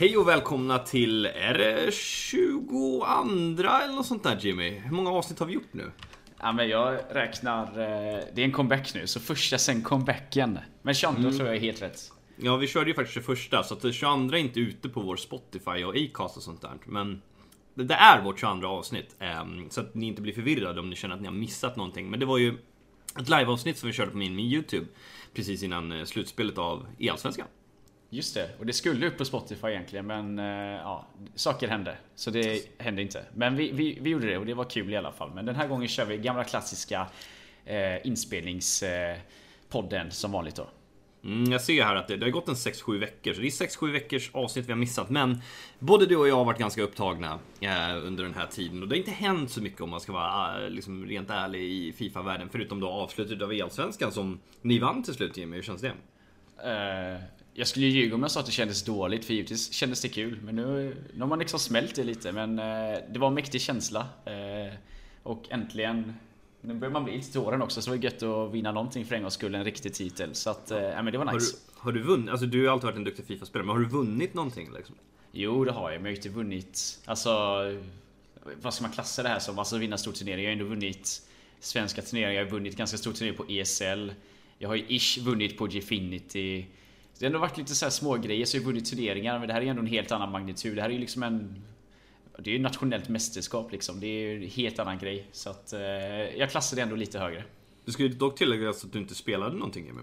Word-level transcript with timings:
Hej 0.00 0.16
och 0.16 0.28
välkomna 0.28 0.78
till, 0.78 1.26
är 1.26 1.54
det 1.54 1.94
22 1.94 3.04
eller 3.06 3.92
något 3.94 4.06
sånt 4.06 4.22
där 4.22 4.38
Jimmy? 4.40 4.70
Hur 4.70 4.90
många 4.92 5.10
avsnitt 5.10 5.38
har 5.38 5.46
vi 5.46 5.52
gjort 5.52 5.72
nu? 5.72 5.92
Ja, 6.40 6.52
men 6.52 6.68
jag 6.68 6.98
räknar... 7.10 7.64
eh, 7.66 8.20
Det 8.34 8.40
är 8.40 8.44
en 8.44 8.52
comeback 8.52 8.94
nu, 8.94 9.06
så 9.06 9.20
första 9.20 9.58
sen 9.58 9.82
comebacken. 9.82 10.58
Men 10.82 10.94
22 10.94 11.30
tror 11.30 11.46
jag 11.46 11.56
är 11.56 11.60
helt 11.60 11.82
rätt. 11.82 12.12
Ja, 12.36 12.56
vi 12.56 12.66
körde 12.66 12.90
ju 12.90 12.94
faktiskt 12.94 13.26
21 13.50 13.66
så 13.66 13.74
att 13.74 13.80
det 13.80 13.92
22 13.92 14.34
är 14.34 14.38
inte 14.38 14.60
ute 14.60 14.88
på 14.88 15.00
vår 15.00 15.16
Spotify 15.16 15.84
och 15.84 15.96
Acast 15.96 16.36
och 16.36 16.42
sånt 16.42 16.60
där. 16.60 16.72
Men 16.86 17.22
det 17.74 17.94
är 17.94 18.22
vårt 18.22 18.40
22 18.40 18.66
avsnitt. 18.66 19.16
ehm, 19.18 19.70
Så 19.70 19.80
att 19.80 19.94
ni 19.94 20.06
inte 20.06 20.22
blir 20.22 20.32
förvirrade 20.32 20.80
om 20.80 20.90
ni 20.90 20.96
känner 20.96 21.14
att 21.14 21.20
ni 21.20 21.26
har 21.26 21.34
missat 21.34 21.76
någonting. 21.76 22.10
Men 22.10 22.20
det 22.20 22.26
var 22.26 22.38
ju 22.38 22.58
ett 23.20 23.28
liveavsnitt 23.28 23.78
som 23.78 23.86
vi 23.86 23.92
körde 23.92 24.10
på 24.10 24.16
min, 24.16 24.36
min 24.36 24.46
YouTube. 24.46 24.86
Precis 25.34 25.62
innan 25.62 25.92
eh, 25.92 26.04
slutspelet 26.04 26.58
av 26.58 26.86
Allsvenskan. 27.10 27.46
Just 28.12 28.34
det, 28.34 28.50
och 28.58 28.66
det 28.66 28.72
skulle 28.72 29.06
upp 29.06 29.18
på 29.18 29.24
Spotify 29.24 29.68
egentligen 29.68 30.06
men 30.06 30.38
eh, 30.38 30.80
ja, 30.82 31.06
saker 31.34 31.68
hände. 31.68 31.96
Så 32.14 32.30
det 32.30 32.62
hände 32.78 33.02
inte. 33.02 33.24
Men 33.34 33.56
vi, 33.56 33.72
vi, 33.72 33.98
vi 34.00 34.10
gjorde 34.10 34.26
det 34.26 34.38
och 34.38 34.46
det 34.46 34.54
var 34.54 34.64
kul 34.64 34.92
i 34.92 34.96
alla 34.96 35.12
fall. 35.12 35.30
Men 35.34 35.46
den 35.46 35.54
här 35.54 35.68
gången 35.68 35.88
kör 35.88 36.04
vi 36.04 36.16
gamla 36.16 36.44
klassiska 36.44 37.06
eh, 37.64 38.06
inspelningspodden 38.06 40.06
eh, 40.06 40.10
som 40.10 40.32
vanligt 40.32 40.56
då. 40.56 40.66
Mm, 41.24 41.52
jag 41.52 41.60
ser 41.60 41.84
här 41.84 41.96
att 41.96 42.08
det, 42.08 42.16
det 42.16 42.26
har 42.26 42.30
gått 42.30 42.48
en 42.48 42.54
6-7 42.54 42.98
veckor, 42.98 43.32
så 43.32 43.40
det 43.40 43.46
är 43.46 43.50
6-7 43.50 43.92
veckors 43.92 44.30
avsnitt 44.32 44.66
vi 44.66 44.72
har 44.72 44.78
missat. 44.78 45.10
Men 45.10 45.42
både 45.78 46.06
du 46.06 46.16
och 46.16 46.28
jag 46.28 46.36
har 46.36 46.44
varit 46.44 46.58
ganska 46.58 46.82
upptagna 46.82 47.38
eh, 47.60 48.06
under 48.06 48.24
den 48.24 48.34
här 48.34 48.46
tiden 48.46 48.82
och 48.82 48.88
det 48.88 48.94
har 48.94 48.98
inte 48.98 49.10
hänt 49.10 49.50
så 49.50 49.62
mycket 49.62 49.80
om 49.80 49.90
man 49.90 50.00
ska 50.00 50.12
vara 50.12 50.64
eh, 50.64 50.70
liksom 50.70 51.06
rent 51.06 51.30
ärlig 51.30 51.62
i 51.62 51.92
Fifa-världen. 51.92 52.48
Förutom 52.52 52.80
då 52.80 52.88
avslutet 52.88 53.42
av 53.42 53.52
Allsvenskan 53.62 54.12
som 54.12 54.40
ni 54.62 54.78
vann 54.78 55.02
till 55.02 55.14
slut 55.14 55.36
Jimmy, 55.36 55.56
hur 55.56 55.62
känns 55.62 55.82
det? 55.82 55.92
Jag 57.60 57.68
skulle 57.68 57.86
ju 57.86 57.92
ljuga 58.00 58.14
om 58.14 58.22
jag 58.22 58.30
sa 58.30 58.40
att 58.40 58.46
det 58.46 58.52
kändes 58.52 58.82
dåligt, 58.82 59.24
för 59.24 59.34
givetvis 59.34 59.72
kändes 59.72 60.00
det 60.02 60.08
kul. 60.08 60.38
Men 60.44 60.56
nu, 60.56 60.96
nu 61.14 61.20
har 61.20 61.26
man 61.26 61.38
liksom 61.38 61.58
smält 61.58 61.94
det 61.94 62.04
lite, 62.04 62.32
men 62.32 62.58
eh, 62.58 62.98
det 63.12 63.18
var 63.18 63.28
en 63.28 63.34
mäktig 63.34 63.60
känsla. 63.60 64.00
Eh, 64.24 64.74
och 65.22 65.42
äntligen, 65.50 66.14
nu 66.60 66.74
börjar 66.74 66.92
man 66.92 67.04
bli 67.04 67.16
lite 67.16 67.32
till 67.32 67.40
åren 67.40 67.62
också, 67.62 67.82
så 67.82 67.90
det 67.90 67.96
var 67.96 68.04
gött 68.04 68.22
att 68.22 68.52
vinna 68.54 68.72
någonting 68.72 69.04
för 69.04 69.14
en 69.14 69.22
gångs 69.22 69.34
skull, 69.34 69.54
en 69.54 69.64
riktig 69.64 69.94
titel. 69.94 70.34
Så 70.34 70.50
att, 70.50 70.70
eh, 70.70 70.78
ja, 70.78 71.02
men 71.02 71.12
det 71.12 71.18
var 71.18 71.24
Har 71.24 71.32
du, 71.32 71.38
nice. 71.38 71.56
har 71.74 71.92
du 71.92 72.02
vunnit? 72.02 72.30
Alltså 72.30 72.46
du 72.46 72.66
har 72.66 72.72
alltid 72.72 72.84
varit 72.84 72.96
en 72.96 73.04
duktig 73.04 73.24
Fifa-spelare, 73.24 73.66
men 73.66 73.76
har 73.76 73.82
du 73.82 73.88
vunnit 73.88 74.34
någonting 74.34 74.72
liksom? 74.72 74.94
Jo, 75.32 75.64
det 75.64 75.72
har 75.72 75.90
jag, 75.90 76.02
men 76.02 76.04
jag 76.04 76.10
har 76.10 76.10
ju 76.10 76.16
inte 76.16 76.28
vunnit, 76.28 77.00
alltså... 77.04 77.30
Vad 78.62 78.74
ska 78.74 78.82
man 78.82 78.92
klassa 78.92 79.22
det 79.22 79.28
här 79.28 79.38
som? 79.38 79.58
Alltså 79.58 79.78
vinna 79.78 79.98
stor 79.98 80.12
turnering. 80.12 80.44
Jag 80.44 80.50
har 80.50 80.52
ändå 80.52 80.64
vunnit 80.64 81.22
svenska 81.60 82.02
turneringar, 82.02 82.32
jag 82.32 82.44
har 82.44 82.50
vunnit 82.50 82.76
ganska 82.76 82.98
stor 82.98 83.12
turnering 83.12 83.36
på 83.36 83.44
ESL. 83.48 84.10
Jag 84.58 84.68
har 84.68 84.76
ju 84.76 84.84
ish 84.88 85.18
vunnit 85.18 85.58
på 85.58 85.66
Gfinity. 85.66 86.66
Det 87.20 87.26
har 87.26 87.28
ändå 87.28 87.38
varit 87.38 87.56
lite 87.56 87.74
så 87.74 87.84
här 87.84 87.90
små 87.90 88.16
grejer 88.16 88.44
så 88.46 88.58
har 88.58 88.64
vunnit 88.64 88.84
turneringar, 88.90 89.38
men 89.38 89.48
det 89.48 89.54
här 89.54 89.60
är 89.62 89.66
ändå 89.66 89.82
en 89.82 89.86
helt 89.86 90.12
annan 90.12 90.30
magnitud. 90.32 90.76
Det 90.76 90.82
här 90.82 90.88
är 90.88 90.92
ju 90.94 90.98
liksom 90.98 91.22
en... 91.22 91.62
Det 92.38 92.50
är 92.50 92.52
ju 92.54 92.58
nationellt 92.58 93.08
mästerskap 93.08 93.72
liksom. 93.72 94.00
Det 94.00 94.06
är 94.06 94.20
ju 94.30 94.44
en 94.44 94.50
helt 94.50 94.78
annan 94.78 94.98
grej. 94.98 95.26
Så 95.32 95.50
att 95.50 95.72
eh, 95.72 95.80
jag 96.38 96.50
klassar 96.50 96.76
det 96.76 96.82
ändå 96.82 96.96
lite 96.96 97.18
högre. 97.18 97.44
Du 97.84 97.92
ska 97.92 98.02
ju 98.02 98.08
dock 98.08 98.38
tillägga 98.38 98.70
att 98.70 98.92
du 98.92 98.98
inte 98.98 99.14
spelade 99.14 99.54
någonting 99.56 99.86
Jimmy. 99.86 100.00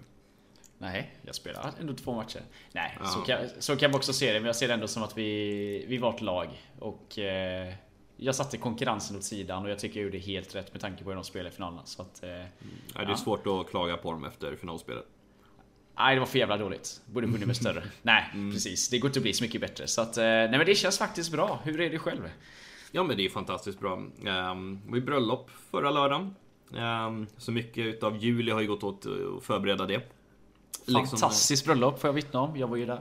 Nej, 0.77 1.11
jag 1.21 1.35
spelar 1.35 1.71
ändå 1.79 1.93
två 1.93 2.13
matcher. 2.13 2.41
Nej, 2.71 2.97
Ja. 2.99 3.05
så, 3.05 3.19
kan, 3.21 3.38
så 3.59 3.75
kan 3.75 3.91
man 3.91 3.97
också 3.97 4.13
se 4.13 4.33
det. 4.33 4.39
Men 4.39 4.45
jag 4.47 4.55
ser 4.55 4.67
det 4.67 4.73
ändå 4.73 4.88
som 4.88 5.03
att 5.03 5.17
vi, 5.17 5.85
vi 5.88 5.97
var 5.97 6.13
ett 6.13 6.21
lag. 6.21 6.47
Och 6.79 7.19
eh, 7.19 7.73
jag 8.17 8.35
satte 8.35 8.57
konkurrensen 8.57 9.17
åt 9.17 9.23
sidan 9.23 9.63
och 9.63 9.69
jag 9.69 9.79
tycker 9.79 9.99
jag 9.99 10.05
gjorde 10.05 10.17
helt 10.17 10.55
rätt 10.55 10.73
med 10.73 10.81
tanke 10.81 11.03
på 11.03 11.09
hur 11.09 11.15
de 11.15 11.23
spelade 11.23 11.49
i 11.49 11.53
finalen. 11.53 11.79
Så 11.85 12.01
att... 12.01 12.23
Eh, 12.23 12.29
Nej, 12.29 12.47
det 12.93 12.99
är 13.01 13.09
Ja. 13.09 13.17
svårt 13.17 13.47
att 13.47 13.69
klaga 13.69 13.97
på 13.97 14.11
dem 14.11 14.25
efter 14.25 14.56
finalspelet. 14.56 15.06
Nej, 15.97 16.16
det 16.16 16.19
var 16.19 16.28
för 16.28 16.40
jävla 16.40 16.58
dåligt. 16.58 17.02
Borde 17.06 17.28
vunnit 17.28 17.47
med 17.47 17.56
större. 17.56 17.84
nej, 18.02 18.30
precis. 18.53 18.90
Det 18.90 19.00
går 19.00 19.09
inte 19.09 19.19
att 19.19 19.24
bli 19.24 19.34
så 19.34 19.44
mycket 19.44 19.62
bättre. 19.62 19.88
Så 19.88 20.02
att, 20.02 20.18
eh, 20.18 20.24
nej 20.24 20.52
men 20.52 20.66
det 20.66 20.75
känns 20.75 20.97
faktiskt 20.97 21.31
bra. 21.31 21.59
Hur 21.63 21.81
är 21.81 21.90
det 21.90 22.00
själv? 22.00 22.30
Ja 22.91 23.03
men 23.03 23.18
det 23.18 23.25
är 23.25 23.30
fantastiskt 23.30 23.80
bra. 23.80 23.94
Um, 23.94 24.81
ju 24.94 25.02
bröllop 25.02 25.50
förra 25.72 25.91
lördagen. 25.91 26.36
Ehm, 26.75 27.28
så 27.38 27.52
mycket 27.52 27.86
utav 27.86 28.18
juli 28.18 28.52
har 28.52 28.62
ju 28.62 28.68
gått 28.68 28.84
åt 28.84 29.06
att 29.06 29.44
förbereda 29.44 29.86
det. 29.86 30.13
Liksom, 30.86 31.19
Fantastiskt 31.19 31.66
bröllop 31.66 32.02
får 32.02 32.07
jag 32.07 32.13
vittna 32.13 32.40
om. 32.40 32.57
Jag 32.57 32.68
var 32.68 32.78
ju 32.78 32.86
där. 32.86 33.00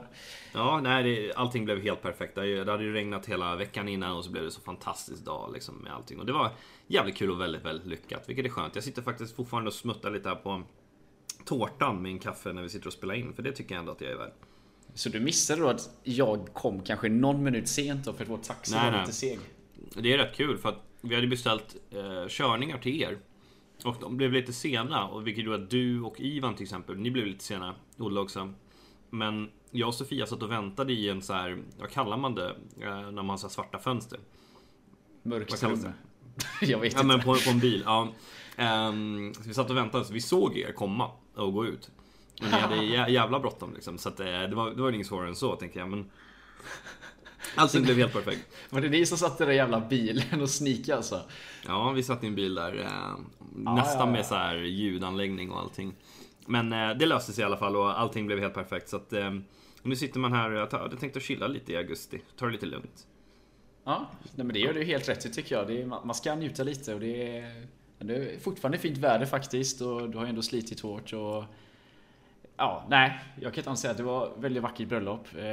Ja, 0.53 0.79
nej, 0.83 1.03
det, 1.03 1.33
allting 1.33 1.65
blev 1.65 1.81
helt 1.81 2.01
perfekt. 2.01 2.35
Det 2.35 2.71
hade 2.71 2.83
ju 2.83 2.93
regnat 2.93 3.25
hela 3.25 3.55
veckan 3.55 3.87
innan 3.87 4.17
och 4.17 4.25
så 4.25 4.31
blev 4.31 4.43
det 4.43 4.51
så 4.51 4.61
fantastisk 4.61 5.25
dag 5.25 5.53
liksom 5.53 5.75
med 5.75 5.93
allting. 5.93 6.19
Och 6.19 6.25
det 6.25 6.33
var 6.33 6.51
jävligt 6.87 7.17
kul 7.17 7.31
och 7.31 7.41
väldigt, 7.41 7.65
väldigt 7.65 7.87
lyckat. 7.87 8.29
Vilket 8.29 8.45
är 8.45 8.49
skönt. 8.49 8.75
Jag 8.75 8.83
sitter 8.83 9.01
faktiskt 9.01 9.35
fortfarande 9.35 9.67
och 9.67 9.73
smuttar 9.73 10.11
lite 10.11 10.29
här 10.29 10.35
på 10.35 10.63
tårtan 11.47 12.01
med 12.01 12.11
en 12.11 12.19
kaffe 12.19 12.53
när 12.53 12.61
vi 12.61 12.69
sitter 12.69 12.87
och 12.87 12.93
spelar 12.93 13.13
in. 13.13 13.33
För 13.33 13.43
det 13.43 13.51
tycker 13.51 13.75
jag 13.75 13.79
ändå 13.79 13.91
att 13.91 14.01
jag 14.01 14.11
är 14.11 14.17
värd. 14.17 14.31
Så 14.93 15.09
du 15.09 15.19
missade 15.19 15.61
då 15.61 15.67
att 15.69 15.89
jag 16.03 16.47
kom 16.53 16.81
kanske 16.81 17.09
någon 17.09 17.43
minut 17.43 17.67
sent 17.67 18.05
då 18.05 18.13
för 18.13 18.23
att 18.23 18.29
vår 18.29 18.37
taxi 18.37 18.73
Nej, 18.75 18.85
var 18.85 18.91
nej. 18.91 19.01
lite 19.01 19.13
seg. 19.13 19.39
Det 20.01 20.13
är 20.13 20.17
rätt 20.17 20.35
kul 20.35 20.57
för 20.57 20.69
att 20.69 20.79
vi 21.01 21.15
hade 21.15 21.27
beställt 21.27 21.75
eh, 21.91 22.27
körningar 22.27 22.77
till 22.77 23.01
er. 23.01 23.17
Och 23.83 23.95
de 24.01 24.17
blev 24.17 24.33
lite 24.33 24.53
sena, 24.53 25.07
och 25.07 25.27
vilket 25.27 25.43
gjorde 25.43 25.63
att 25.63 25.69
du 25.69 26.01
och 26.01 26.19
Ivan 26.19 26.55
till 26.55 26.63
exempel, 26.63 26.97
ni 26.97 27.11
blev 27.11 27.25
lite 27.25 27.43
sena. 27.43 27.75
Olle 27.97 28.19
också. 28.19 28.53
Men 29.09 29.49
jag 29.71 29.87
och 29.87 29.95
Sofia 29.95 30.25
satt 30.25 30.43
och 30.43 30.51
väntade 30.51 30.93
i 30.93 31.09
en 31.09 31.21
så 31.21 31.33
här, 31.33 31.57
vad 31.79 31.89
kallar 31.89 32.17
man 32.17 32.35
det? 32.35 32.49
Eh, 32.81 32.89
när 32.89 33.11
man 33.11 33.29
har 33.29 33.37
svarta 33.37 33.79
fönster. 33.79 34.19
Mörkt 35.23 35.63
rum. 35.63 35.79
Jag 36.61 36.79
vet 36.79 36.93
Ja 36.93 36.99
inte. 36.99 37.07
men 37.07 37.19
på, 37.19 37.33
på 37.33 37.49
en 37.49 37.59
bil. 37.59 37.83
Ja. 37.85 38.07
Så 39.35 39.43
vi 39.47 39.53
satt 39.53 39.69
och 39.69 39.77
väntade, 39.77 40.05
så 40.05 40.13
vi 40.13 40.21
såg 40.21 40.57
er 40.57 40.71
komma 40.71 41.11
och 41.39 41.53
gå 41.53 41.65
ut. 41.65 41.91
Men 42.41 42.51
ni 42.51 42.57
hade 42.57 42.75
jä- 42.75 43.09
jävla 43.09 43.39
bråttom 43.39 43.73
liksom. 43.73 43.97
Så 43.97 44.09
att, 44.09 44.19
eh, 44.19 44.25
det, 44.25 44.55
var, 44.55 44.69
det 44.71 44.81
var 44.81 44.91
inget 44.91 45.07
svårare 45.07 45.27
än 45.29 45.35
så 45.35 45.55
tänker 45.55 45.79
jag. 45.79 45.89
Men 45.89 46.11
allting 47.55 47.83
blev 47.83 47.97
helt 47.97 48.13
perfekt. 48.13 48.47
Var 48.69 48.81
det 48.81 48.89
ni 48.89 49.05
som 49.05 49.17
satt 49.17 49.41
i 49.41 49.45
den 49.45 49.55
jävla 49.55 49.79
bilen 49.79 50.41
och 50.41 50.49
sneakade 50.49 50.95
alltså? 50.97 51.21
Ja, 51.67 51.91
vi 51.91 52.03
satt 52.03 52.23
i 52.23 52.27
en 52.27 52.35
bil 52.35 52.55
där. 52.55 52.75
Eh, 52.79 52.85
ja, 53.65 53.75
nästan 53.75 54.07
ja. 54.07 54.13
med 54.13 54.25
så 54.25 54.35
här 54.35 54.55
ljudanläggning 54.55 55.51
och 55.51 55.59
allting. 55.59 55.93
Men 56.45 56.73
eh, 56.73 56.89
det 56.89 57.05
löste 57.05 57.33
sig 57.33 57.41
i 57.41 57.45
alla 57.45 57.57
fall 57.57 57.75
och 57.75 57.99
allting 57.99 58.25
blev 58.27 58.39
helt 58.39 58.53
perfekt. 58.53 58.89
Så 58.89 58.95
att, 58.95 59.13
eh, 59.13 59.33
nu 59.83 59.95
sitter 59.95 60.19
man 60.19 60.33
här 60.33 60.51
och 60.51 60.57
jag 60.59 60.69
tar- 60.69 60.79
hade 60.79 60.97
tänkt 60.97 61.17
att 61.17 61.23
chilla 61.23 61.47
lite 61.47 61.73
i 61.73 61.77
augusti. 61.77 62.21
Ta 62.37 62.45
det 62.45 62.51
lite 62.51 62.65
lugnt. 62.65 63.07
Ja, 63.83 64.09
nej, 64.35 64.45
men 64.45 64.53
det 64.53 64.59
gör 64.59 64.73
du 64.73 64.83
helt 64.83 65.09
rätt 65.09 65.25
i 65.25 65.29
tycker 65.31 65.55
jag. 65.55 65.71
Är, 65.71 65.85
man 65.85 66.07
man 66.07 66.15
ska 66.15 66.35
njuta 66.35 66.63
lite 66.63 66.93
och 66.93 66.99
det 66.99 67.37
är, 67.37 67.67
det 67.99 68.15
är 68.15 68.39
fortfarande 68.39 68.77
fint 68.77 68.97
väder 68.97 69.25
faktiskt 69.25 69.81
och 69.81 70.09
du 70.09 70.17
har 70.17 70.25
ju 70.25 70.29
ändå 70.29 70.41
slitit 70.41 70.79
hårt 70.79 71.13
och... 71.13 71.43
Ja, 72.57 72.85
nej, 72.89 73.19
jag 73.41 73.53
kan 73.53 73.63
inte 73.63 73.81
säga 73.81 73.91
att 73.91 73.97
det 73.97 74.03
var 74.03 74.27
ett 74.27 74.33
väldigt 74.37 74.63
vackert 74.63 74.87
bröllop. 74.87 75.27
Eh, 75.37 75.45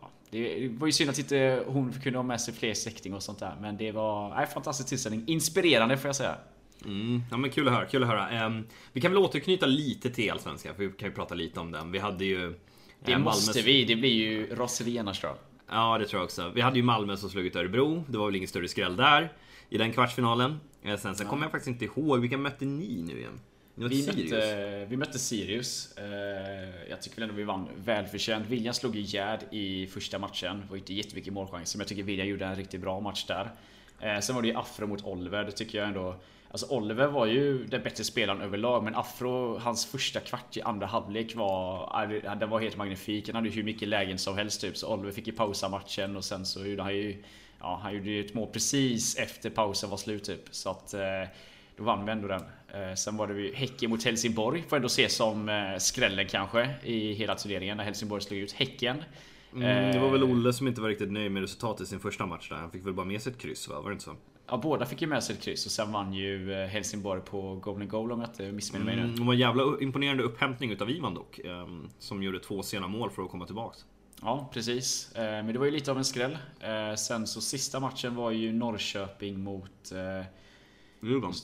ja, 0.00 0.10
det 0.30 0.68
var 0.68 0.86
ju 0.86 0.92
synd 0.92 1.10
att 1.10 1.18
inte 1.18 1.62
hon 1.66 1.92
kunde 1.92 2.18
ha 2.18 2.22
med 2.22 2.40
sig 2.40 2.54
fler 2.54 2.74
släktingar 2.74 3.16
och 3.16 3.22
sånt 3.22 3.38
där, 3.38 3.56
men 3.60 3.76
det 3.76 3.92
var 3.92 4.34
nej, 4.34 4.46
fantastisk 4.46 4.88
tillställning. 4.88 5.24
Inspirerande 5.26 5.96
får 5.96 6.08
jag 6.08 6.16
säga. 6.16 6.36
Mm, 6.84 7.22
ja 7.30 7.36
men 7.36 7.50
kul 7.50 7.68
att 7.68 7.74
höra, 7.74 7.86
kul 7.86 8.02
att 8.02 8.08
höra. 8.08 8.28
Ehm, 8.28 8.66
vi 8.92 9.00
kan 9.00 9.12
väl 9.12 9.18
återknyta 9.18 9.66
lite 9.66 10.10
till 10.10 10.30
Allsvenskan, 10.30 10.74
för 10.74 10.82
vi 10.82 10.92
kan 10.92 11.08
ju 11.08 11.14
prata 11.14 11.34
lite 11.34 11.60
om 11.60 11.72
den. 11.72 11.92
Vi 11.92 11.98
hade 11.98 12.24
ju... 12.24 12.54
Det 13.04 13.12
eh, 13.12 13.18
måste 13.18 13.62
vi, 13.62 13.84
det 13.84 13.96
blir 13.96 14.12
ju 14.12 14.54
raseri 14.54 14.98
annars 14.98 15.20
tror 15.20 15.32
jag. 15.32 15.38
Ja, 15.76 15.98
det 15.98 16.04
tror 16.06 16.20
jag 16.20 16.24
också. 16.24 16.48
Vi 16.54 16.60
hade 16.60 16.76
ju 16.76 16.82
Malmö 16.82 17.16
som 17.16 17.30
slog 17.30 17.46
ut 17.46 17.56
Örebro. 17.56 18.04
Det 18.08 18.18
var 18.18 18.26
väl 18.26 18.36
ingen 18.36 18.48
större 18.48 18.68
skräll 18.68 18.96
där. 18.96 19.32
I 19.70 19.78
den 19.78 19.92
kvartsfinalen. 19.92 20.60
Eh, 20.82 20.96
Sen, 20.96 21.14
sen 21.14 21.26
kommer 21.26 21.42
jag 21.44 21.50
faktiskt 21.52 21.68
inte 21.68 21.84
ihåg, 21.84 22.20
vilka 22.20 22.38
mötte 22.38 22.64
ni 22.64 23.02
nu 23.02 23.18
igen? 23.18 23.40
Ni 23.74 23.84
mötte 23.84 23.94
Vi 23.96 24.02
Sirius. 24.02 24.30
mötte, 24.32 24.86
vi 24.90 24.96
mötte 24.96 25.18
Sirius. 25.18 25.96
Eh, 25.98 26.90
Jag 26.90 27.02
tycker 27.02 27.16
väl 27.16 27.22
ändå 27.22 27.34
vi 27.34 27.44
vann 27.44 27.68
välförtjänt. 27.84 28.46
William 28.48 28.74
slog 28.74 28.96
ju 28.96 29.02
Gerd 29.02 29.40
i 29.50 29.86
första 29.86 30.18
matchen. 30.18 30.60
Det 30.60 30.70
var 30.70 30.76
inte 30.76 30.94
jättemycket 30.94 31.32
målchanser, 31.32 31.78
men 31.78 31.80
jag 31.82 31.88
tycker 31.88 32.02
William 32.02 32.28
gjorde 32.28 32.44
en 32.44 32.56
riktigt 32.56 32.80
bra 32.80 33.00
match 33.00 33.24
där. 33.26 33.50
Eh, 34.00 34.20
Sen 34.20 34.34
var 34.34 34.42
det 34.42 34.48
ju 34.48 34.54
Afro 34.56 34.86
mot 34.86 35.04
Oliver. 35.04 35.44
Det 35.44 35.52
tycker 35.52 35.78
jag 35.78 35.88
ändå... 35.88 36.16
Alltså 36.50 36.66
Oliver 36.66 37.06
var 37.06 37.26
ju 37.26 37.64
den 37.66 37.82
bättre 37.82 38.04
spelaren 38.04 38.40
överlag, 38.40 38.84
men 38.84 38.94
Afro, 38.94 39.58
hans 39.58 39.86
första 39.86 40.20
kvart 40.20 40.56
i 40.56 40.62
andra 40.62 40.86
halvlek 40.86 41.36
var... 41.36 41.90
ja, 42.24 42.34
Den 42.34 42.50
var 42.50 42.60
helt 42.60 42.76
magnifik. 42.76 43.26
Han 43.28 43.34
hade 43.34 43.48
ju 43.48 43.54
hur 43.54 43.62
mycket 43.62 43.88
lägen 43.88 44.18
som 44.18 44.36
helst 44.36 44.60
typ, 44.60 44.76
så 44.76 44.94
Oliver 44.94 45.12
fick 45.12 45.26
ju 45.26 45.32
pausa 45.32 45.68
matchen 45.68 46.16
och 46.16 46.24
sen 46.24 46.46
så 46.46 46.66
gjorde 46.66 46.82
han 46.82 46.96
ju... 46.96 47.22
Ja, 47.60 47.80
han 47.82 47.94
gjorde 47.94 48.10
ju 48.10 48.20
ett 48.24 48.34
mål 48.34 48.48
precis 48.52 49.16
efter 49.16 49.50
pausen 49.50 49.90
var 49.90 49.96
slut 49.96 50.24
typ. 50.24 50.40
Så 50.50 50.70
att... 50.70 50.94
eh, 50.94 51.00
då 51.76 51.84
vann 51.84 52.06
vi 52.06 52.12
ändå 52.12 52.28
den. 52.28 52.40
Eh, 52.74 52.94
Sen 52.94 53.16
var 53.16 53.26
det 53.26 53.40
ju 53.40 53.54
Häcken 53.54 53.90
mot 53.90 54.04
Helsingborg. 54.04 54.64
Får 54.68 54.76
ändå 54.76 54.86
ses 54.86 55.16
som 55.16 55.48
eh, 55.48 55.78
skrällen 55.78 56.26
kanske 56.28 56.74
i 56.84 57.12
hela 57.12 57.34
turneringen 57.34 57.76
när 57.76 57.84
Helsingborg 57.84 58.22
slog 58.22 58.40
ut 58.40 58.52
Häcken. 58.52 59.02
Mm, 59.54 59.92
det 59.92 59.98
var 59.98 60.10
väl 60.10 60.22
Olle 60.24 60.52
som 60.52 60.68
inte 60.68 60.80
var 60.80 60.88
riktigt 60.88 61.12
nöjd 61.12 61.32
med 61.32 61.42
resultatet 61.42 61.86
i 61.86 61.90
sin 61.90 62.00
första 62.00 62.26
match 62.26 62.48
där. 62.48 62.56
Han 62.56 62.70
fick 62.70 62.86
väl 62.86 62.92
bara 62.92 63.06
med 63.06 63.22
sig 63.22 63.32
ett 63.32 63.38
kryss 63.38 63.68
va? 63.68 63.80
Var 63.80 63.90
det 63.90 63.92
inte 63.92 64.04
så? 64.04 64.14
Ja, 64.50 64.56
båda 64.56 64.86
fick 64.86 65.00
ju 65.02 65.06
med 65.08 65.24
sig 65.24 65.36
ett 65.36 65.42
kryss 65.42 65.66
och 65.66 65.72
sen 65.72 65.92
vann 65.92 66.12
ju 66.12 66.54
Helsingborg 66.54 67.20
på 67.20 67.54
Golden 67.54 67.88
Goal 67.88 68.12
om 68.12 68.20
jag 68.20 68.30
inte 68.30 68.52
missminner 68.52 68.84
mig 68.86 68.94
Mm, 68.94 69.10
nu. 69.10 69.14
det 69.16 69.22
var 69.24 69.32
en 69.32 69.38
jävla 69.40 69.62
imponerande 69.80 70.22
upphämtning 70.22 70.70
utav 70.70 70.90
Ivan 70.90 71.14
dock. 71.14 71.38
ehm, 71.38 71.88
Som 71.98 72.22
gjorde 72.22 72.40
två 72.40 72.62
sena 72.62 72.88
mål 72.88 73.10
för 73.10 73.22
att 73.22 73.30
komma 73.30 73.46
tillbaks. 73.46 73.84
Ja, 74.22 74.50
precis. 74.52 75.12
Eh, 75.12 75.22
Men 75.22 75.46
det 75.52 75.58
var 75.58 75.66
ju 75.66 75.72
lite 75.72 75.90
av 75.90 75.98
en 75.98 76.04
skräll. 76.04 76.38
Eh, 76.60 76.94
Sen 76.94 77.26
så 77.26 77.40
sista 77.40 77.80
matchen 77.80 78.14
var 78.14 78.30
ju 78.30 78.52
Norrköping 78.52 79.40
mot... 79.40 79.92
eh, 79.92 80.26
Djurgården. 81.02 81.34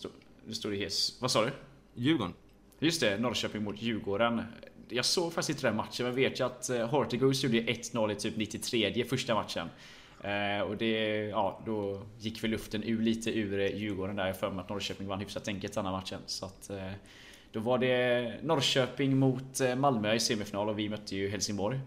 Det 0.47 0.55
stod 0.55 0.73
det. 0.73 0.93
Vad 1.21 1.31
sa 1.31 1.45
du? 1.45 1.51
Djurgården. 1.95 2.35
Just 2.79 3.01
det, 3.01 3.19
Norrköping 3.19 3.65
mot 3.65 3.83
Djurgården. 3.83 4.43
jag 4.89 5.05
såg 5.05 5.33
faktiskt 5.33 5.49
inte 5.51 5.67
den 5.69 5.77
matchen, 5.77 6.07
men 6.07 6.15
vet 6.15 6.41
ju 6.41 6.45
att 6.47 6.71
Hortigos 6.91 7.45
gjorde 7.45 7.59
1-0 7.61 8.13
i 8.13 8.15
typ 8.15 8.37
93 8.37 9.05
första 9.05 9.35
matchen. 9.35 9.69
Och 10.69 10.77
det, 10.77 11.25
ja, 11.29 11.61
då 11.67 12.03
gick 12.19 12.45
väl 12.45 12.51
luften 12.51 12.83
ur 12.85 13.03
lite 13.03 13.39
ur 13.39 13.59
Djurgården 13.77 14.17
där. 14.17 14.27
Jag 14.27 14.37
för 14.39 14.51
mig 14.51 14.61
att 14.63 14.69
Norrköping 14.69 15.07
vann 15.07 15.21
hyfsat 15.21 15.49
enkelt 15.49 15.75
den 15.75 15.85
här 15.85 15.93
matchen. 15.93 16.21
Så 16.27 16.47
att, 16.47 16.71
då 17.53 17.61
var 17.61 17.79
det 17.79 18.35
Norrköping 18.43 19.17
mot 19.17 19.61
Malmö 19.77 20.15
i 20.15 20.21
semifinal 20.21 20.69
och 20.69 20.79
vi 20.79 20.89
mötte 20.89 21.17
ju 21.17 21.29
Helsingborg. 21.29 21.81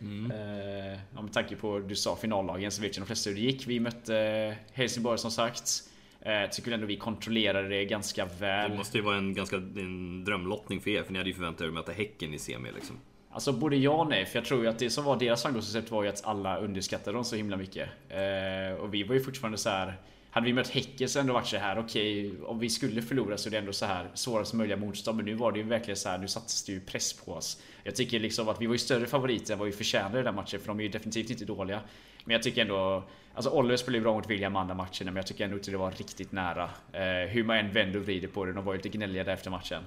Mm. 0.00 0.30
Eh, 0.30 0.98
ja, 1.14 1.22
med 1.22 1.32
tanke 1.32 1.56
på 1.56 1.78
du 1.78 1.96
sa 1.96 2.16
finallagen 2.16 2.70
så 2.70 2.82
vet 2.82 2.96
ju 2.96 3.00
de 3.00 3.06
flesta 3.06 3.30
hur 3.30 3.36
det 3.36 3.42
gick. 3.42 3.66
Vi 3.66 3.80
mötte 3.80 4.56
Helsingborg 4.72 5.18
som 5.18 5.30
sagt. 5.30 5.82
Eh, 6.20 6.50
tycker 6.50 6.72
ändå 6.72 6.86
vi 6.86 6.96
kontrollerade 6.96 7.68
det 7.68 7.84
ganska 7.84 8.24
väl. 8.24 8.70
Det 8.70 8.76
måste 8.76 8.98
ju 8.98 9.04
vara 9.04 9.16
en 9.16 9.34
ganska 9.34 9.56
en 9.56 10.24
drömlottning 10.24 10.80
för 10.80 10.90
er, 10.90 11.02
för 11.02 11.12
ni 11.12 11.18
hade 11.18 11.30
ju 11.30 11.34
förväntat 11.34 11.60
er 11.60 11.66
att 11.68 11.74
möta 11.74 11.92
Häcken 11.92 12.34
i 12.34 12.38
semi 12.38 12.68
liksom. 12.74 12.96
Alltså 13.30 13.52
både 13.52 13.76
ja 13.76 13.90
och 13.90 14.08
nej, 14.08 14.26
för 14.26 14.38
jag 14.38 14.44
tror 14.44 14.62
ju 14.62 14.68
att 14.68 14.78
det 14.78 14.90
som 14.90 15.04
var 15.04 15.16
deras 15.16 15.42
framgångsrecept 15.42 15.90
var 15.90 16.02
ju 16.02 16.08
att 16.08 16.24
alla 16.24 16.58
underskattade 16.58 17.16
dem 17.16 17.24
så 17.24 17.36
himla 17.36 17.56
mycket. 17.56 17.88
Eh, 18.08 18.80
och 18.80 18.94
vi 18.94 19.02
var 19.02 19.14
ju 19.14 19.20
fortfarande 19.20 19.58
så 19.58 19.70
här. 19.70 19.96
Hade 20.36 20.46
vi 20.46 20.52
mött 20.52 20.68
Häcken 20.68 21.08
så 21.08 21.20
ändå 21.20 21.32
varit 21.32 21.46
så 21.46 21.56
här 21.56 21.78
okej, 21.78 22.30
okay, 22.30 22.42
om 22.42 22.58
vi 22.58 22.70
skulle 22.70 23.02
förlora 23.02 23.38
så 23.38 23.48
är 23.48 23.50
det 23.50 23.58
ändå 23.58 23.72
så 23.72 23.86
här 23.86 24.10
svårast 24.14 24.54
möjliga 24.54 24.76
motstånd. 24.76 25.16
Men 25.16 25.26
nu 25.26 25.34
var 25.34 25.52
det 25.52 25.58
ju 25.58 25.64
verkligen 25.64 25.96
så 25.96 26.08
här, 26.08 26.18
nu 26.18 26.28
sattes 26.28 26.64
det 26.64 26.72
ju 26.72 26.80
press 26.80 27.12
på 27.12 27.32
oss. 27.32 27.62
Jag 27.84 27.96
tycker 27.96 28.20
liksom 28.20 28.48
att 28.48 28.60
vi 28.60 28.66
var 28.66 28.74
ju 28.74 28.78
större 28.78 29.06
favoriter 29.06 29.52
än 29.52 29.58
vad 29.58 29.66
vi 29.66 29.72
förtjänade 29.72 30.20
i 30.20 30.22
den 30.22 30.34
matchen, 30.34 30.60
för 30.60 30.66
de 30.66 30.78
är 30.78 30.82
ju 30.82 30.88
definitivt 30.88 31.30
inte 31.30 31.44
dåliga. 31.44 31.80
Men 32.24 32.32
jag 32.32 32.42
tycker 32.42 32.62
ändå, 32.62 33.04
alltså 33.34 33.50
Oliver 33.50 33.76
spelade 33.76 33.98
ju 33.98 34.02
bra 34.02 34.14
mot 34.14 34.30
William 34.30 34.56
andra 34.56 34.74
matcherna, 34.74 35.04
men 35.04 35.16
jag 35.16 35.26
tycker 35.26 35.44
ändå 35.44 35.56
inte 35.56 35.70
det 35.70 35.76
var 35.76 35.90
riktigt 35.90 36.32
nära. 36.32 36.70
Eh, 36.92 37.28
hur 37.28 37.44
man 37.44 37.56
än 37.56 37.72
vänder 37.72 37.98
och 37.98 38.04
vrider 38.04 38.28
på 38.28 38.44
det, 38.44 38.52
de 38.52 38.64
var 38.64 38.72
ju 38.72 38.76
lite 38.78 38.88
gnälliga 38.88 39.24
där 39.24 39.32
efter 39.32 39.50
matchen. 39.50 39.82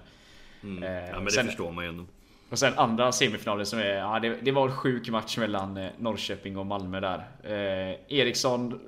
Mm. 0.63 0.83
Eh, 0.83 1.09
ja 1.09 1.15
men 1.15 1.25
det 1.25 1.31
sen, 1.31 1.45
förstår 1.45 1.71
man 1.71 1.83
ju 1.83 1.89
ändå. 1.89 2.05
Och 2.49 2.59
sen 2.59 2.73
andra 2.77 3.11
semifinalen 3.11 3.65
som 3.65 3.79
är, 3.79 3.95
ja 3.95 4.19
det, 4.19 4.37
det 4.41 4.51
var 4.51 4.65
en 4.67 4.75
sjuk 4.75 5.09
match 5.09 5.37
mellan 5.37 5.77
eh, 5.77 5.89
Norrköping 5.97 6.57
och 6.57 6.65
Malmö 6.65 6.99
där. 6.99 7.27
Eh, 7.43 8.17
Eriksson 8.19 8.79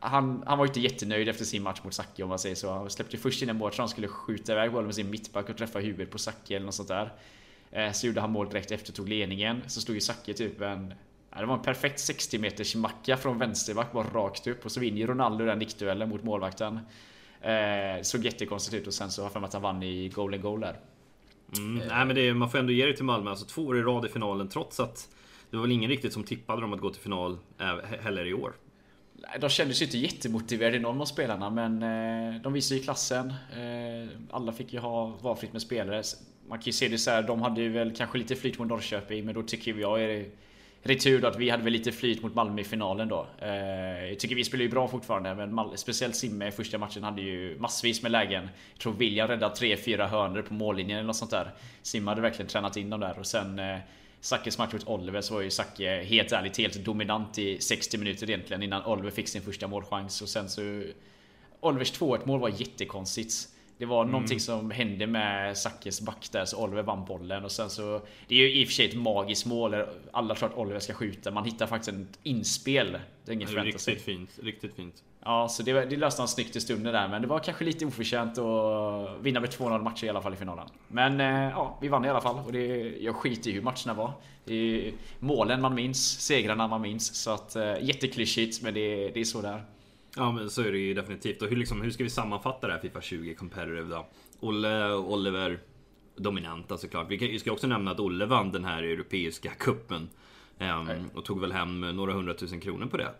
han, 0.00 0.42
han 0.46 0.58
var 0.58 0.66
inte 0.66 0.80
jättenöjd 0.80 1.28
efter 1.28 1.44
sin 1.44 1.62
match 1.62 1.80
mot 1.84 1.94
Zacke 1.94 2.22
om 2.22 2.28
man 2.28 2.38
säger 2.38 2.54
så. 2.54 2.72
Han 2.72 2.90
släppte 2.90 3.18
först 3.18 3.42
in 3.42 3.48
en 3.48 3.56
mål, 3.56 3.72
han 3.76 3.88
skulle 3.88 4.08
skjuta 4.08 4.52
iväg 4.52 4.72
bollen 4.72 4.86
med 4.86 4.94
sin 4.94 5.10
mittback 5.10 5.48
och 5.48 5.56
träffa 5.56 5.78
huvudet 5.78 6.10
på 6.10 6.18
Zacke 6.18 6.56
eller 6.56 6.66
något 6.66 6.74
sånt 6.74 6.88
där. 6.88 7.12
Eh, 7.70 7.92
så 7.92 8.06
gjorde 8.06 8.20
han 8.20 8.30
mål 8.30 8.48
direkt 8.48 8.70
efter, 8.70 8.92
tog 8.92 9.08
ledningen. 9.08 9.62
Så 9.66 9.80
stod 9.80 9.94
ju 9.94 10.00
Zacke 10.00 10.34
typ 10.34 10.60
en... 10.60 10.94
Det 11.38 11.46
var 11.46 11.54
en 11.54 11.62
perfekt 11.62 12.00
60 12.00 12.38
meters 12.38 12.74
macka 12.74 13.16
från 13.16 13.38
vänsterback, 13.38 13.92
bara 13.92 14.06
rakt 14.06 14.46
upp. 14.46 14.64
Och 14.64 14.72
så 14.72 14.80
vinner 14.80 15.06
Ronaldo 15.06 15.44
den 15.44 15.58
nickduellen 15.58 16.08
mot 16.08 16.24
målvakten. 16.24 16.78
Eh, 17.40 18.02
såg 18.02 18.24
jättekonstigt 18.24 18.82
ut 18.82 18.86
och 18.86 18.94
sen 18.94 19.10
så 19.10 19.22
har 19.22 19.24
jag 19.24 19.32
för 19.32 19.40
mig 19.40 19.46
att 19.46 19.52
han 19.52 19.62
vann 19.62 19.82
i 19.82 20.08
golden 20.08 20.40
goal 20.40 20.60
där. 20.60 20.76
Mm, 21.56 21.88
nej 21.88 22.04
men 22.06 22.16
det, 22.16 22.34
man 22.34 22.50
får 22.50 22.58
ändå 22.58 22.72
ge 22.72 22.86
det 22.86 22.96
till 22.96 23.04
Malmö, 23.04 23.30
alltså 23.30 23.46
två 23.46 23.62
år 23.62 23.78
i 23.78 23.82
rad 23.82 24.06
i 24.06 24.08
finalen 24.08 24.48
trots 24.48 24.80
att 24.80 25.08
det 25.50 25.56
var 25.56 25.62
väl 25.62 25.72
ingen 25.72 25.90
riktigt 25.90 26.12
som 26.12 26.24
tippade 26.24 26.60
dem 26.60 26.72
att 26.72 26.80
gå 26.80 26.90
till 26.90 27.02
final 27.02 27.38
eh, 27.58 27.76
heller 28.00 28.26
i 28.26 28.34
år. 28.34 28.52
De 29.40 29.50
kändes 29.50 29.82
ju 29.82 29.84
inte 29.84 29.98
jättemotiverade 29.98 30.78
någon 30.78 31.00
av 31.00 31.04
spelarna 31.04 31.50
men 31.50 31.82
eh, 31.82 32.42
de 32.42 32.52
visade 32.52 32.78
ju 32.78 32.84
klassen. 32.84 33.28
Eh, 33.28 34.08
alla 34.30 34.52
fick 34.52 34.72
ju 34.72 34.78
ha 34.78 35.06
valfritt 35.06 35.52
med 35.52 35.62
spelare. 35.62 36.02
Man 36.48 36.58
kan 36.58 36.64
ju 36.64 36.72
se 36.72 36.88
det 36.88 36.98
så 36.98 37.10
här, 37.10 37.22
de 37.22 37.42
hade 37.42 37.60
ju 37.60 37.68
väl 37.68 37.96
kanske 37.96 38.18
lite 38.18 38.36
flyt 38.36 38.58
mot 38.58 38.68
Norrköping 38.68 39.24
men 39.24 39.34
då 39.34 39.42
tycker 39.42 39.74
jag 39.74 40.02
är 40.02 40.08
det 40.08 40.30
retur 40.82 41.20
då 41.20 41.28
att 41.28 41.36
vi 41.36 41.50
hade 41.50 41.62
väl 41.62 41.72
lite 41.72 41.92
flyt 41.92 42.22
mot 42.22 42.34
Malmö 42.34 42.60
i 42.60 42.64
finalen 42.64 43.08
då. 43.08 43.26
Eh, 43.38 44.08
jag 44.08 44.18
tycker 44.18 44.34
vi 44.34 44.44
spelar 44.44 44.62
ju 44.62 44.70
bra 44.70 44.88
fortfarande 44.88 45.46
men 45.46 45.78
speciellt 45.78 46.16
Simme 46.16 46.48
i 46.48 46.50
första 46.50 46.78
matchen 46.78 47.02
hade 47.02 47.22
ju 47.22 47.58
massvis 47.58 48.02
med 48.02 48.12
lägen. 48.12 48.48
Jag 48.72 48.80
tror 48.80 48.92
William 48.92 49.28
räddade 49.28 49.54
3-4 49.54 50.08
hörnor 50.08 50.42
på 50.42 50.54
mållinjen 50.54 50.98
eller 50.98 51.06
något 51.06 51.16
sånt 51.16 51.30
där. 51.30 51.50
Simme 51.82 52.10
hade 52.10 52.20
verkligen 52.20 52.48
tränat 52.48 52.76
in 52.76 52.90
dem 52.90 53.00
där 53.00 53.18
och 53.18 53.26
sen 53.26 53.60
Sackes 54.20 54.58
match 54.58 54.72
mot 54.72 54.88
Oliver 54.88 55.20
så 55.20 55.34
var 55.34 55.40
ju 55.40 55.50
Zacke 55.50 56.02
helt 56.04 56.32
ärligt 56.32 56.58
helt 56.58 56.74
dominant 56.74 57.38
i 57.38 57.60
60 57.60 57.98
minuter 57.98 58.30
egentligen 58.30 58.62
innan 58.62 58.84
Oliver 58.84 59.10
fick 59.10 59.28
sin 59.28 59.42
första 59.42 59.66
målchans 59.66 60.22
och 60.22 60.28
sen 60.28 60.48
så 60.48 60.82
Olivers 61.60 61.92
2-1 61.92 62.26
mål 62.26 62.40
var 62.40 62.48
jättekonstigt. 62.48 63.48
Det 63.80 63.86
var 63.86 64.02
mm. 64.02 64.12
någonting 64.12 64.40
som 64.40 64.70
hände 64.70 65.06
med 65.06 65.58
Sackes 65.58 66.00
back 66.00 66.28
där 66.32 66.44
så 66.44 66.64
Oliver 66.64 66.82
vann 66.82 67.04
bollen 67.04 67.44
och 67.44 67.52
sen 67.52 67.70
så 67.70 68.00
Det 68.28 68.34
är 68.34 68.38
ju 68.38 68.60
i 68.60 68.64
och 68.64 68.68
för 68.68 68.74
sig 68.74 68.88
ett 68.88 68.96
magiskt 68.96 69.46
mål 69.46 69.84
Alla 70.12 70.34
tror 70.34 70.48
att 70.48 70.56
Oliver 70.56 70.80
ska 70.80 70.94
skjuta 70.94 71.30
Man 71.30 71.44
hittar 71.44 71.66
faktiskt 71.66 71.96
ett 71.96 72.18
inspel 72.22 72.98
Det 73.24 73.32
är 73.32 73.34
inget 73.34 73.50
Riktigt 73.50 73.80
sig. 73.80 73.98
fint, 73.98 74.38
riktigt 74.42 74.74
fint 74.74 74.94
Ja, 75.24 75.48
så 75.48 75.62
det, 75.62 75.84
det 75.84 75.96
löste 75.96 76.20
han 76.22 76.28
snyggt 76.28 76.56
i 76.56 76.60
stunden 76.60 76.92
där 76.92 77.08
men 77.08 77.22
det 77.22 77.28
var 77.28 77.38
kanske 77.38 77.64
lite 77.64 77.86
oförtjänt 77.86 78.38
att 78.38 79.20
vinna 79.20 79.40
med 79.40 79.50
2-0 79.50 79.82
matcher 79.82 80.04
i 80.04 80.08
alla 80.08 80.22
fall 80.22 80.34
i 80.34 80.36
finalen. 80.36 80.68
Men 80.88 81.20
eh, 81.20 81.50
ja, 81.50 81.78
vi 81.80 81.88
vann 81.88 82.04
i 82.04 82.08
alla 82.08 82.20
fall 82.20 82.36
och 82.46 82.52
det, 82.52 82.66
jag 83.00 83.16
skiter 83.16 83.50
i 83.50 83.52
hur 83.52 83.62
matcherna 83.62 83.94
var. 83.94 84.12
Det 84.44 84.54
är 84.54 84.92
målen 85.18 85.60
man 85.60 85.74
minns, 85.74 86.20
segrarna 86.20 86.68
man 86.68 86.80
minns. 86.80 87.14
Så 87.14 87.30
att 87.30 87.56
eh, 87.56 87.82
jätteklyschigt 87.82 88.62
men 88.62 88.74
det, 88.74 89.08
det 89.08 89.20
är 89.20 89.24
så 89.24 89.40
där. 89.40 89.64
Ja 90.16 90.32
men 90.32 90.50
så 90.50 90.62
är 90.62 90.72
det 90.72 90.78
ju 90.78 90.94
definitivt. 90.94 91.42
Och 91.42 91.48
hur, 91.48 91.56
liksom, 91.56 91.82
hur 91.82 91.90
ska 91.90 92.04
vi 92.04 92.10
sammanfatta 92.10 92.66
det 92.66 92.72
här 92.72 92.80
Fifa 92.80 93.00
20 93.00 93.34
Competitive 93.34 93.82
då? 93.82 94.06
Olle 94.40 94.92
och 94.92 95.12
Oliver 95.12 95.58
dominanta 96.16 96.78
såklart. 96.78 97.10
Vi 97.10 97.38
ska 97.38 97.52
också 97.52 97.66
nämna 97.66 97.90
att 97.90 98.00
Olle 98.00 98.26
vann 98.26 98.52
den 98.52 98.64
här 98.64 98.82
Europeiska 98.82 99.50
kuppen 99.50 100.08
um, 100.58 101.10
Och 101.14 101.24
tog 101.24 101.40
väl 101.40 101.52
hem 101.52 101.80
några 101.80 102.12
hundratusen 102.12 102.60
kronor 102.60 102.86
på 102.86 102.96
det. 102.96 103.10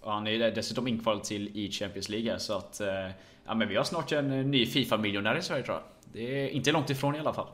Och 0.00 0.12
han 0.12 0.26
är 0.26 0.50
dessutom 0.50 0.88
inkvalad 0.88 1.24
till 1.24 1.56
i 1.56 1.70
Champions 1.70 2.08
League 2.08 2.38
så 2.38 2.56
att 2.56 2.80
eh, 2.80 3.10
Ja 3.46 3.54
men 3.54 3.68
vi 3.68 3.76
har 3.76 3.84
snart 3.84 4.12
en 4.12 4.50
ny 4.50 4.66
Fifa-miljonär 4.66 5.36
i 5.38 5.42
Sverige 5.42 5.64
tror 5.64 5.76
jag. 5.76 5.84
Det 6.12 6.44
är 6.44 6.48
inte 6.48 6.72
långt 6.72 6.90
ifrån 6.90 7.16
i 7.16 7.18
alla 7.18 7.32
fall. 7.32 7.48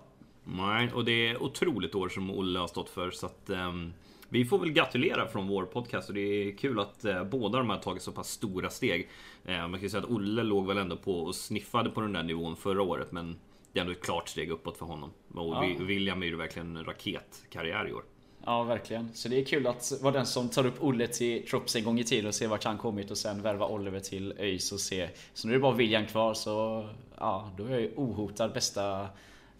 Nej, 0.45 0.93
och 0.95 1.05
det 1.05 1.29
är 1.29 1.43
otroligt 1.43 1.95
år 1.95 2.09
som 2.09 2.31
Olle 2.31 2.59
har 2.59 2.67
stått 2.67 2.89
för 2.89 3.11
så 3.11 3.27
att 3.27 3.51
um, 3.51 3.93
Vi 4.33 4.45
får 4.45 4.59
väl 4.59 4.73
gratulera 4.73 5.29
från 5.29 5.47
vår 5.47 5.65
podcast 5.65 6.09
och 6.09 6.15
det 6.15 6.21
är 6.21 6.57
kul 6.57 6.81
att 6.81 7.05
uh, 7.05 7.25
båda 7.25 7.59
de 7.59 7.71
har 7.71 7.77
tagit 7.77 8.03
så 8.03 8.13
pass 8.13 8.29
stora 8.29 8.71
steg. 8.71 9.09
Uh, 9.49 9.55
man 9.55 9.73
kan 9.73 9.83
ju 9.83 9.89
säga 9.89 10.03
att 10.03 10.11
Olle 10.11 10.43
låg 10.43 10.67
väl 10.67 10.79
ändå 10.79 10.97
på 10.97 11.21
och 11.21 11.35
sniffade 11.35 11.91
på 11.91 12.01
den 12.01 12.13
där 12.13 12.23
nivån 12.23 12.57
förra 12.57 12.83
året 12.83 13.13
men 13.13 13.37
det 13.73 13.79
är 13.79 13.81
ändå 13.81 13.93
ett 13.93 14.03
klart 14.03 14.29
steg 14.29 14.51
uppåt 14.51 14.79
för 14.79 14.87
honom. 14.87 15.11
Och 15.35 15.55
ja. 15.55 15.75
William 15.81 16.23
är 16.23 16.27
ju 16.27 16.37
verkligen 16.37 16.77
en 16.77 16.85
raketkarriär 16.85 17.89
i 17.89 17.93
år. 17.93 18.03
Ja, 18.45 18.63
verkligen. 18.63 19.15
Så 19.15 19.29
det 19.29 19.41
är 19.41 19.45
kul 19.45 19.67
att 19.67 19.93
vara 20.03 20.13
den 20.13 20.27
som 20.27 20.49
tar 20.49 20.67
upp 20.67 20.83
Olle 20.83 21.07
till 21.07 21.47
Trops 21.47 21.77
en 21.77 21.85
gång 21.85 21.99
i 21.99 22.05
tiden 22.05 22.27
och 22.27 22.35
se 22.35 22.47
vart 22.47 22.65
han 22.65 22.79
kommit 22.79 23.11
och 23.11 23.19
sen 23.19 23.43
värva 23.43 23.67
Oliver 23.67 24.01
till 24.01 24.35
ÖIS 24.39 24.73
och 24.73 24.81
se. 24.81 25.09
Så 25.35 25.49
nu 25.49 25.55
är 25.55 25.59
det 25.59 25.63
bara 25.63 25.75
William 25.75 26.07
kvar 26.07 26.35
så 26.35 26.89
ja, 27.19 27.51
då 27.57 27.65
är 27.65 27.71
jag 27.71 27.81
ju 27.81 27.93
ohotad 27.97 28.53
bästa, 28.53 29.09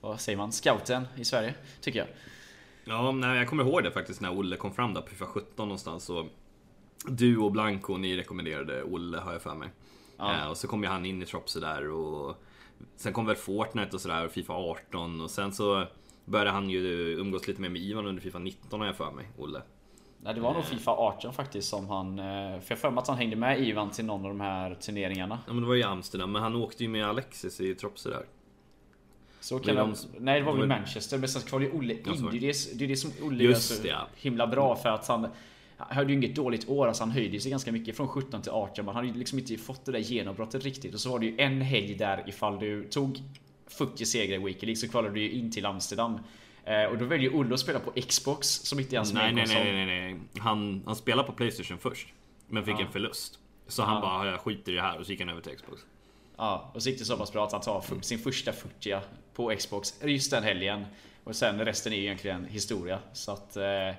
vad 0.01 0.21
säger 0.21 0.39
man, 0.39 0.53
scouten 0.53 1.07
i 1.17 1.25
Sverige, 1.25 1.55
tycker 1.81 1.99
jag. 1.99 2.09
Ja, 2.85 3.13
nej, 3.13 3.39
jag 3.39 3.49
kommer 3.49 3.65
ihåg 3.65 3.85
det 3.85 3.91
faktiskt 3.91 4.21
när 4.21 4.39
Olle 4.39 4.57
kom 4.57 4.73
fram 4.73 4.95
där 4.95 5.01
på 5.01 5.09
FIFA 5.09 5.27
17 5.27 5.69
någonstans. 5.69 6.11
Och 6.11 6.27
du 7.09 7.39
och 7.39 7.53
Blanco, 7.53 7.97
ni 7.97 8.17
rekommenderade 8.17 8.83
Olle 8.83 9.19
har 9.19 9.33
jag 9.33 9.43
för 9.43 9.55
mig. 9.55 9.69
Ja. 10.17 10.35
Eh, 10.35 10.51
och 10.51 10.57
så 10.57 10.69
kom 10.69 10.83
ju 10.83 10.89
han 10.89 11.07
in 11.07 11.23
i 11.23 11.27
Tropsy 11.27 11.61
där 11.61 11.91
och 11.91 12.37
Sen 12.97 13.13
kom 13.13 13.27
väl 13.27 13.37
Fortnite 13.37 13.97
och 13.97 14.01
sådär, 14.01 14.25
och 14.25 14.33
Fifa 14.33 14.53
18 14.53 15.21
och 15.21 15.31
sen 15.31 15.53
så 15.53 15.87
började 16.25 16.51
han 16.51 16.71
ju 16.71 16.81
umgås 17.21 17.49
lite 17.49 17.61
mer 17.61 17.69
med 17.69 17.83
Ivan 17.83 18.07
under 18.07 18.23
Fifa 18.23 18.39
19 18.39 18.81
har 18.81 18.87
jag 18.87 18.97
för 18.97 19.11
mig, 19.11 19.29
Olle. 19.39 19.63
Nej, 20.21 20.35
det 20.35 20.41
var 20.41 20.55
nog 20.55 20.65
Fifa 20.65 20.91
18 20.91 21.33
faktiskt 21.33 21.69
som 21.69 21.89
han... 21.89 22.19
Eh, 22.19 22.61
för 22.61 22.67
jag 22.69 22.79
för 22.79 22.91
mig 22.91 23.01
att 23.01 23.09
han 23.09 23.17
hängde 23.17 23.37
med 23.37 23.61
Ivan 23.61 23.91
till 23.91 24.05
någon 24.05 24.23
av 24.25 24.29
de 24.29 24.41
här 24.41 24.75
turneringarna. 24.75 25.39
Ja 25.47 25.53
men 25.53 25.63
det 25.63 25.69
var 25.69 25.75
ju 25.75 25.83
Amsterdam, 25.83 26.33
men 26.33 26.43
han 26.43 26.57
åkte 26.57 26.83
ju 26.83 26.89
med 26.89 27.07
Alexis 27.07 27.61
i 27.61 27.75
Tropsy 27.75 28.11
där. 28.11 28.27
Så 29.43 29.59
kan 29.59 29.77
de, 29.77 29.95
nej 30.19 30.41
det 30.41 30.47
var 30.47 30.57
väl 30.57 30.67
Manchester, 30.67 31.19
men 31.19 31.29
sen 31.29 31.43
kvalade 31.43 31.71
ju 31.71 31.79
Olle 31.79 31.95
in. 31.95 32.01
Det 32.05 32.37
är 32.37 32.41
det, 32.41 32.79
det 32.79 32.85
är 32.85 32.89
det 32.89 32.97
som 32.97 33.11
Olle 33.23 33.51
är 33.51 33.55
så 33.55 33.89
ja. 33.89 34.09
himla 34.17 34.47
bra 34.47 34.77
för 34.77 34.89
att 34.89 35.09
han... 35.09 35.27
Han 35.77 35.97
hade 35.97 36.13
ju 36.13 36.19
inget 36.19 36.37
dåligt 36.37 36.69
år, 36.69 36.89
alltså 36.89 37.03
han 37.03 37.11
höjde 37.11 37.41
sig 37.41 37.51
ganska 37.51 37.73
mycket 37.73 37.97
från 37.97 38.09
17 38.09 38.43
till 38.43 38.53
18 38.53 38.85
men 38.85 38.87
han 38.87 38.95
hade 38.95 39.09
ju 39.09 39.19
liksom 39.19 39.39
inte 39.39 39.57
fått 39.57 39.85
det 39.85 39.93
där 39.93 39.99
genombrottet 39.99 40.65
riktigt. 40.65 40.95
Och 40.95 41.01
så 41.01 41.11
var 41.11 41.19
det 41.19 41.27
ju 41.27 41.39
en 41.39 41.61
helg 41.61 41.95
där 41.95 42.25
ifall 42.27 42.59
du 42.59 42.85
tog 42.85 43.19
40 43.67 44.05
segrar 44.05 44.35
i 44.37 44.45
Weekly 44.45 44.77
så 44.77 44.89
kvalade 44.89 45.15
du 45.15 45.21
ju 45.21 45.31
in 45.31 45.51
till 45.51 45.67
Amsterdam. 45.67 46.19
Eh, 46.65 46.85
och 46.85 46.99
då 46.99 47.05
väljer 47.05 47.37
Olle 47.37 47.55
att 47.55 47.61
spela 47.61 47.79
på 47.79 47.93
Xbox 48.09 48.49
som 48.49 48.81
inte 48.81 48.97
är 48.97 48.99
hans 48.99 49.13
nej, 49.13 49.33
nej, 49.33 49.45
nej, 49.49 49.73
nej, 49.73 49.87
nej. 49.87 50.21
Han, 50.39 50.83
han 50.87 50.97
spelade 50.97 51.29
på 51.29 51.33
Playstation 51.33 51.79
först. 51.79 52.09
Men 52.49 52.65
fick 52.65 52.75
ja. 52.75 52.81
en 52.81 52.93
förlust. 52.93 53.39
Så 53.67 53.83
han 53.83 54.01
bara, 54.01 54.31
jag 54.31 54.41
skiter 54.41 54.73
i 54.73 54.75
det 54.75 54.83
här 54.83 54.99
och 54.99 55.07
så 55.07 55.13
gick 55.13 55.21
han 55.21 55.29
över 55.29 55.41
till 55.41 55.57
Xbox. 55.57 55.83
Ja, 56.37 56.71
och 56.75 56.83
så 56.83 56.89
gick 56.89 56.99
det 56.99 57.05
så 57.05 57.17
pass 57.17 57.33
bra 57.33 57.47
att 57.47 57.53
han 57.53 57.61
tar 57.61 58.03
sin 58.03 58.19
första 58.19 58.53
40 58.53 58.97
på 59.35 59.55
Xbox 59.59 59.95
just 60.03 60.31
den 60.31 60.45
helgen. 60.45 60.85
Och 61.25 61.37
sen 61.37 61.65
resten 61.65 61.93
är 61.93 61.97
egentligen 61.97 62.45
historia. 62.45 62.99
Så 63.13 63.33
att... 63.33 63.57
Eh, 63.57 63.95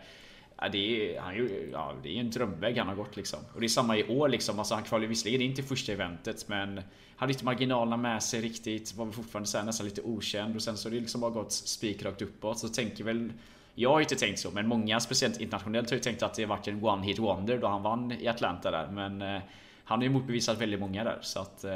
Ja, 0.64 0.70
det, 0.70 1.16
är, 1.16 1.20
han, 1.20 1.50
ja, 1.72 1.94
det 2.04 2.10
är 2.10 2.20
en 2.20 2.30
drömväg 2.30 2.78
han 2.78 2.88
har 2.88 2.96
gått 2.96 3.16
liksom. 3.16 3.40
Och 3.54 3.60
det 3.60 3.66
är 3.66 3.70
samma 3.70 3.98
i 3.98 4.08
år 4.08 4.30
liksom. 4.30 4.60
Alltså, 4.60 4.74
han 4.74 4.84
kvalade 4.84 5.08
visserligen 5.08 5.42
in 5.42 5.56
till 5.56 5.64
första 5.64 5.92
eventet 5.92 6.48
men 6.48 6.82
hade 7.16 7.34
inte 7.34 7.46
marginalerna 7.46 7.98
med 7.98 8.24
sig 8.24 8.42
riktigt. 8.42 8.96
Var 8.96 9.12
fortfarande 9.12 9.50
så 9.50 9.58
här, 9.58 9.66
nästan 9.66 9.86
lite 9.88 10.02
okänd 10.02 10.56
och 10.56 10.62
sen 10.62 10.78
så 10.78 10.90
har 10.90 10.94
det 10.94 11.00
liksom 11.00 11.22
bara 11.22 11.32
gått 11.32 11.52
spikrakt 11.52 12.22
uppåt. 12.22 12.60
Så 12.60 12.70
tänker 12.70 13.04
väl 13.04 13.34
jag 13.76 13.90
har 13.90 14.02
inte 14.02 14.16
tänkt 14.16 14.40
så, 14.40 14.52
men 14.52 14.68
många, 14.68 15.00
speciellt 15.00 15.42
internationellt, 15.42 15.90
har 15.90 15.98
ju 15.98 16.04
tänkt 16.04 16.24
att 16.24 16.34
det 16.34 16.46
varit 16.46 16.68
en 16.68 16.84
one 16.84 17.06
hit 17.06 17.20
wonder 17.20 17.58
då 17.58 17.68
han 17.68 17.84
vann 17.84 18.12
i 18.12 18.28
Atlanta 18.28 18.72
där. 18.72 18.88
Men 18.88 19.22
eh, 19.22 19.42
han 19.84 20.00
har 20.00 20.04
ju 20.04 20.10
motbevisat 20.10 20.62
väldigt 20.62 20.80
många 20.80 21.04
där. 21.04 21.20
Så 21.22 21.40
att, 21.40 21.64
eh, 21.64 21.72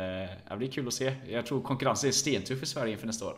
det 0.50 0.58
blir 0.58 0.72
kul 0.72 0.88
att 0.88 0.94
se. 0.94 1.16
Jag 1.30 1.46
tror 1.46 1.62
konkurrensen 1.62 2.08
är 2.08 2.12
stentuff 2.12 2.64
i 2.64 2.66
Sverige 2.66 2.92
inför 2.92 3.08
nästa 3.08 3.26
år. 3.26 3.36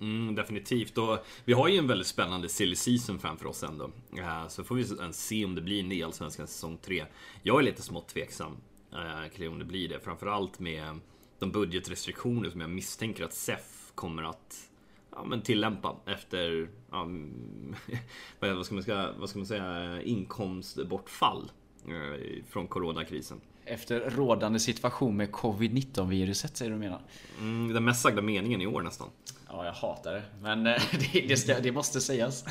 Mm, 0.00 0.34
definitivt. 0.34 0.98
Och 0.98 1.18
vi 1.44 1.52
har 1.52 1.68
ju 1.68 1.78
en 1.78 1.86
väldigt 1.86 2.06
spännande 2.06 2.48
silly 2.48 2.76
season 2.76 3.18
framför 3.18 3.46
oss 3.46 3.62
ändå. 3.62 3.90
Eh, 4.18 4.48
så 4.48 4.64
får 4.64 4.74
vi 4.74 5.12
se 5.12 5.44
om 5.44 5.54
det 5.54 5.60
blir 5.60 5.80
en 5.80 6.04
Allsvenskan 6.04 6.46
säsong 6.46 6.78
3. 6.82 7.04
Jag 7.42 7.58
är 7.58 7.62
lite 7.62 7.82
smått 7.82 8.08
tveksam 8.08 8.56
eh, 8.92 9.30
kring 9.36 9.48
om 9.48 9.58
det 9.58 9.64
blir 9.64 9.88
det. 9.88 10.00
Framförallt 10.00 10.58
med 10.58 10.98
de 11.38 11.52
budgetrestriktioner 11.52 12.50
som 12.50 12.60
jag 12.60 12.70
misstänker 12.70 13.24
att 13.24 13.34
SEF 13.34 13.92
kommer 13.94 14.22
att 14.22 14.70
ja, 15.10 15.24
men 15.24 15.42
tillämpa 15.42 15.96
efter 16.06 16.68
ja, 16.90 17.02
mm, 17.02 17.74
vad, 18.40 18.66
ska 18.66 18.74
man 18.74 18.84
säga, 18.84 19.14
vad 19.18 19.28
ska 19.28 19.38
man 19.38 19.46
säga, 19.46 20.02
inkomstbortfall 20.02 21.50
eh, 21.86 22.44
från 22.48 22.66
coronakrisen. 22.66 23.40
Efter 23.70 24.10
rådande 24.10 24.60
situation 24.60 25.16
med 25.16 25.30
covid-19 25.30 26.08
viruset 26.08 26.56
säger 26.56 26.70
du 26.70 26.76
menar? 26.76 27.00
Mm, 27.38 27.72
den 27.72 27.84
mest 27.84 28.02
sagda 28.02 28.22
meningen 28.22 28.60
i 28.60 28.66
år 28.66 28.82
nästan. 28.82 29.08
Ja, 29.48 29.64
jag 29.64 29.72
hatar 29.72 30.12
det. 30.12 30.22
Men 30.42 30.66
eh, 30.66 30.82
det, 31.12 31.20
det, 31.20 31.36
ska, 31.36 31.60
det 31.60 31.72
måste 31.72 32.00
sägas. 32.00 32.44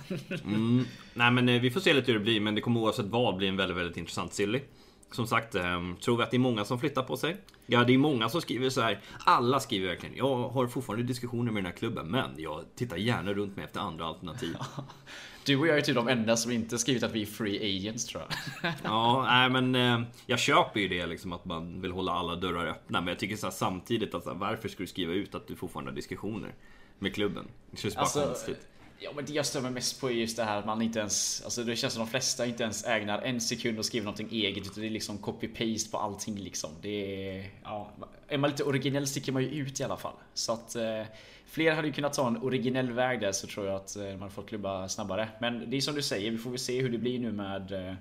mm, 0.43 0.85
nej, 1.13 1.31
men 1.31 1.49
eh, 1.49 1.61
vi 1.61 1.71
får 1.71 1.79
se 1.79 1.93
lite 1.93 2.11
hur 2.11 2.19
det 2.19 2.23
blir. 2.23 2.39
Men 2.39 2.55
det 2.55 2.61
kommer 2.61 2.79
oavsett 2.79 3.05
vad 3.05 3.35
bli 3.35 3.47
en 3.47 3.57
väldigt, 3.57 3.77
väldigt 3.77 3.97
intressant 3.97 4.33
silly. 4.33 4.61
Som 5.11 5.27
sagt, 5.27 5.55
ehm, 5.55 5.95
tror 5.95 6.17
vi 6.17 6.23
att 6.23 6.31
det 6.31 6.37
är 6.37 6.39
många 6.39 6.65
som 6.65 6.79
flyttar 6.79 7.03
på 7.03 7.17
sig? 7.17 7.37
Ja, 7.65 7.83
det 7.83 7.93
är 7.93 7.97
många 7.97 8.29
som 8.29 8.41
skriver 8.41 8.69
så 8.69 8.81
här. 8.81 8.99
Alla 9.25 9.59
skriver 9.59 9.87
verkligen. 9.87 10.15
Jag 10.15 10.49
har 10.49 10.67
fortfarande 10.67 11.05
diskussioner 11.05 11.51
med 11.51 11.63
den 11.63 11.71
här 11.71 11.77
klubben, 11.77 12.07
men 12.07 12.29
jag 12.37 12.63
tittar 12.75 12.97
gärna 12.97 13.33
runt 13.33 13.55
mig 13.55 13.65
efter 13.65 13.79
andra 13.79 14.05
alternativ. 14.05 14.55
Du 15.45 15.57
och 15.57 15.67
jag 15.67 15.77
är 15.77 15.81
typ 15.81 15.95
de 15.95 16.07
enda 16.07 16.37
som 16.37 16.51
inte 16.51 16.77
skrivit 16.77 17.03
att 17.03 17.11
vi 17.11 17.21
är 17.21 17.25
free 17.25 17.77
agents 17.77 18.05
tror 18.05 18.23
jag. 18.23 18.73
ja, 18.83 19.25
nej 19.27 19.49
men 19.49 19.75
eh, 19.75 20.07
jag 20.25 20.39
köper 20.39 20.79
ju 20.79 20.87
det 20.87 21.05
liksom 21.05 21.33
att 21.33 21.45
man 21.45 21.81
vill 21.81 21.91
hålla 21.91 22.11
alla 22.11 22.35
dörrar 22.35 22.67
öppna. 22.67 23.01
Men 23.01 23.07
jag 23.07 23.19
tycker 23.19 23.35
så 23.35 23.47
här, 23.47 23.51
samtidigt 23.51 24.13
att 24.13 24.23
så 24.23 24.29
här, 24.29 24.37
varför 24.37 24.69
ska 24.69 24.83
du 24.83 24.87
skriva 24.87 25.13
ut 25.13 25.35
att 25.35 25.47
du 25.47 25.55
fortfarande 25.55 25.91
har 25.91 25.95
diskussioner 25.95 26.53
med 26.99 27.15
klubben? 27.15 27.47
Det 27.71 27.77
känns 27.77 27.95
bara 27.95 28.01
alltså, 28.01 28.25
konstigt. 28.25 28.68
Ja 29.01 29.11
men 29.15 29.25
det 29.25 29.33
jag 29.33 29.45
stör 29.45 29.61
mig 29.61 29.71
mest 29.71 30.01
på 30.01 30.09
är 30.09 30.13
just 30.13 30.37
det 30.37 30.43
här 30.43 30.57
att 30.57 30.65
man 30.65 30.81
inte 30.81 30.99
ens 30.99 31.41
Alltså 31.43 31.63
det 31.63 31.75
känns 31.75 31.93
som 31.93 32.03
de 32.03 32.09
flesta 32.09 32.45
inte 32.45 32.63
ens 32.63 32.85
ägnar 32.85 33.21
en 33.21 33.41
sekund 33.41 33.79
och 33.79 33.85
skriver 33.85 34.05
någonting 34.05 34.29
eget 34.31 34.65
utan 34.65 34.81
det 34.81 34.87
är 34.87 34.91
liksom 34.91 35.17
copy-paste 35.17 35.91
på 35.91 35.97
allting 35.97 36.35
liksom. 36.35 36.69
Det 36.81 37.29
är... 37.37 37.49
Ja, 37.63 37.91
är 38.27 38.37
man 38.37 38.49
lite 38.49 38.63
originell 38.63 39.07
sticker 39.07 39.31
man 39.31 39.43
ju 39.43 39.49
ut 39.49 39.79
i 39.79 39.83
alla 39.83 39.97
fall. 39.97 40.15
Så 40.33 40.53
att 40.53 40.75
eh, 40.75 41.03
Fler 41.49 41.75
hade 41.75 41.87
ju 41.87 41.93
kunnat 41.93 42.13
ta 42.13 42.27
en 42.27 42.37
originell 42.37 42.91
väg 42.91 43.19
där 43.21 43.31
så 43.31 43.47
tror 43.47 43.65
jag 43.65 43.75
att 43.75 43.95
eh, 43.95 44.17
man 44.17 44.31
får 44.31 44.43
klubba 44.43 44.89
snabbare. 44.89 45.29
Men 45.39 45.69
det 45.69 45.77
är 45.77 45.81
som 45.81 45.95
du 45.95 46.01
säger, 46.01 46.31
vi 46.31 46.37
får 46.37 46.49
väl 46.49 46.59
se 46.59 46.81
hur 46.81 46.89
det 46.89 46.97
blir 46.97 47.19
nu 47.19 47.31
med 47.31 47.71
eh, 47.71 47.93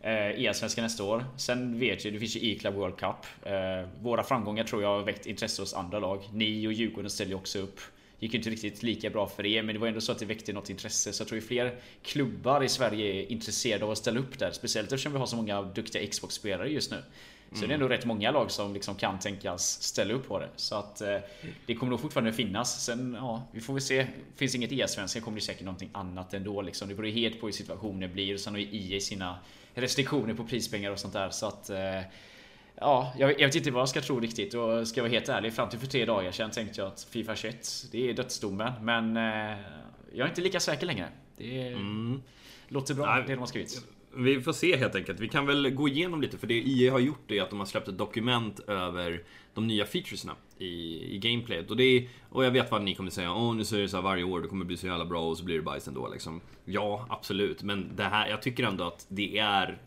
eh 0.00 0.44
E-svenska 0.44 0.82
nästa 0.82 1.04
år. 1.04 1.24
Sen 1.36 1.78
vet 1.78 2.06
ju, 2.06 2.10
det 2.10 2.18
finns 2.18 2.36
ju 2.36 2.52
E-Club 2.52 2.74
World 2.74 2.96
Cup. 2.96 3.16
Eh, 3.42 3.88
våra 4.02 4.22
framgångar 4.22 4.64
tror 4.64 4.82
jag 4.82 4.88
har 4.88 5.02
väckt 5.02 5.26
intresse 5.26 5.62
hos 5.62 5.74
andra 5.74 5.98
lag. 5.98 6.28
Ni 6.32 6.66
och 6.66 6.72
Djurgården 6.72 7.10
ställer 7.10 7.30
ju 7.30 7.36
också 7.36 7.58
upp. 7.58 7.80
Gick 8.24 8.32
ju 8.32 8.38
inte 8.38 8.50
riktigt 8.50 8.82
lika 8.82 9.10
bra 9.10 9.26
för 9.26 9.46
er, 9.46 9.62
men 9.62 9.74
det 9.74 9.78
var 9.78 9.88
ändå 9.88 10.00
så 10.00 10.12
att 10.12 10.18
det 10.18 10.24
väckte 10.24 10.52
något 10.52 10.70
intresse. 10.70 11.12
Så 11.12 11.20
jag 11.20 11.28
tror 11.28 11.40
ju 11.40 11.46
fler 11.46 11.74
klubbar 12.02 12.64
i 12.64 12.68
Sverige 12.68 13.14
är 13.14 13.32
intresserade 13.32 13.84
av 13.84 13.90
att 13.90 13.98
ställa 13.98 14.20
upp 14.20 14.38
där. 14.38 14.52
Speciellt 14.52 14.92
eftersom 14.92 15.12
vi 15.12 15.18
har 15.18 15.26
så 15.26 15.36
många 15.36 15.62
duktiga 15.62 16.06
Xbox-spelare 16.06 16.68
just 16.68 16.90
nu. 16.90 16.96
Så 17.50 17.56
mm. 17.56 17.68
det 17.68 17.72
är 17.72 17.74
ändå 17.74 17.88
rätt 17.88 18.04
många 18.04 18.30
lag 18.30 18.50
som 18.50 18.74
liksom 18.74 18.94
kan 18.94 19.18
tänkas 19.18 19.82
ställa 19.82 20.14
upp 20.14 20.28
på 20.28 20.38
det. 20.38 20.48
Så 20.56 20.74
att 20.74 21.00
eh, 21.00 21.16
det 21.66 21.74
kommer 21.74 21.90
nog 21.90 22.00
fortfarande 22.00 22.32
finnas. 22.32 22.84
Sen, 22.84 23.16
ja, 23.18 23.42
vi 23.52 23.60
får 23.60 23.72
väl 23.72 23.82
se. 23.82 24.06
Finns 24.36 24.54
inget 24.54 24.72
e-svenska 24.72 25.20
kommer 25.20 25.38
det 25.38 25.44
säkert 25.44 25.64
någonting 25.64 25.90
annat 25.92 26.34
ändå. 26.34 26.62
Liksom. 26.62 26.88
Det 26.88 26.94
beror 26.94 27.08
ju 27.08 27.14
helt 27.14 27.40
på 27.40 27.46
hur 27.46 27.52
situationen 27.52 28.12
blir. 28.12 28.34
Och 28.34 28.40
sen 28.40 28.54
har 28.54 28.60
ju 28.60 28.94
EA 28.94 29.00
sina 29.00 29.38
restriktioner 29.74 30.34
på 30.34 30.44
prispengar 30.44 30.90
och 30.90 30.98
sånt 30.98 31.12
där. 31.12 31.30
Så 31.30 31.46
att 31.46 31.70
eh, 31.70 32.00
Ja, 32.76 33.12
jag, 33.18 33.40
jag, 33.40 33.46
vet 33.46 33.54
inte 33.54 33.70
vad 33.70 33.80
jag 33.80 33.88
ska 33.88 34.00
tro 34.00 34.20
riktigt 34.20 34.54
och 34.54 34.88
ska 34.88 34.98
jag 34.98 35.04
vara 35.04 35.12
helt 35.12 35.28
ärlig 35.28 35.52
fram 35.52 35.68
till 35.68 35.78
för 35.78 35.86
tre 35.86 36.04
dagar 36.04 36.32
sedan 36.32 36.50
tänkte 36.50 36.80
jag 36.80 36.88
att 36.88 37.06
Fifa 37.10 37.36
21 37.36 37.68
det 37.92 38.10
är 38.10 38.14
dödsdomen 38.14 38.72
men 38.82 39.16
eh, 39.16 39.58
jag 40.12 40.24
är 40.24 40.28
inte 40.28 40.40
lika 40.40 40.60
säker 40.60 40.86
längre. 40.86 41.08
Det 41.36 41.68
mm. 41.68 42.22
låter 42.68 42.94
bra, 42.94 43.06
Nej, 43.06 43.24
det 43.26 43.32
de 43.32 43.38
har 43.38 43.46
skrivit. 43.46 43.86
Vi 44.16 44.40
får 44.40 44.52
se 44.52 44.76
helt 44.76 44.94
enkelt. 44.94 45.20
Vi 45.20 45.28
kan 45.28 45.46
väl 45.46 45.70
gå 45.70 45.88
igenom 45.88 46.22
lite 46.22 46.38
för 46.38 46.46
det 46.46 46.54
EA 46.54 46.92
har 46.92 46.98
gjort 46.98 47.30
är 47.30 47.42
att 47.42 47.50
de 47.50 47.58
har 47.58 47.66
släppt 47.66 47.88
ett 47.88 47.98
dokument 47.98 48.60
över 48.60 49.22
de 49.54 49.66
nya 49.66 49.86
featuresna 49.86 50.32
i, 50.58 51.04
i 51.14 51.18
gameplayet. 51.18 51.70
Och, 51.70 51.76
det 51.76 51.84
är, 51.84 52.08
och 52.28 52.44
jag 52.44 52.50
vet 52.50 52.70
vad 52.70 52.82
ni 52.82 52.94
kommer 52.94 53.10
säga, 53.10 53.32
åh 53.32 53.54
nu 53.54 53.64
säger 53.64 53.82
det 53.82 53.88
så 53.88 53.96
här 53.96 54.02
varje 54.02 54.24
år, 54.24 54.40
det 54.40 54.48
kommer 54.48 54.64
bli 54.64 54.76
så 54.76 54.86
jävla 54.86 55.04
bra 55.04 55.28
och 55.28 55.38
så 55.38 55.44
blir 55.44 55.56
det 55.56 55.62
bajs 55.62 55.88
ändå 55.88 56.08
liksom. 56.08 56.40
Ja, 56.64 57.06
absolut. 57.10 57.62
Men 57.62 57.96
det 57.96 58.04
här, 58.04 58.28
jag 58.28 58.42
tycker 58.42 58.64
ändå 58.64 58.84
att 58.84 59.06
det 59.08 59.38
är 59.38 59.78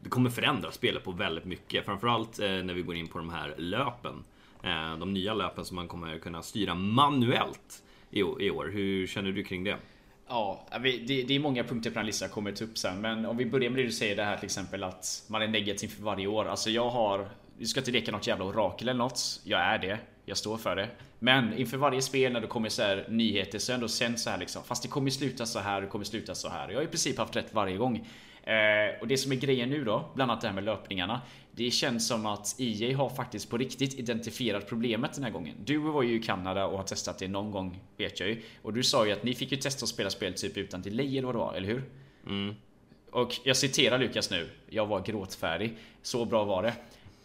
det 0.00 0.08
kommer 0.08 0.30
förändra 0.30 0.70
spelet 0.70 1.04
på 1.04 1.12
väldigt 1.12 1.44
mycket. 1.44 1.84
Framförallt 1.84 2.38
eh, 2.38 2.48
när 2.48 2.74
vi 2.74 2.82
går 2.82 2.96
in 2.96 3.08
på 3.08 3.18
de 3.18 3.30
här 3.30 3.54
löpen. 3.56 4.24
Eh, 4.62 4.98
de 4.98 5.12
nya 5.12 5.34
löpen 5.34 5.64
som 5.64 5.76
man 5.76 5.88
kommer 5.88 6.18
kunna 6.18 6.42
styra 6.42 6.74
manuellt 6.74 7.82
i, 8.10 8.22
år. 8.22 8.70
Hur 8.72 9.06
känner 9.06 9.32
du 9.32 9.44
kring 9.44 9.64
det? 9.64 9.76
Ja, 10.28 10.66
det, 11.16 11.34
är 11.34 11.38
många 11.38 11.64
punkter 11.64 11.90
på 11.90 11.98
den 11.98 12.06
listan 12.06 12.26
jag 12.26 12.34
kommer 12.34 12.52
ta 12.52 12.64
upp 12.64 12.78
sen. 12.78 13.00
Men 13.00 13.26
om 13.26 13.36
vi 13.36 13.46
börjar 13.46 13.70
med 13.70 13.78
det 13.78 13.84
du 13.84 13.92
säger 13.92 14.16
det 14.16 14.24
här 14.24 14.36
till 14.36 14.44
exempel 14.44 14.84
att 14.84 15.24
man 15.26 15.42
är 15.42 15.48
negativ 15.48 15.88
för 15.88 16.02
varje 16.02 16.26
år. 16.26 16.44
Alltså 16.44 16.70
jag 16.70 16.90
har... 16.90 17.28
vi 17.58 17.66
ska 17.66 17.80
inte 17.80 17.90
leka 17.90 18.12
något 18.12 18.26
jävla 18.26 18.44
orakel 18.44 18.88
eller 18.88 18.98
något. 18.98 19.40
Jag 19.44 19.60
är 19.60 19.78
det. 19.78 19.98
Jag 20.24 20.36
står 20.36 20.56
för 20.56 20.76
det. 20.76 20.88
Men 21.18 21.58
inför 21.58 21.76
varje 21.76 22.02
spel 22.02 22.32
när 22.32 22.40
det 22.40 22.46
kommer 22.46 22.68
så 22.68 22.82
här 22.82 23.06
nyheter 23.08 23.58
så 23.58 23.72
har 23.72 23.74
jag 23.74 23.78
ändå 23.78 23.88
sen 23.88 24.18
så 24.18 24.30
här 24.30 24.38
liksom. 24.38 24.62
Fast 24.64 24.82
det 24.82 24.88
kommer 24.88 25.10
sluta 25.10 25.46
så 25.46 25.58
här, 25.58 25.80
det 25.80 25.86
kommer 25.86 26.04
sluta 26.04 26.34
så 26.34 26.48
här. 26.48 26.68
Jag 26.68 26.76
har 26.76 26.82
i 26.82 26.86
princip 26.86 27.18
haft 27.18 27.36
rätt 27.36 27.54
varje 27.54 27.76
gång. 27.76 28.06
Eh, 28.50 29.00
och 29.00 29.06
det 29.06 29.16
som 29.16 29.32
är 29.32 29.36
grejen 29.36 29.70
nu 29.70 29.84
då, 29.84 30.10
bland 30.14 30.30
annat 30.30 30.40
det 30.40 30.48
här 30.48 30.54
med 30.54 30.64
löpningarna. 30.64 31.20
Det 31.52 31.70
känns 31.70 32.08
som 32.08 32.26
att 32.26 32.60
EA 32.60 32.96
har 32.96 33.08
faktiskt 33.08 33.50
på 33.50 33.58
riktigt 33.58 33.98
identifierat 33.98 34.68
problemet 34.68 35.14
den 35.14 35.24
här 35.24 35.30
gången. 35.30 35.54
Du 35.64 35.78
var 35.78 36.02
ju 36.02 36.14
i 36.14 36.22
Kanada 36.22 36.66
och 36.66 36.76
har 36.76 36.84
testat 36.84 37.18
det 37.18 37.28
någon 37.28 37.50
gång, 37.50 37.80
vet 37.96 38.20
jag 38.20 38.28
ju. 38.28 38.42
Och 38.62 38.72
du 38.72 38.82
sa 38.82 39.06
ju 39.06 39.12
att 39.12 39.22
ni 39.22 39.34
fick 39.34 39.52
ju 39.52 39.58
testa 39.58 39.84
att 39.84 39.88
spela 39.88 40.10
spel 40.10 40.34
typ 40.34 40.56
utan 40.56 40.82
delay 40.82 41.18
eller 41.18 41.26
vad 41.26 41.34
det 41.34 41.38
var, 41.38 41.54
eller 41.54 41.68
hur? 41.68 41.82
Mm. 42.26 42.54
Och 43.10 43.40
jag 43.44 43.56
citerar 43.56 43.98
Lukas 43.98 44.30
nu. 44.30 44.48
Jag 44.68 44.86
var 44.86 45.00
gråtfärdig. 45.00 45.76
Så 46.02 46.24
bra 46.24 46.44
var 46.44 46.62
det. 46.62 46.74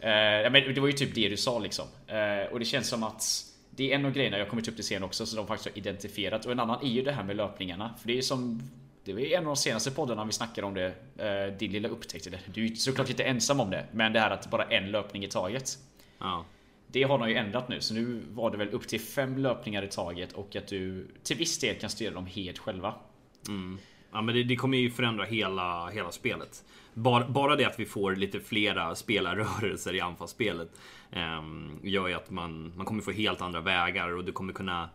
Eh, 0.00 0.50
men 0.50 0.74
det 0.74 0.80
var 0.80 0.88
ju 0.88 0.92
typ 0.92 1.14
det 1.14 1.28
du 1.28 1.36
sa 1.36 1.58
liksom. 1.58 1.86
Eh, 2.06 2.52
och 2.52 2.58
det 2.58 2.64
känns 2.64 2.88
som 2.88 3.02
att 3.02 3.22
det 3.70 3.92
är 3.92 3.94
en 3.94 4.04
av 4.04 4.12
grejerna, 4.12 4.38
jag 4.38 4.48
kommit 4.48 4.68
upp 4.68 4.74
till 4.74 4.84
scen 4.84 5.02
också, 5.02 5.26
som 5.26 5.36
de 5.36 5.46
faktiskt 5.46 5.68
har 5.70 5.78
identifierat. 5.78 6.46
Och 6.46 6.52
en 6.52 6.60
annan 6.60 6.84
är 6.84 6.88
ju 6.88 7.02
det 7.02 7.12
här 7.12 7.24
med 7.24 7.36
löpningarna. 7.36 7.94
För 8.00 8.06
det 8.06 8.12
är 8.12 8.16
ju 8.16 8.22
som 8.22 8.62
det 9.06 9.12
var 9.12 9.20
en 9.20 9.38
av 9.38 9.44
de 9.44 9.56
senaste 9.56 9.90
poddarna 9.90 10.24
vi 10.24 10.32
snackade 10.32 10.66
om 10.66 10.74
det. 10.74 10.94
Eh, 11.18 11.58
din 11.58 11.72
lilla 11.72 11.88
upptäckt. 11.88 12.28
Du 12.54 12.66
är 12.66 12.74
såklart 12.74 13.10
inte 13.10 13.24
ensam 13.24 13.60
om 13.60 13.70
det. 13.70 13.86
Men 13.92 14.12
det 14.12 14.20
här 14.20 14.30
att 14.30 14.50
bara 14.50 14.64
en 14.64 14.90
löpning 14.90 15.24
i 15.24 15.28
taget. 15.28 15.78
Ja. 16.18 16.44
Det 16.86 17.02
har 17.02 17.18
de 17.18 17.28
ju 17.28 17.34
ändrat 17.34 17.68
nu. 17.68 17.80
Så 17.80 17.94
nu 17.94 18.22
var 18.30 18.50
det 18.50 18.56
väl 18.56 18.68
upp 18.68 18.88
till 18.88 19.00
fem 19.00 19.38
löpningar 19.38 19.82
i 19.82 19.88
taget. 19.88 20.32
Och 20.32 20.56
att 20.56 20.66
du 20.66 21.08
till 21.22 21.36
viss 21.36 21.58
del 21.58 21.76
kan 21.76 21.90
styra 21.90 22.14
dem 22.14 22.26
helt 22.26 22.58
själva. 22.58 22.94
Mm. 23.48 23.78
Ja 24.12 24.22
men 24.22 24.34
det, 24.34 24.42
det, 24.42 24.56
kommer 24.56 24.78
ju 24.78 24.90
förändra 24.90 25.24
hela, 25.24 25.88
hela 25.88 26.12
spelet. 26.12 26.64
Bara, 26.94 27.28
bara 27.28 27.56
det 27.56 27.64
att 27.64 27.80
vi 27.80 27.86
får 27.86 28.16
lite 28.16 28.40
flera 28.40 28.94
spelarrörelser 28.94 29.94
i 29.94 30.00
anfallsspelet. 30.00 30.68
Eh, 31.12 31.42
gör 31.82 32.08
ju 32.08 32.14
att 32.14 32.30
man, 32.30 32.72
man 32.76 32.86
kommer 32.86 33.02
få 33.02 33.10
helt 33.10 33.40
andra 33.40 33.60
vägar 33.60 34.16
och 34.16 34.24
du 34.24 34.32
kommer 34.32 34.52
kunna 34.52 34.88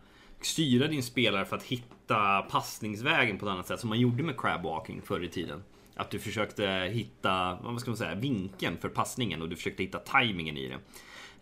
styra 0.46 0.88
din 0.88 1.02
spelare 1.02 1.44
för 1.44 1.56
att 1.56 1.62
hitta 1.62 2.42
passningsvägen 2.42 3.38
på 3.38 3.46
ett 3.46 3.52
annat 3.52 3.66
sätt 3.66 3.80
som 3.80 3.88
man 3.88 4.00
gjorde 4.00 4.22
med 4.22 4.40
crabwalking 4.40 5.02
förr 5.02 5.24
i 5.24 5.28
tiden. 5.28 5.62
Att 5.96 6.10
du 6.10 6.18
försökte 6.18 6.90
hitta, 6.92 7.58
vad 7.62 7.80
ska 7.80 7.90
man 7.90 7.96
säga, 7.96 8.14
vinkeln 8.14 8.78
för 8.78 8.88
passningen 8.88 9.42
och 9.42 9.48
du 9.48 9.56
försökte 9.56 9.82
hitta 9.82 9.98
tajmingen 9.98 10.56
i 10.56 10.68
det. 10.68 10.78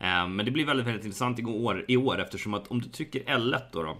Eh, 0.06 0.28
men 0.28 0.44
det 0.44 0.50
blir 0.50 0.64
väldigt, 0.64 0.86
väldigt 0.86 1.04
intressant 1.04 1.38
i 1.38 1.44
år, 1.44 1.84
i 1.88 1.96
år 1.96 2.20
eftersom 2.20 2.54
att 2.54 2.68
om 2.68 2.80
du 2.80 2.88
trycker 2.88 3.20
L1 3.20 3.62
då, 3.72 3.82
då 3.82 3.96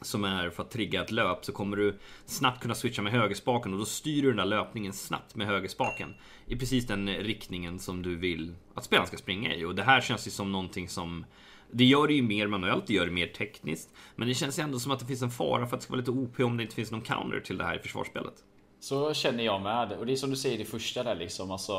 som 0.00 0.24
är 0.24 0.50
för 0.50 0.62
att 0.62 0.70
trigga 0.70 1.02
ett 1.02 1.10
löp 1.10 1.44
så 1.44 1.52
kommer 1.52 1.76
du 1.76 1.98
snabbt 2.24 2.62
kunna 2.62 2.74
switcha 2.74 3.02
med 3.02 3.12
högerspaken 3.12 3.72
och 3.72 3.78
då 3.78 3.84
styr 3.84 4.22
du 4.22 4.28
den 4.28 4.36
där 4.36 4.44
löpningen 4.44 4.92
snabbt 4.92 5.34
med 5.34 5.46
högerspaken 5.46 6.14
i 6.46 6.56
precis 6.56 6.86
den 6.86 7.08
riktningen 7.08 7.78
som 7.78 8.02
du 8.02 8.16
vill 8.16 8.54
att 8.74 8.84
spelaren 8.84 9.06
ska 9.06 9.16
springa 9.16 9.54
i 9.54 9.64
och 9.64 9.74
det 9.74 9.82
här 9.82 10.00
känns 10.00 10.26
ju 10.26 10.30
som 10.30 10.52
någonting 10.52 10.88
som 10.88 11.24
det 11.70 11.84
gör 11.84 12.06
det 12.06 12.14
ju 12.14 12.22
mer 12.22 12.46
manuellt, 12.46 12.86
det 12.86 12.94
gör 12.94 13.06
det 13.06 13.12
mer 13.12 13.26
tekniskt. 13.26 13.90
Men 14.16 14.28
det 14.28 14.34
känns 14.34 14.58
ändå 14.58 14.78
som 14.78 14.92
att 14.92 15.00
det 15.00 15.06
finns 15.06 15.22
en 15.22 15.30
fara 15.30 15.66
för 15.66 15.76
att 15.76 15.80
det 15.80 15.84
ska 15.84 15.92
vara 15.92 16.00
lite 16.00 16.10
OP 16.10 16.40
om 16.40 16.56
det 16.56 16.62
inte 16.62 16.74
finns 16.74 16.90
någon 16.90 17.00
counter 17.00 17.40
till 17.40 17.58
det 17.58 17.64
här 17.64 17.76
i 17.76 17.78
försvarsspelet. 17.78 18.34
Så 18.80 19.14
känner 19.14 19.44
jag 19.44 19.62
med. 19.62 19.92
Och 19.92 20.06
det 20.06 20.12
är 20.12 20.16
som 20.16 20.30
du 20.30 20.36
säger 20.36 20.58
det 20.58 20.64
första 20.64 21.02
där 21.02 21.14
liksom. 21.14 21.50
Alltså, 21.50 21.74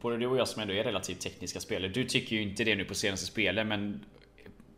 både 0.00 0.16
du 0.16 0.26
och 0.26 0.36
jag 0.36 0.48
som 0.48 0.62
ändå 0.62 0.74
är 0.74 0.84
relativt 0.84 1.20
tekniska 1.20 1.60
spelare. 1.60 1.92
Du 1.92 2.04
tycker 2.04 2.36
ju 2.36 2.42
inte 2.42 2.64
det 2.64 2.74
nu 2.74 2.84
på 2.84 2.94
senaste 2.94 3.26
spelet 3.26 3.66
men 3.66 4.04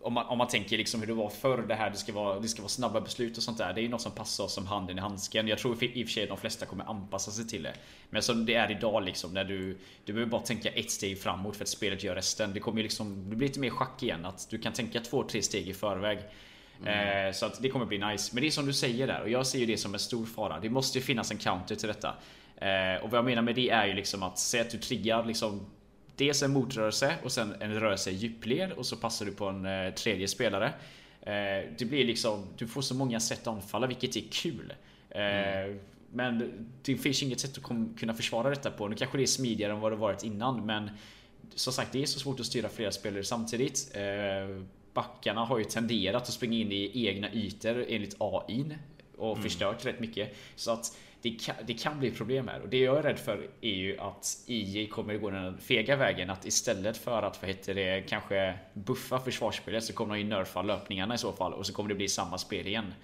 om 0.02 0.12
man, 0.12 0.26
om 0.26 0.38
man 0.38 0.48
tänker 0.48 0.78
liksom 0.78 1.00
hur 1.00 1.06
det 1.06 1.14
var 1.14 1.28
förr, 1.28 1.64
det 1.68 1.74
här 1.74 1.90
det 1.90 1.96
ska, 1.96 2.12
vara, 2.12 2.40
det 2.40 2.48
ska 2.48 2.62
vara 2.62 2.68
snabba 2.68 3.00
beslut 3.00 3.36
och 3.36 3.42
sånt 3.42 3.58
där. 3.58 3.72
Det 3.72 3.80
är 3.80 3.82
ju 3.82 3.88
något 3.88 4.00
som 4.00 4.12
passar 4.12 4.44
oss 4.44 4.54
som 4.54 4.66
handen 4.66 4.98
i 4.98 5.00
handsken. 5.00 5.48
Jag 5.48 5.58
tror 5.58 5.84
i 5.84 6.04
och 6.04 6.06
för 6.06 6.12
sig 6.12 6.22
att 6.22 6.28
de 6.28 6.38
flesta 6.38 6.66
kommer 6.66 6.84
anpassa 6.84 7.30
sig 7.30 7.48
till 7.48 7.62
det. 7.62 7.74
Men 8.10 8.22
som 8.22 8.46
det 8.46 8.54
är 8.54 8.70
idag 8.70 9.04
liksom, 9.04 9.34
när 9.34 9.44
du, 9.44 9.78
du 10.04 10.12
behöver 10.12 10.30
bara 10.30 10.42
tänka 10.42 10.68
ett 10.68 10.90
steg 10.90 11.18
framåt 11.18 11.56
för 11.56 11.64
att 11.64 11.68
spelet 11.68 12.04
gör 12.04 12.14
resten. 12.14 12.54
Det 12.54 12.60
kommer 12.60 12.78
ju 12.78 12.82
liksom, 12.82 13.30
det 13.30 13.36
blir 13.36 13.48
lite 13.48 13.60
mer 13.60 13.70
schack 13.70 14.02
igen. 14.02 14.24
Att 14.24 14.50
du 14.50 14.58
kan 14.58 14.72
tänka 14.72 15.00
två, 15.00 15.22
tre 15.22 15.42
steg 15.42 15.68
i 15.68 15.74
förväg. 15.74 16.18
Mm. 16.80 17.26
Eh, 17.28 17.32
så 17.32 17.46
att 17.46 17.62
det 17.62 17.68
kommer 17.68 17.86
bli 17.86 17.98
nice. 17.98 18.30
Men 18.34 18.42
det 18.42 18.48
är 18.48 18.50
som 18.50 18.66
du 18.66 18.72
säger 18.72 19.06
där, 19.06 19.22
och 19.22 19.30
jag 19.30 19.46
ser 19.46 19.58
ju 19.58 19.66
det 19.66 19.76
som 19.76 19.94
en 19.94 20.00
stor 20.00 20.26
fara. 20.26 20.60
Det 20.60 20.70
måste 20.70 20.98
ju 20.98 21.04
finnas 21.04 21.30
en 21.30 21.38
counter 21.38 21.74
till 21.74 21.88
detta. 21.88 22.14
Eh, 22.56 23.04
och 23.04 23.10
vad 23.10 23.18
jag 23.18 23.24
menar 23.24 23.42
med 23.42 23.54
det 23.54 23.70
är 23.70 23.86
ju 23.86 23.92
liksom 23.92 24.22
att 24.22 24.38
säga 24.38 24.62
att 24.62 24.70
du 24.70 24.78
triggar 24.78 25.24
liksom 25.24 25.66
Dels 26.22 26.42
en 26.42 26.52
motrörelse 26.52 27.14
och 27.22 27.32
sen 27.32 27.54
en 27.60 27.80
rörelse 27.80 28.10
i 28.10 28.14
djupled 28.14 28.72
och 28.72 28.86
så 28.86 28.96
passar 28.96 29.26
du 29.26 29.32
på 29.32 29.46
en 29.46 29.66
eh, 29.66 29.94
tredje 29.94 30.28
spelare. 30.28 30.72
Det 31.78 31.88
blir 31.88 32.04
liksom, 32.04 32.46
du 32.56 32.66
får 32.66 32.82
så 32.82 32.94
många 32.94 33.20
sätt 33.20 33.40
att 33.40 33.54
anfalla 33.54 33.86
vilket 33.86 34.16
är 34.16 34.24
kul. 34.30 34.72
Mm. 35.10 35.80
Men 36.12 36.52
det 36.82 36.96
finns 36.96 37.22
inget 37.22 37.40
sätt 37.40 37.58
att 37.58 37.98
kunna 37.98 38.14
försvara 38.14 38.50
detta 38.50 38.70
på. 38.70 38.88
Nu 38.88 38.96
kanske 38.96 39.18
det 39.18 39.24
är 39.24 39.26
smidigare 39.26 39.72
än 39.72 39.80
vad 39.80 39.92
det 39.92 39.96
varit 39.96 40.24
innan 40.24 40.66
men 40.66 40.90
Som 41.54 41.72
sagt 41.72 41.92
det 41.92 42.02
är 42.02 42.06
så 42.06 42.20
svårt 42.20 42.40
att 42.40 42.46
styra 42.46 42.68
flera 42.68 42.92
spelare 42.92 43.24
samtidigt. 43.24 43.96
Backarna 44.94 45.44
har 45.44 45.58
ju 45.58 45.64
tenderat 45.64 46.22
att 46.22 46.32
springa 46.32 46.56
in 46.56 46.72
i 46.72 47.06
egna 47.06 47.32
ytor 47.32 47.84
enligt 47.88 48.16
AI 48.18 48.76
och 49.16 49.32
mm. 49.32 49.42
förstört 49.42 49.86
rätt 49.86 50.00
mycket. 50.00 50.36
Så 50.56 50.70
att 50.70 50.96
det 51.22 51.30
kan, 51.30 51.54
det 51.66 51.74
kan 51.74 51.98
bli 51.98 52.10
problem 52.10 52.48
här 52.48 52.60
och 52.60 52.68
det 52.68 52.78
jag 52.78 52.98
är 52.98 53.02
rädd 53.02 53.18
för 53.18 53.48
är 53.60 53.74
ju 53.74 53.98
att 53.98 54.38
EJ 54.46 54.86
kommer 54.86 55.16
gå 55.16 55.30
den 55.30 55.58
fega 55.58 55.96
vägen 55.96 56.30
att 56.30 56.46
istället 56.46 56.96
för 56.96 57.22
att 57.22 57.42
vad 57.42 57.48
heter 57.50 57.74
det 57.74 58.02
kanske 58.08 58.58
buffa 58.72 59.18
försvarsspelet 59.18 59.84
så 59.84 59.92
kommer 59.92 60.14
de 60.14 60.20
ju 60.20 60.26
nerfa 60.26 60.62
löpningarna 60.62 61.14
i 61.14 61.18
så 61.18 61.32
fall 61.32 61.52
och 61.52 61.66
så 61.66 61.72
kommer 61.72 61.88
det 61.88 61.94
bli 61.94 62.08
samma 62.08 62.38
spel 62.38 62.66
igen. 62.66 62.94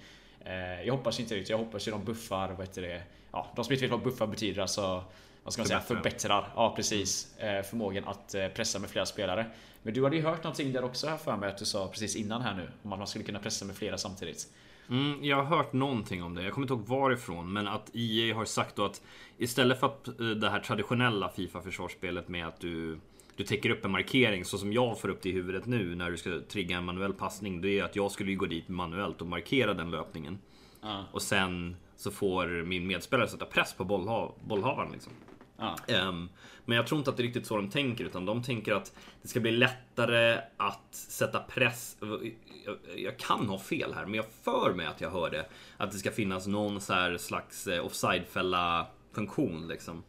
Eh, 0.45 0.83
jag 0.83 0.93
hoppas 0.93 1.19
inte 1.19 1.35
det. 1.35 1.49
Jag 1.49 1.57
hoppas 1.57 1.87
ju 1.87 1.91
de 1.91 2.05
buffar, 2.05 2.49
vad 2.49 2.67
heter 2.67 2.81
det? 2.81 3.03
Ja, 3.31 3.51
de 3.55 3.65
som 3.65 3.73
inte 3.73 3.85
vet 3.85 3.91
vad 3.91 4.03
buffa 4.03 4.27
betyder 4.27 4.61
alltså 4.61 5.03
vad 5.43 5.53
ska 5.53 5.61
man 5.61 5.67
säga, 5.67 5.79
förbättrar 5.79 6.51
ja, 6.55 6.73
precis, 6.75 7.35
mm. 7.39 7.63
förmågan 7.63 8.07
att 8.07 8.35
eh, 8.35 8.47
pressa 8.47 8.79
med 8.79 8.89
flera 8.89 9.05
spelare. 9.05 9.45
Men 9.81 9.93
du 9.93 10.03
hade 10.03 10.15
ju 10.15 10.21
hört 10.21 10.43
någonting 10.43 10.73
där 10.73 10.83
också 10.83 11.07
här 11.07 11.17
för 11.17 11.37
mig 11.37 11.49
att 11.49 11.57
du 11.57 11.65
sa 11.65 11.87
precis 11.87 12.15
innan 12.15 12.41
här 12.41 12.53
nu 12.53 12.69
om 12.83 12.93
att 12.93 12.99
man 12.99 13.07
skulle 13.07 13.25
kunna 13.25 13.39
pressa 13.39 13.65
med 13.65 13.75
flera 13.75 13.97
samtidigt. 13.97 14.47
Mm, 14.89 15.23
jag 15.23 15.37
har 15.37 15.57
hört 15.57 15.73
någonting 15.73 16.23
om 16.23 16.35
det. 16.35 16.43
Jag 16.43 16.53
kommer 16.53 16.65
inte 16.65 16.73
ihåg 16.73 16.99
varifrån. 16.99 17.53
Men 17.53 17.67
att 17.67 17.91
EA 17.93 18.35
har 18.35 18.45
sagt 18.45 18.75
då 18.75 18.85
att 18.85 19.01
istället 19.37 19.79
för 19.79 19.87
att 19.87 20.07
eh, 20.07 20.13
det 20.27 20.49
här 20.49 20.59
traditionella 20.59 21.29
Fifa-försvarsspelet 21.29 22.27
med 22.27 22.47
att 22.47 22.59
du 22.59 22.99
du 23.39 23.45
täcker 23.45 23.69
upp 23.69 23.85
en 23.85 23.91
markering 23.91 24.45
så 24.45 24.57
som 24.57 24.73
jag 24.73 24.99
får 24.99 25.09
upp 25.09 25.21
det 25.21 25.29
i 25.29 25.31
huvudet 25.31 25.65
nu 25.65 25.95
när 25.95 26.11
du 26.11 26.17
ska 26.17 26.39
trigga 26.47 26.77
en 26.77 26.85
manuell 26.85 27.13
passning. 27.13 27.61
Det 27.61 27.79
är 27.79 27.83
att 27.83 27.95
jag 27.95 28.11
skulle 28.11 28.35
gå 28.35 28.45
dit 28.45 28.67
manuellt 28.67 29.21
och 29.21 29.27
markera 29.27 29.73
den 29.73 29.91
löpningen. 29.91 30.39
Uh. 30.83 31.01
Och 31.11 31.21
sen 31.21 31.75
så 31.95 32.11
får 32.11 32.65
min 32.65 32.87
medspelare 32.87 33.27
sätta 33.27 33.45
press 33.45 33.73
på 33.73 33.83
bollha 33.83 34.29
bollhavaren. 34.47 34.91
Liksom. 34.91 35.13
Uh. 35.61 36.07
Um, 36.07 36.29
men 36.65 36.75
jag 36.75 36.87
tror 36.87 36.97
inte 36.97 37.09
att 37.09 37.17
det 37.17 37.23
är 37.23 37.25
riktigt 37.25 37.47
så 37.47 37.55
de 37.55 37.69
tänker 37.69 38.05
utan 38.05 38.25
de 38.25 38.43
tänker 38.43 38.73
att 38.73 38.93
det 39.21 39.27
ska 39.27 39.39
bli 39.39 39.51
lättare 39.51 40.41
att 40.57 40.87
sätta 40.91 41.39
press. 41.39 41.97
Jag, 42.65 42.77
jag 42.95 43.17
kan 43.17 43.49
ha 43.49 43.59
fel 43.59 43.93
här 43.93 44.05
men 44.05 44.13
jag 44.13 44.25
för 44.43 44.73
mig 44.73 44.85
att 44.85 45.01
jag 45.01 45.09
hörde 45.09 45.45
att 45.77 45.91
det 45.91 45.97
ska 45.97 46.11
finnas 46.11 46.47
någon 46.47 46.81
så 46.81 47.15
slags 47.19 47.67
eh, 47.67 47.85
offside-fälla 47.85 48.87
funktion 49.11 49.67
liksom. 49.67 50.03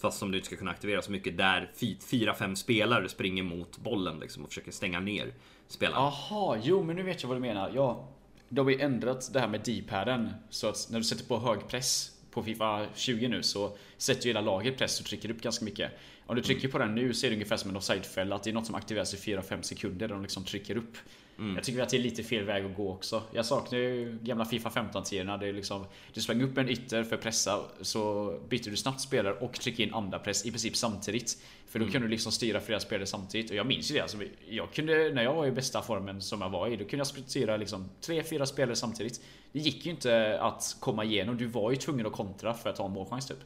Fast 0.00 0.18
som 0.18 0.30
du 0.30 0.38
inte 0.38 0.46
ska 0.46 0.56
kunna 0.56 0.70
aktivera 0.70 1.02
så 1.02 1.12
mycket 1.12 1.38
där 1.38 1.70
fyra, 2.10 2.34
fem 2.34 2.56
spelare 2.56 3.08
springer 3.08 3.42
mot 3.42 3.78
bollen 3.78 4.18
liksom 4.18 4.42
och 4.42 4.48
försöker 4.48 4.72
stänga 4.72 5.00
ner 5.00 5.34
spelaren. 5.68 6.02
Jaha, 6.02 6.60
jo 6.62 6.82
men 6.82 6.96
nu 6.96 7.02
vet 7.02 7.22
jag 7.22 7.28
vad 7.28 7.36
du 7.36 7.40
menar. 7.40 7.70
Ja, 7.74 8.08
de 8.48 8.66
har 8.66 8.72
ju 8.72 8.80
ändrat 8.80 9.30
det 9.32 9.40
här 9.40 9.48
med 9.48 9.60
D-paden 9.64 10.30
så 10.50 10.68
att 10.68 10.88
när 10.90 10.98
du 10.98 11.04
sätter 11.04 11.24
på 11.24 11.38
hög 11.38 11.68
press 11.68 12.19
på 12.30 12.42
Fifa 12.42 12.86
20 12.94 13.28
nu 13.28 13.42
så 13.42 13.76
sätter 13.96 14.22
ju 14.22 14.28
hela 14.28 14.40
laget 14.40 14.78
press 14.78 15.00
och 15.00 15.06
trycker 15.06 15.30
upp 15.30 15.42
ganska 15.42 15.64
mycket. 15.64 15.90
Om 16.26 16.36
du 16.36 16.42
trycker 16.42 16.64
mm. 16.64 16.72
på 16.72 16.78
den 16.78 16.94
nu 16.94 17.14
så 17.14 17.26
är 17.26 17.30
det 17.30 17.36
ungefär 17.36 17.56
som 17.56 17.70
en 17.70 17.76
offside-fälla, 17.76 18.36
att 18.36 18.42
det 18.42 18.50
är 18.50 18.54
något 18.54 18.66
som 18.66 18.74
aktiveras 18.74 19.14
i 19.14 19.16
4-5 19.16 19.62
sekunder 19.62 20.08
där 20.08 20.14
de 20.14 20.22
liksom 20.22 20.44
trycker 20.44 20.76
upp. 20.76 20.96
Mm. 21.40 21.54
Jag 21.54 21.64
tycker 21.64 21.82
att 21.82 21.88
det 21.88 21.96
är 21.96 22.00
lite 22.00 22.22
fel 22.22 22.44
väg 22.44 22.64
att 22.64 22.76
gå 22.76 22.92
också. 22.92 23.22
Jag 23.32 23.46
saknar 23.46 23.78
ju 23.78 24.18
gamla 24.22 24.44
Fifa 24.44 24.68
15-tiderna. 24.68 25.36
Det 25.36 25.48
är 25.48 25.52
liksom, 25.52 25.84
du 26.12 26.20
sprang 26.20 26.42
upp 26.42 26.58
en 26.58 26.68
ytter 26.68 27.04
för 27.04 27.16
att 27.16 27.22
pressa, 27.22 27.60
så 27.80 28.34
byter 28.48 28.70
du 28.70 28.76
snabbt 28.76 29.00
spelare 29.00 29.34
och 29.34 29.52
trycker 29.52 29.84
in 29.84 29.94
andra 29.94 30.18
press 30.18 30.46
i 30.46 30.50
princip 30.50 30.76
samtidigt. 30.76 31.42
För 31.66 31.78
då 31.78 31.82
mm. 31.82 31.92
kunde 31.92 32.08
du 32.08 32.10
liksom 32.10 32.32
styra 32.32 32.60
flera 32.60 32.80
spelare 32.80 33.06
samtidigt. 33.06 33.50
Och 33.50 33.56
jag 33.56 33.66
minns 33.66 33.90
ju 33.90 33.94
det. 33.94 34.00
Alltså, 34.00 34.18
jag 34.48 34.72
kunde, 34.72 35.12
när 35.14 35.22
jag 35.22 35.34
var 35.34 35.46
i 35.46 35.50
bästa 35.50 35.82
formen 35.82 36.22
som 36.22 36.40
jag 36.40 36.50
var 36.50 36.68
i, 36.68 36.76
då 36.76 36.84
kunde 36.84 36.96
jag 36.96 37.06
styra 37.06 37.56
liksom 37.56 37.90
3-4 38.00 38.44
spelare 38.44 38.76
samtidigt. 38.76 39.20
Det 39.52 39.58
gick 39.58 39.86
ju 39.86 39.90
inte 39.90 40.40
att 40.40 40.76
komma 40.80 41.04
igenom. 41.04 41.36
Du 41.36 41.46
var 41.46 41.70
ju 41.70 41.76
tvungen 41.76 42.06
att 42.06 42.12
kontra 42.12 42.54
för 42.54 42.70
att 42.70 42.78
ha 42.78 42.86
en 42.86 42.92
målchans 42.92 43.28
typ. 43.28 43.38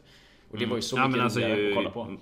Och 0.51 0.59
det 0.59 0.67
var 0.67 0.77
ju 0.77 0.83
så 0.83 0.97
mm. 0.97 1.09
mycket 1.09 1.19
ja, 1.19 1.25
alltså, 1.25 1.41
roligare 1.41 1.69
att 1.69 1.75
kolla 1.75 1.91
på. 1.91 2.17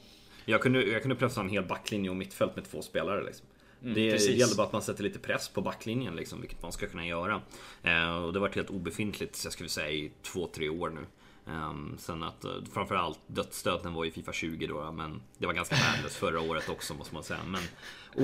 Jag 0.45 0.61
kunde, 0.61 0.83
jag 0.83 1.03
kunde 1.03 1.17
pressa 1.17 1.41
en 1.41 1.49
hel 1.49 1.65
backlinje 1.65 2.11
och 2.11 2.17
mittfält 2.17 2.57
med 2.57 2.65
två 2.65 2.83
spelare. 2.83 3.25
Liksom. 3.25 3.47
Mm, 3.83 3.95
det 3.95 4.11
precis. 4.11 4.39
gäller 4.39 4.57
bara 4.57 4.67
att 4.67 4.73
man 4.73 4.83
sätter 4.83 5.03
lite 5.03 5.19
press 5.19 5.49
på 5.49 5.61
backlinjen, 5.61 6.17
liksom, 6.17 6.41
vilket 6.41 6.63
man 6.63 6.73
ska 6.73 6.87
kunna 6.87 7.07
göra. 7.07 7.41
Eh, 7.83 8.17
och 8.17 8.33
det 8.33 8.39
har 8.39 8.47
varit 8.47 8.55
helt 8.55 8.71
obefintligt, 8.71 9.41
jag 9.45 9.53
skulle 9.53 9.69
säga, 9.69 9.91
i 9.91 10.13
två, 10.23 10.47
tre 10.47 10.69
år 10.69 10.91
nu. 10.91 11.07
Um, 11.45 11.97
sen 11.99 12.23
att 12.23 12.45
uh, 12.45 12.51
framförallt 12.73 13.19
dödsstöten 13.27 13.95
var 13.95 14.05
i 14.05 14.11
Fifa 14.11 14.33
20 14.33 14.67
då, 14.67 14.93
men 14.93 15.23
det 15.39 15.47
var 15.47 15.53
ganska 15.53 15.77
värdelöst 15.77 16.17
förra 16.17 16.41
året 16.41 16.69
också 16.69 16.95
måste 16.95 17.15
man 17.15 17.23
säga. 17.23 17.41
Men 17.47 17.63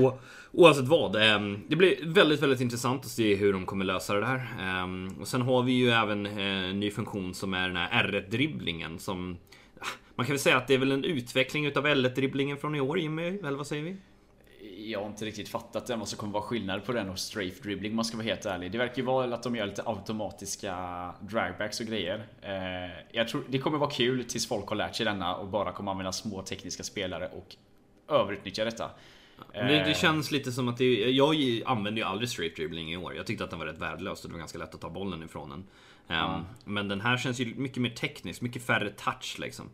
och, 0.04 0.20
oavsett 0.52 0.88
vad, 0.88 1.16
um, 1.16 1.64
det 1.68 1.76
blir 1.76 1.96
väldigt, 2.06 2.42
väldigt 2.42 2.60
intressant 2.60 3.04
att 3.04 3.10
se 3.10 3.34
hur 3.34 3.52
de 3.52 3.66
kommer 3.66 3.84
lösa 3.84 4.14
det 4.14 4.26
här. 4.26 4.82
Um, 4.84 5.16
och 5.20 5.28
sen 5.28 5.42
har 5.42 5.62
vi 5.62 5.72
ju 5.72 5.90
även 5.90 6.26
uh, 6.26 6.70
en 6.70 6.80
ny 6.80 6.90
funktion 6.90 7.34
som 7.34 7.54
är 7.54 7.68
den 7.68 7.76
här 7.76 8.04
R1-dribblingen 8.04 8.98
som 8.98 9.36
man 10.14 10.26
kan 10.26 10.32
väl 10.32 10.40
säga 10.40 10.56
att 10.56 10.66
det 10.66 10.74
är 10.74 10.78
väl 10.78 10.92
en 10.92 11.04
utveckling 11.04 11.66
utav 11.66 11.86
L1-dribblingen 11.86 12.56
från 12.56 12.74
i 12.74 12.80
år 12.80 12.98
Jimmy, 12.98 13.38
eller 13.38 13.56
vad 13.56 13.66
säger 13.66 13.82
vi? 13.82 13.96
Jag 14.88 15.00
har 15.00 15.06
inte 15.06 15.24
riktigt 15.24 15.48
fattat 15.48 15.86
det, 15.86 15.96
vad 15.96 16.08
som 16.08 16.18
kommer 16.18 16.32
vara 16.32 16.42
skillnad 16.42 16.84
på 16.84 16.92
den 16.92 17.10
och 17.10 17.18
strafe 17.18 17.62
dribbling 17.62 17.92
om 17.92 17.96
man 17.96 18.04
ska 18.04 18.16
vara 18.16 18.26
helt 18.26 18.46
ärlig. 18.46 18.72
Det 18.72 18.78
verkar 18.78 18.96
ju 18.96 19.02
vara 19.02 19.34
att 19.34 19.42
de 19.42 19.56
gör 19.56 19.66
lite 19.66 19.82
automatiska 19.86 20.74
dragbacks 21.20 21.80
och 21.80 21.86
grejer. 21.86 22.26
Eh, 22.42 23.04
jag 23.12 23.28
tror 23.28 23.44
det 23.48 23.58
kommer 23.58 23.78
vara 23.78 23.90
kul 23.90 24.24
tills 24.24 24.48
folk 24.48 24.68
har 24.68 24.76
lärt 24.76 24.96
sig 24.96 25.06
denna 25.06 25.36
och 25.36 25.48
bara 25.48 25.72
kommer 25.72 25.90
använda 25.90 26.12
små 26.12 26.42
tekniska 26.42 26.82
spelare 26.82 27.28
och 27.28 27.56
överutnyttja 28.14 28.64
detta. 28.64 28.90
Det, 29.52 29.60
det, 29.60 29.80
eh. 29.80 29.94
känns 29.94 30.30
lite 30.30 30.52
som 30.52 30.68
att 30.68 30.76
det, 30.76 31.10
jag 31.10 31.62
använde 31.66 32.00
ju 32.00 32.06
aldrig 32.06 32.28
straight 32.28 32.56
dribbling 32.56 32.92
i 32.92 32.96
år. 32.96 33.14
Jag 33.14 33.26
tyckte 33.26 33.44
att 33.44 33.50
den 33.50 33.58
var 33.58 33.66
rätt 33.66 33.78
värdelös 33.78 34.24
och 34.24 34.30
det 34.30 34.32
var 34.32 34.38
ganska 34.38 34.58
lätt 34.58 34.74
att 34.74 34.80
ta 34.80 34.90
bollen 34.90 35.22
ifrån 35.22 35.50
den. 35.50 35.64
Mm. 36.08 36.40
Men 36.64 36.88
den 36.88 37.00
här 37.00 37.16
känns 37.16 37.40
ju 37.40 37.54
mycket 37.54 37.82
mer 37.82 37.90
teknisk, 37.90 38.40
mycket 38.40 38.66
färre 38.66 38.90
touch 38.90 39.36
liksom. 39.38 39.70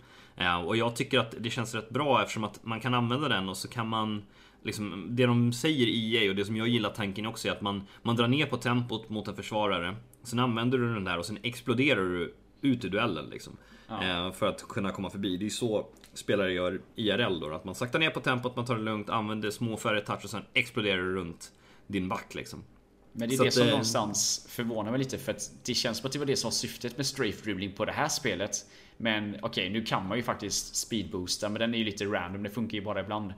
Och 0.66 0.76
jag 0.76 0.96
tycker 0.96 1.18
att 1.18 1.34
det 1.38 1.50
känns 1.50 1.74
rätt 1.74 1.90
bra 1.90 2.22
eftersom 2.22 2.44
att 2.44 2.64
man 2.64 2.80
kan 2.80 2.94
använda 2.94 3.28
den 3.28 3.48
och 3.48 3.56
så 3.56 3.68
kan 3.68 3.88
man 3.88 4.22
liksom, 4.64 5.08
det 5.10 5.26
de 5.26 5.52
säger 5.52 5.86
i 5.86 6.16
EA 6.16 6.30
och 6.30 6.36
det 6.36 6.44
som 6.44 6.56
jag 6.56 6.68
gillar 6.68 6.90
tanken 6.90 7.26
också 7.26 7.48
är 7.48 7.52
att 7.52 7.60
man, 7.60 7.82
man 8.02 8.16
drar 8.16 8.28
ner 8.28 8.46
på 8.46 8.56
tempot 8.56 9.08
mot 9.08 9.28
en 9.28 9.36
försvarare. 9.36 9.96
Sen 10.22 10.38
använder 10.38 10.78
du 10.78 10.94
den 10.94 11.04
där 11.04 11.18
och 11.18 11.26
sen 11.26 11.38
exploderar 11.42 12.02
du 12.02 12.34
ut 12.60 12.84
i 12.84 12.88
duellen 12.88 13.26
liksom. 13.30 13.56
Ja. 13.88 14.26
Eh, 14.26 14.32
för 14.32 14.46
att 14.46 14.62
kunna 14.62 14.90
komma 14.90 15.10
förbi. 15.10 15.36
Det 15.36 15.46
är 15.46 15.50
så 15.50 15.86
spelare 16.14 16.52
gör 16.52 16.80
IRL 16.96 17.40
då. 17.40 17.54
Att 17.54 17.64
man 17.64 17.74
saktar 17.74 17.98
ner 17.98 18.10
på 18.10 18.20
tempot, 18.20 18.56
man 18.56 18.64
tar 18.64 18.76
det 18.76 18.82
lugnt, 18.82 19.10
använder 19.10 19.50
små 19.50 19.76
färre 19.76 20.00
touch 20.00 20.24
och 20.24 20.30
sen 20.30 20.42
exploderar 20.54 21.02
du 21.02 21.14
runt 21.14 21.52
din 21.86 22.08
back 22.08 22.34
liksom. 22.34 22.64
Men 23.12 23.28
det 23.28 23.34
är 23.34 23.36
så 23.36 23.44
det 23.44 23.50
som 23.50 23.64
det... 23.64 23.70
någonstans 23.70 24.46
förvånar 24.48 24.90
mig 24.90 24.98
lite 24.98 25.18
för 25.18 25.32
att 25.32 25.50
det 25.64 25.74
känns 25.74 25.98
som 25.98 26.06
att 26.06 26.12
det 26.12 26.18
var 26.18 26.26
det 26.26 26.36
som 26.36 26.48
var 26.48 26.52
syftet 26.52 26.96
med 26.96 27.06
strafe 27.06 27.44
dribbling 27.44 27.72
på 27.72 27.84
det 27.84 27.92
här 27.92 28.08
spelet. 28.08 28.66
Men 28.96 29.28
okej, 29.34 29.42
okay, 29.42 29.70
nu 29.70 29.84
kan 29.84 30.08
man 30.08 30.16
ju 30.16 30.22
faktiskt 30.22 30.76
speedboosta 30.76 31.48
men 31.48 31.60
den 31.60 31.74
är 31.74 31.78
ju 31.78 31.84
lite 31.84 32.04
random, 32.04 32.42
det 32.42 32.50
funkar 32.50 32.78
ju 32.78 32.84
bara 32.84 33.00
ibland. 33.00 33.32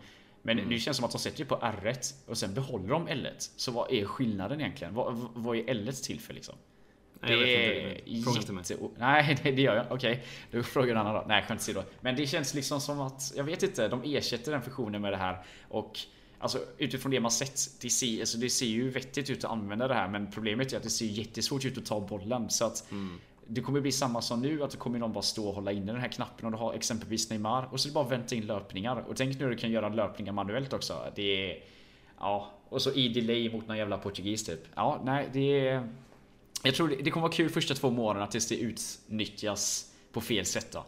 Men 0.46 0.58
mm. 0.58 0.70
det 0.70 0.78
känns 0.78 0.96
som 0.96 1.06
att 1.06 1.12
de 1.12 1.18
sätter 1.18 1.44
på 1.44 1.56
R1 1.56 2.14
och 2.26 2.38
sen 2.38 2.54
behåller 2.54 2.88
de 2.88 3.08
L1. 3.08 3.50
Så 3.56 3.72
vad 3.72 3.92
är 3.92 4.04
skillnaden 4.04 4.60
egentligen? 4.60 4.94
Vad, 4.94 5.28
vad 5.34 5.56
är 5.56 5.62
L1 5.62 6.04
till 6.06 6.20
för 6.20 6.34
liksom? 6.34 6.54
Det 7.20 7.32
är 7.32 7.46
jätte... 7.46 8.10
Nej, 8.98 9.38
det 9.42 9.62
gör 9.62 9.76
jag. 9.76 9.86
Okej, 9.90 10.12
okay. 10.12 10.24
då 10.50 10.62
frågar 10.62 10.94
du 10.94 11.00
Anna 11.00 11.12
då. 11.12 11.24
Nej, 11.28 11.44
skämt 11.48 11.60
åsido. 11.60 11.82
Men 12.00 12.16
det 12.16 12.26
känns 12.26 12.54
liksom 12.54 12.80
som 12.80 13.00
att, 13.00 13.32
jag 13.36 13.44
vet 13.44 13.62
inte, 13.62 13.88
de 13.88 14.02
ersätter 14.04 14.52
den 14.52 14.62
funktionen 14.62 15.02
med 15.02 15.12
det 15.12 15.16
här. 15.16 15.44
Och 15.68 15.98
Alltså 16.38 16.58
utifrån 16.78 17.10
det 17.10 17.20
man 17.20 17.30
sett, 17.30 17.60
det 17.80 17.90
ser, 17.90 18.20
alltså, 18.20 18.38
det 18.38 18.50
ser 18.50 18.66
ju 18.66 18.90
vettigt 18.90 19.30
ut 19.30 19.44
att 19.44 19.50
använda 19.50 19.88
det 19.88 19.94
här 19.94 20.08
men 20.08 20.30
problemet 20.30 20.72
är 20.72 20.76
att 20.76 20.82
det 20.82 20.90
ser 20.90 21.06
jättesvårt 21.06 21.64
ut 21.64 21.78
att 21.78 21.86
ta 21.86 22.00
bollen. 22.00 22.50
Så 22.50 22.64
att 22.64 22.90
mm. 22.90 23.20
Det 23.46 23.60
kommer 23.60 23.80
bli 23.80 23.92
samma 23.92 24.22
som 24.22 24.42
nu, 24.42 24.62
att 24.62 24.70
det 24.70 24.76
kommer 24.76 24.98
någon 24.98 25.12
bara 25.12 25.22
stå 25.22 25.48
och 25.48 25.54
hålla 25.54 25.72
inne 25.72 25.92
den 25.92 26.00
här 26.00 26.08
knappen 26.08 26.46
om 26.46 26.52
du 26.52 26.58
har 26.58 26.74
exempelvis 26.74 27.30
Neymar 27.30 27.68
och 27.72 27.80
så 27.80 27.88
är 27.88 27.90
det 27.90 27.94
bara 27.94 28.08
vänta 28.08 28.34
in 28.34 28.46
löpningar. 28.46 29.04
Och 29.08 29.16
tänk 29.16 29.38
nu 29.38 29.50
du 29.50 29.56
kan 29.56 29.70
göra 29.70 29.88
löpningar 29.88 30.32
manuellt 30.32 30.72
också. 30.72 31.12
Det 31.14 31.50
är... 31.50 31.58
Ja, 32.18 32.50
och 32.68 32.82
så 32.82 32.92
i 32.92 33.08
delay 33.08 33.52
mot 33.52 33.68
någon 33.68 33.78
jävla 33.78 33.98
portugis 33.98 34.44
typ. 34.44 34.60
Ja, 34.74 35.00
nej, 35.04 35.28
det 35.32 35.68
är... 35.68 35.88
Jag 36.62 36.74
tror 36.74 36.88
det, 36.88 36.96
det 36.96 37.10
kommer 37.10 37.22
vara 37.22 37.36
kul 37.36 37.50
första 37.50 37.74
två 37.74 37.90
månaderna 37.90 38.26
tills 38.26 38.48
det 38.48 38.56
utnyttjas 38.56 39.92
på 40.12 40.20
fel 40.20 40.46
sätt 40.46 40.72
då. 40.72 40.84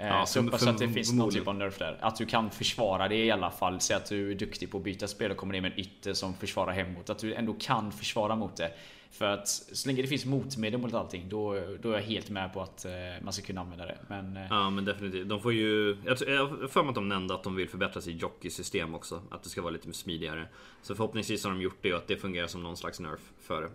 Eh, 0.00 0.06
ja, 0.06 0.26
så 0.26 0.42
hoppas 0.42 0.66
att 0.66 0.78
det 0.78 0.88
finns 0.88 1.12
någon 1.12 1.30
typ 1.30 1.48
av 1.48 1.54
nerf 1.54 1.78
där. 1.78 1.98
Att 2.00 2.16
du 2.16 2.26
kan 2.26 2.50
försvara 2.50 3.08
det 3.08 3.24
i 3.24 3.30
alla 3.30 3.50
fall. 3.50 3.80
Säg 3.80 3.96
att 3.96 4.08
du 4.08 4.30
är 4.30 4.34
duktig 4.34 4.70
på 4.70 4.78
att 4.78 4.84
byta 4.84 5.08
spel 5.08 5.30
och 5.30 5.36
kommer 5.36 5.52
ner 5.52 5.60
med 5.60 5.72
en 5.72 5.78
ytter 5.78 6.14
som 6.14 6.34
försvarar 6.34 6.72
hemåt. 6.72 7.10
Att 7.10 7.18
du 7.18 7.34
ändå 7.34 7.54
kan 7.60 7.92
försvara 7.92 8.36
mot 8.36 8.56
det. 8.56 8.72
För 9.10 9.24
att 9.24 9.48
så 9.48 9.88
länge 9.88 10.02
det 10.02 10.08
finns 10.08 10.24
motmedel 10.24 10.80
mot 10.80 10.94
allting 10.94 11.28
då, 11.28 11.62
då 11.82 11.90
är 11.90 11.94
jag 11.94 12.02
helt 12.02 12.30
med 12.30 12.52
på 12.52 12.62
att 12.62 12.84
eh, 12.84 12.90
man 13.22 13.32
ska 13.32 13.42
kunna 13.42 13.60
använda 13.60 13.86
det. 13.86 13.98
Men, 14.08 14.36
eh, 14.36 14.42
ja 14.50 14.70
men 14.70 14.84
definitivt. 14.84 15.28
De 15.28 15.40
får 15.40 15.52
ju... 15.52 15.96
Jag 16.04 16.10
har 16.10 16.68
för 16.68 16.82
mig 16.82 16.88
att 16.88 16.94
de 16.94 17.08
nämnde 17.08 17.34
att 17.34 17.42
de 17.42 17.56
vill 17.56 17.68
förbättra 17.68 18.00
sitt 18.00 18.22
jockeysystem 18.22 18.94
också. 18.94 19.22
Att 19.30 19.42
det 19.42 19.48
ska 19.48 19.62
vara 19.62 19.72
lite 19.72 19.92
smidigare. 19.92 20.48
Så 20.82 20.94
förhoppningsvis 20.94 21.44
har 21.44 21.50
de 21.50 21.60
gjort 21.60 21.78
det 21.80 21.92
och 21.92 21.98
att 21.98 22.08
det 22.08 22.16
fungerar 22.16 22.46
som 22.46 22.62
någon 22.62 22.76
slags 22.76 23.00
nerf 23.00 23.20
för 23.40 23.62
det. 23.62 23.70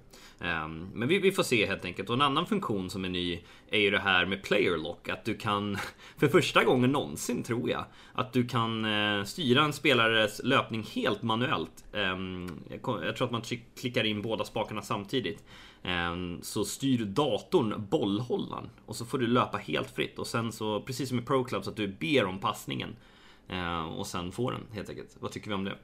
Um, 0.48 0.90
men 0.94 1.08
vi, 1.08 1.20
vi, 1.20 1.32
får 1.32 1.44
se 1.44 1.66
helt 1.66 1.86
enkelt. 1.86 2.10
Och 2.10 2.16
en 2.16 2.22
annan 2.22 2.46
funktion 2.46 2.90
som 2.90 3.06
är 3.06 3.10
ny 3.10 3.40
är 3.70 3.80
ju 3.80 3.92
det 3.92 4.00
här 4.00 4.26
med 4.26 4.44
player 4.44 4.78
lock. 4.78 5.10
Att 5.10 5.26
du 5.26 5.38
kan, 5.38 5.78
för 6.18 6.28
första 6.28 6.64
gången 6.64 6.92
någonsin 6.92 7.44
tror 7.44 7.70
jag, 7.70 7.86
att 8.14 8.34
du 8.34 8.48
kan 8.48 8.86
eh, 8.86 9.24
styra 9.24 9.64
en 9.64 9.74
spelares 9.74 10.42
löpning 10.44 10.84
helt 10.84 11.22
manuellt. 11.22 11.86
Um, 11.92 12.50
jag, 12.70 13.06
jag 13.06 13.16
tror 13.16 13.26
att 13.26 13.32
man 13.32 13.42
klickar 13.76 14.04
in 14.04 14.22
båda 14.22 14.44
spakarna 14.44 14.82
samtidigt 14.82 15.25
samtidigt. 15.26 15.44
Ehm, 15.84 16.40
så 16.42 16.66
styr 16.66 17.06
datorn 17.06 17.88
bollhållaren 17.90 18.70
och 18.86 18.96
så 18.96 19.06
får 19.06 19.18
du 19.18 19.28
löpa 19.28 19.58
helt 19.58 19.92
fritt 19.92 20.20
och 20.20 20.28
sen 20.28 20.52
så 20.52 20.82
precis 20.82 21.10
som 21.10 21.20
i 21.20 21.22
Pro 21.22 21.44
Club 21.44 21.64
så 21.64 21.70
att 21.70 21.76
du 21.76 21.88
ber 21.88 22.26
om 22.26 22.40
passningen 22.40 22.96
ehm, 23.50 23.90
och 23.90 24.08
sen 24.08 24.32
får 24.32 24.52
den 24.52 24.62
helt 24.74 24.90
enkelt. 24.90 25.18
Vad 25.20 25.32
tycker 25.32 25.48
vi 25.48 25.54
om 25.54 25.64
det? 25.64 25.76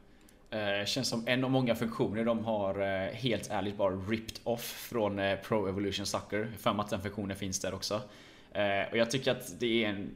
Eh, 0.51 0.86
känns 0.86 1.10
som 1.10 1.23
en 1.27 1.43
av 1.43 1.51
många 1.51 1.75
funktioner 1.75 2.25
de 2.25 2.45
har 2.45 2.82
eh, 2.82 3.13
helt 3.13 3.49
ärligt 3.49 3.77
bara 3.77 3.95
ripped 3.95 4.39
off 4.43 4.88
från 4.89 5.19
eh, 5.19 5.39
Pro 5.39 5.67
Evolution 5.67 6.06
Soccer. 6.06 6.51
För 6.58 6.80
att 6.80 6.89
den 6.89 7.01
funktionen 7.01 7.38
finns 7.38 7.60
där 7.60 7.73
också. 7.73 8.01
Och 8.91 8.97
jag 8.97 9.12
tycker 9.12 9.32
att 9.32 9.60
det 9.60 9.86
är 9.86 9.89
en 9.89 10.15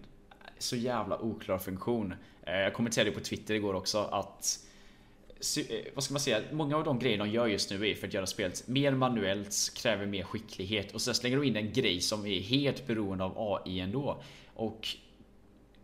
så 0.57 0.75
jävla 0.75 1.21
oklar 1.21 1.57
funktion. 1.57 2.13
Jag 2.45 2.73
kommenterade 2.73 3.11
på 3.11 3.19
Twitter 3.19 3.53
igår 3.53 3.73
också 3.73 3.97
att 3.97 4.59
vad 5.93 6.03
ska 6.03 6.13
man 6.13 6.19
säga? 6.19 6.41
Många 6.51 6.77
av 6.77 6.83
de 6.83 6.99
grejer 6.99 7.17
de 7.17 7.29
gör 7.29 7.47
just 7.47 7.71
nu 7.71 7.89
är 7.89 7.95
för 7.95 8.07
att 8.07 8.13
göra 8.13 8.25
spelet 8.25 8.67
mer 8.67 8.91
manuellt, 8.91 9.71
kräver 9.75 10.05
mer 10.05 10.23
skicklighet 10.23 10.91
och 10.91 11.01
sen 11.01 11.15
slänger 11.15 11.37
de 11.37 11.47
in 11.47 11.55
en 11.55 11.73
grej 11.73 12.01
som 12.01 12.25
är 12.25 12.39
helt 12.39 12.87
beroende 12.87 13.23
av 13.23 13.33
AI 13.37 13.79
ändå. 13.79 14.21
Och 14.55 14.87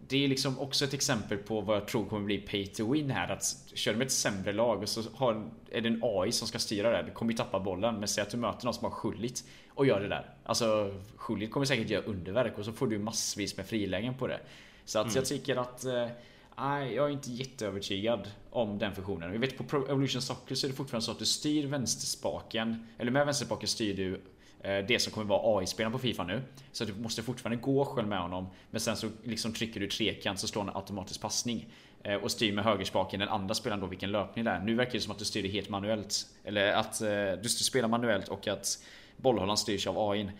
det 0.08 0.24
är 0.24 0.28
liksom 0.28 0.60
också 0.60 0.86
ett 0.86 0.94
exempel 0.94 1.38
på 1.38 1.62
vad 1.62 1.76
jag 1.76 1.88
tror 1.88 2.06
kommer 2.06 2.26
bli 2.26 2.38
pay 2.38 2.68
to 2.68 2.92
win 2.92 3.12
här. 3.12 3.32
Att 3.32 3.44
kör 3.74 3.94
med 3.94 4.06
ett 4.06 4.12
sämre 4.12 4.54
lag 4.54 4.82
och 4.82 4.90
så 4.90 5.04
har, 5.14 5.50
är 5.72 5.82
det 5.82 5.90
en 5.90 6.00
AI 6.04 6.32
som 6.32 6.48
ska 6.48 6.60
styra 6.60 6.92
det. 6.92 7.04
Du 7.04 7.12
kommer 7.12 7.32
ju 7.32 7.38
tappa 7.38 7.60
bollen. 7.60 7.96
Men 7.96 8.08
säg 8.08 8.22
att 8.22 8.30
du 8.30 8.38
möter 8.38 8.66
någon 8.66 8.74
som 8.74 8.84
har 8.84 8.92
Schullit 8.92 9.44
och 9.70 9.86
gör 9.86 10.00
det 10.00 10.08
där. 10.08 10.30
Alltså 10.44 10.96
Schullit 11.16 11.52
kommer 11.52 11.66
säkert 11.66 11.90
göra 11.90 12.04
underverk 12.04 12.58
och 12.58 12.66
så 12.66 12.72
får 12.72 12.88
du 12.88 13.00
massvis 13.00 13.58
med 13.58 13.66
frilägen 13.66 14.14
på 14.14 14.28
det. 14.28 14.40
Så 14.86 15.00
att 15.00 15.06
mm. 15.06 15.16
jag 15.16 15.26
tycker 15.26 15.56
att 15.56 15.86
eh, 15.86 16.08
Nej, 16.58 16.94
jag 16.94 17.06
är 17.06 17.10
inte 17.10 17.32
jätteövertygad 17.32 18.32
om 18.50 18.80
den 18.80 18.96
funktionen. 18.96 19.32
Vi 19.32 19.38
vet 19.38 19.58
på 19.58 19.64
Pro 19.64 19.86
Evolution 19.86 20.22
Soccer 20.22 20.56
så 20.56 20.68
är 20.68 20.70
det 20.70 20.76
fortfarande 20.76 21.06
så 21.06 21.12
att 21.12 21.20
du 21.20 21.26
styr 21.26 21.68
vänsterspaken, 21.68 22.88
eller 22.98 23.12
med 23.12 23.26
vänsterspaken 23.26 23.68
styr 23.68 23.96
du 23.96 24.22
Eh, 24.64 24.86
det 24.86 25.00
som 25.00 25.14
kommer 25.14 25.28
vara 25.28 25.60
AI-spelaren 25.60 25.92
på 25.92 26.00
Fifa 26.00 26.24
nu. 26.24 26.42
Så 26.72 26.86
du 26.86 26.94
måste 26.94 27.24
fortfarande 27.24 27.62
gå 27.62 27.86
själv 27.86 28.08
med 28.08 28.20
honom. 28.20 28.48
Men 28.72 28.82
sen 28.82 28.96
så 28.96 29.10
liksom 29.24 29.54
trycker 29.54 29.80
du 29.80 29.88
trekant 29.88 30.40
så 30.40 30.48
slår 30.48 30.64
han 30.64 30.76
automatisk 30.76 31.22
passning. 31.22 31.68
Eh, 32.04 32.16
och 32.16 32.32
styr 32.32 32.54
med 32.54 32.64
högerspaken 32.64 33.20
den 33.20 33.30
andra 33.30 33.56
spelaren 33.56 33.82
då 33.82 33.88
vilken 33.88 34.12
löpning 34.12 34.46
det 34.46 34.52
är. 34.52 34.60
Nu 34.60 34.76
verkar 34.76 34.92
det 34.92 35.00
som 35.00 35.12
att 35.12 35.20
du 35.20 35.26
styr 35.26 35.44
det 35.44 35.50
helt 35.50 35.70
manuellt. 35.70 36.26
Eller 36.44 36.74
att 36.74 37.02
eh, 37.02 37.42
du 37.42 37.50
spelar 37.50 37.88
manuellt 37.88 38.28
och 38.28 38.48
att 38.48 38.84
bollhållaren 39.18 39.58
styrs 39.58 39.88
av 39.88 40.10
AI. 40.10 40.32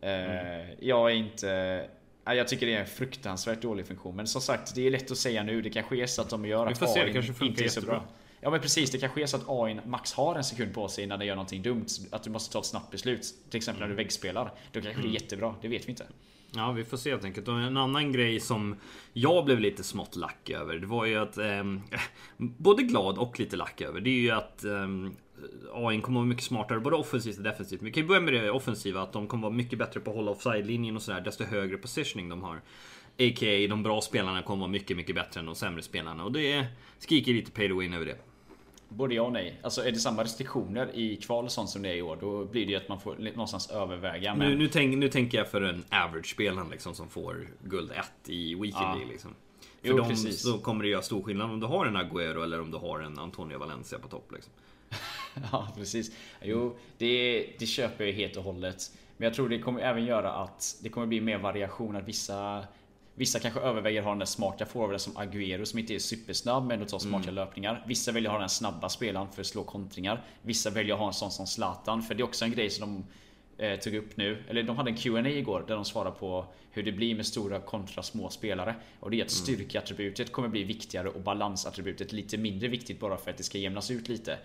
Mm. 0.00 0.76
Jag 0.80 1.10
är 1.10 1.14
inte... 1.14 1.84
Jag 2.34 2.48
tycker 2.48 2.66
det 2.66 2.74
är 2.74 2.80
en 2.80 2.86
fruktansvärt 2.86 3.62
dålig 3.62 3.86
funktion. 3.86 4.16
Men 4.16 4.26
som 4.26 4.40
sagt, 4.40 4.74
det 4.74 4.86
är 4.86 4.90
lätt 4.90 5.10
att 5.10 5.18
säga 5.18 5.42
nu. 5.42 5.62
Det 5.62 5.70
kanske 5.70 5.96
är 5.96 6.06
så 6.06 6.22
att 6.22 6.30
de 6.30 6.44
gör 6.44 6.66
att 6.66 6.82
AI 6.82 7.16
inte 7.40 7.64
är 7.64 7.68
så 7.68 7.80
bra. 7.80 8.04
Ja 8.40 8.50
men 8.50 8.60
precis, 8.60 8.90
det 8.90 8.98
kanske 8.98 9.22
är 9.22 9.26
så 9.26 9.36
att 9.36 9.44
AI 9.48 9.80
max 9.86 10.12
har 10.12 10.34
en 10.34 10.44
sekund 10.44 10.74
på 10.74 10.88
sig 10.88 11.04
innan 11.04 11.18
den 11.18 11.28
gör 11.28 11.34
någonting 11.34 11.62
dumt. 11.62 11.86
Att 12.10 12.22
du 12.22 12.30
måste 12.30 12.52
ta 12.52 12.58
ett 12.58 12.66
snabbt 12.66 12.90
beslut. 12.90 13.34
Till 13.50 13.58
exempel 13.58 13.80
när 13.80 13.88
du 13.88 13.94
väggspelar. 13.94 14.52
Då 14.72 14.80
kanske 14.80 14.88
det 14.88 14.90
är 14.90 14.98
mm. 14.98 15.12
jättebra, 15.12 15.54
det 15.62 15.68
vet 15.68 15.86
vi 15.86 15.90
inte. 15.90 16.06
Ja, 16.54 16.72
vi 16.72 16.84
får 16.84 16.96
se 16.96 17.10
helt 17.10 17.24
enkelt. 17.24 17.48
Och 17.48 17.58
en 17.58 17.76
annan 17.76 18.12
grej 18.12 18.40
som 18.40 18.76
jag 19.12 19.44
blev 19.44 19.60
lite 19.60 19.84
smått 19.84 20.16
lack 20.16 20.50
över. 20.50 20.78
Det 20.78 20.86
var 20.86 21.04
ju 21.04 21.16
att... 21.16 21.38
Eh, 21.38 21.64
både 22.36 22.82
glad 22.82 23.18
och 23.18 23.40
lite 23.40 23.56
lack 23.56 23.80
över. 23.80 24.00
Det 24.00 24.10
är 24.10 24.20
ju 24.20 24.30
att 24.30 24.64
eh, 24.64 24.88
AI 25.72 26.00
kommer 26.00 26.20
vara 26.20 26.26
mycket 26.26 26.44
smartare 26.44 26.80
både 26.80 26.96
offensivt 26.96 27.36
och 27.36 27.42
defensivt. 27.42 27.82
Vi 27.82 27.92
kan 27.92 28.02
ju 28.02 28.08
börja 28.08 28.20
med 28.20 28.34
det 28.34 28.50
offensiva. 28.50 29.02
Att 29.02 29.12
de 29.12 29.26
kommer 29.26 29.42
vara 29.42 29.54
mycket 29.54 29.78
bättre 29.78 30.00
på 30.00 30.10
att 30.10 30.16
hålla 30.16 30.30
offside-linjen 30.30 30.96
och 30.96 31.02
sådär. 31.02 31.20
Desto 31.20 31.44
högre 31.44 31.76
positioning 31.76 32.28
de 32.28 32.42
har. 32.42 32.56
A.k.a. 33.20 33.66
de 33.68 33.82
bra 33.82 34.00
spelarna 34.00 34.42
kommer 34.42 34.60
vara 34.60 34.70
mycket, 34.70 34.96
mycket 34.96 35.14
bättre 35.14 35.40
än 35.40 35.46
de 35.46 35.54
sämre 35.54 35.82
spelarna. 35.82 36.24
Och 36.24 36.32
det 36.32 36.66
skriker 36.98 37.32
lite 37.32 37.50
pay 37.50 37.68
to 37.68 37.78
win 37.78 37.94
över 37.94 38.06
det. 38.06 38.16
Både 38.88 39.14
ja 39.14 39.22
och 39.22 39.32
nej. 39.32 39.60
Alltså 39.62 39.84
är 39.86 39.92
det 39.92 39.98
samma 39.98 40.24
restriktioner 40.24 40.90
i 40.94 41.16
kval 41.16 41.44
och 41.44 41.52
sånt 41.52 41.70
som 41.70 41.82
det 41.82 41.88
är 41.88 41.94
i 41.94 42.02
år, 42.02 42.18
då 42.20 42.44
blir 42.44 42.66
det 42.66 42.72
ju 42.72 42.76
att 42.76 42.88
man 42.88 43.00
får 43.00 43.14
någonstans 43.14 43.70
överväga. 43.70 44.34
Men... 44.34 44.50
Nu, 44.50 44.58
nu, 44.58 44.68
tänk, 44.68 44.96
nu 44.96 45.08
tänker 45.08 45.38
jag 45.38 45.50
för 45.50 45.62
en 45.62 45.84
average-spelaren 45.90 46.70
liksom, 46.70 46.94
som 46.94 47.08
får 47.08 47.46
guld 47.62 47.90
1 47.90 48.28
i 48.28 48.54
Weekend 48.54 49.00
ja. 49.02 49.08
liksom. 49.08 49.34
För 49.80 49.88
jo, 49.88 49.96
dem 49.96 50.08
precis. 50.08 50.42
så 50.42 50.58
kommer 50.58 50.84
det 50.84 50.90
göra 50.90 51.02
stor 51.02 51.22
skillnad 51.22 51.50
om 51.50 51.60
du 51.60 51.66
har 51.66 51.86
en 51.86 51.96
Agüero 51.96 52.42
eller 52.42 52.60
om 52.60 52.70
du 52.70 52.78
har 52.78 53.00
en 53.00 53.18
Antonio 53.18 53.58
Valencia 53.58 53.98
på 53.98 54.08
topp. 54.08 54.32
Liksom. 54.32 54.52
ja, 55.52 55.68
precis. 55.76 56.12
Jo, 56.42 56.76
det, 56.98 57.46
det 57.58 57.66
köper 57.66 58.04
jag 58.04 58.12
helt 58.12 58.36
och 58.36 58.44
hållet. 58.44 58.90
Men 59.16 59.24
jag 59.24 59.34
tror 59.34 59.48
det 59.48 59.58
kommer 59.58 59.80
även 59.80 60.04
göra 60.04 60.32
att 60.32 60.78
det 60.82 60.88
kommer 60.88 61.06
bli 61.06 61.20
mer 61.20 61.38
variation. 61.38 61.96
Att 61.96 62.08
vissa 62.08 62.64
Vissa 63.18 63.38
kanske 63.38 63.60
överväger 63.60 64.00
att 64.00 64.04
ha 64.04 64.10
den 64.12 64.18
där 64.18 64.26
smarta 64.26 64.66
forwarden 64.66 65.00
som 65.00 65.16
Agüero 65.16 65.64
som 65.64 65.78
inte 65.78 65.94
är 65.94 65.98
supersnabb 65.98 66.66
men 66.66 66.82
att 66.82 66.88
tar 66.88 66.98
smarta 66.98 67.22
mm. 67.22 67.34
löpningar. 67.34 67.84
Vissa 67.86 68.12
väljer 68.12 68.30
att 68.30 68.34
ha 68.34 68.40
den 68.40 68.48
snabba 68.48 68.88
spelaren 68.88 69.28
för 69.32 69.40
att 69.40 69.46
slå 69.46 69.64
kontringar. 69.64 70.24
Vissa 70.42 70.70
väljer 70.70 70.94
att 70.94 71.00
ha 71.00 71.06
en 71.06 71.12
sån 71.12 71.30
som 71.30 71.46
Zlatan 71.46 72.02
för 72.02 72.14
det 72.14 72.22
är 72.22 72.24
också 72.24 72.44
en 72.44 72.50
grej 72.50 72.70
som 72.70 73.04
de 73.56 73.64
eh, 73.64 73.78
tog 73.78 73.94
upp 73.94 74.16
nu. 74.16 74.44
Eller 74.48 74.62
de 74.62 74.76
hade 74.76 74.90
en 74.90 74.96
Q&A 74.96 75.28
igår 75.28 75.64
där 75.68 75.74
de 75.74 75.84
svarade 75.84 76.16
på 76.16 76.46
hur 76.70 76.82
det 76.82 76.92
blir 76.92 77.14
med 77.14 77.26
stora 77.26 77.60
kontra 77.60 78.02
små 78.02 78.30
spelare. 78.30 78.74
Och 79.00 79.10
det 79.10 79.20
är 79.20 79.24
att 79.24 79.32
mm. 79.32 79.56
styrkeattributet 79.56 80.32
kommer 80.32 80.48
bli 80.48 80.64
viktigare 80.64 81.08
och 81.08 81.20
balansattributet 81.20 82.12
lite 82.12 82.38
mindre 82.38 82.68
viktigt 82.68 83.00
bara 83.00 83.16
för 83.16 83.30
att 83.30 83.36
det 83.36 83.42
ska 83.42 83.58
jämnas 83.58 83.90
ut 83.90 84.08
lite. 84.08 84.38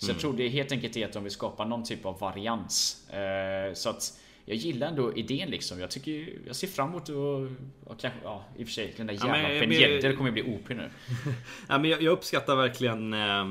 Så 0.00 0.06
mm. 0.06 0.14
jag 0.14 0.20
tror 0.20 0.32
det 0.32 0.44
är 0.44 0.48
helt 0.48 0.72
enkelt 0.72 0.96
är 0.96 1.06
att 1.06 1.12
de 1.12 1.22
vill 1.22 1.32
skapa 1.32 1.64
någon 1.64 1.84
typ 1.84 2.06
av 2.06 2.18
varians. 2.18 3.08
Eh, 3.10 3.74
så 3.74 3.90
att 3.90 4.20
jag 4.44 4.56
gillar 4.56 4.88
ändå 4.88 5.16
idén 5.16 5.50
liksom. 5.50 5.80
Jag 5.80 5.90
tycker 5.90 6.28
jag 6.46 6.56
ser 6.56 6.68
fram 6.68 6.88
emot 6.88 7.02
att... 7.02 7.88
Och 7.90 8.00
kanske, 8.00 8.20
ja, 8.24 8.44
i 8.56 8.62
och 8.62 8.66
för 8.66 8.72
sig 8.72 8.94
den 8.96 9.06
där 9.06 9.14
jävla 9.14 9.52
ja, 9.52 9.60
Ben 9.60 9.72
Yedder 9.72 10.16
kommer 10.16 10.30
bli 10.30 10.42
OP 10.42 10.68
nu. 10.68 10.90
ja, 11.68 11.78
men 11.78 11.90
jag, 11.90 12.02
jag 12.02 12.12
uppskattar 12.12 12.56
verkligen 12.56 13.12
eh, 13.14 13.44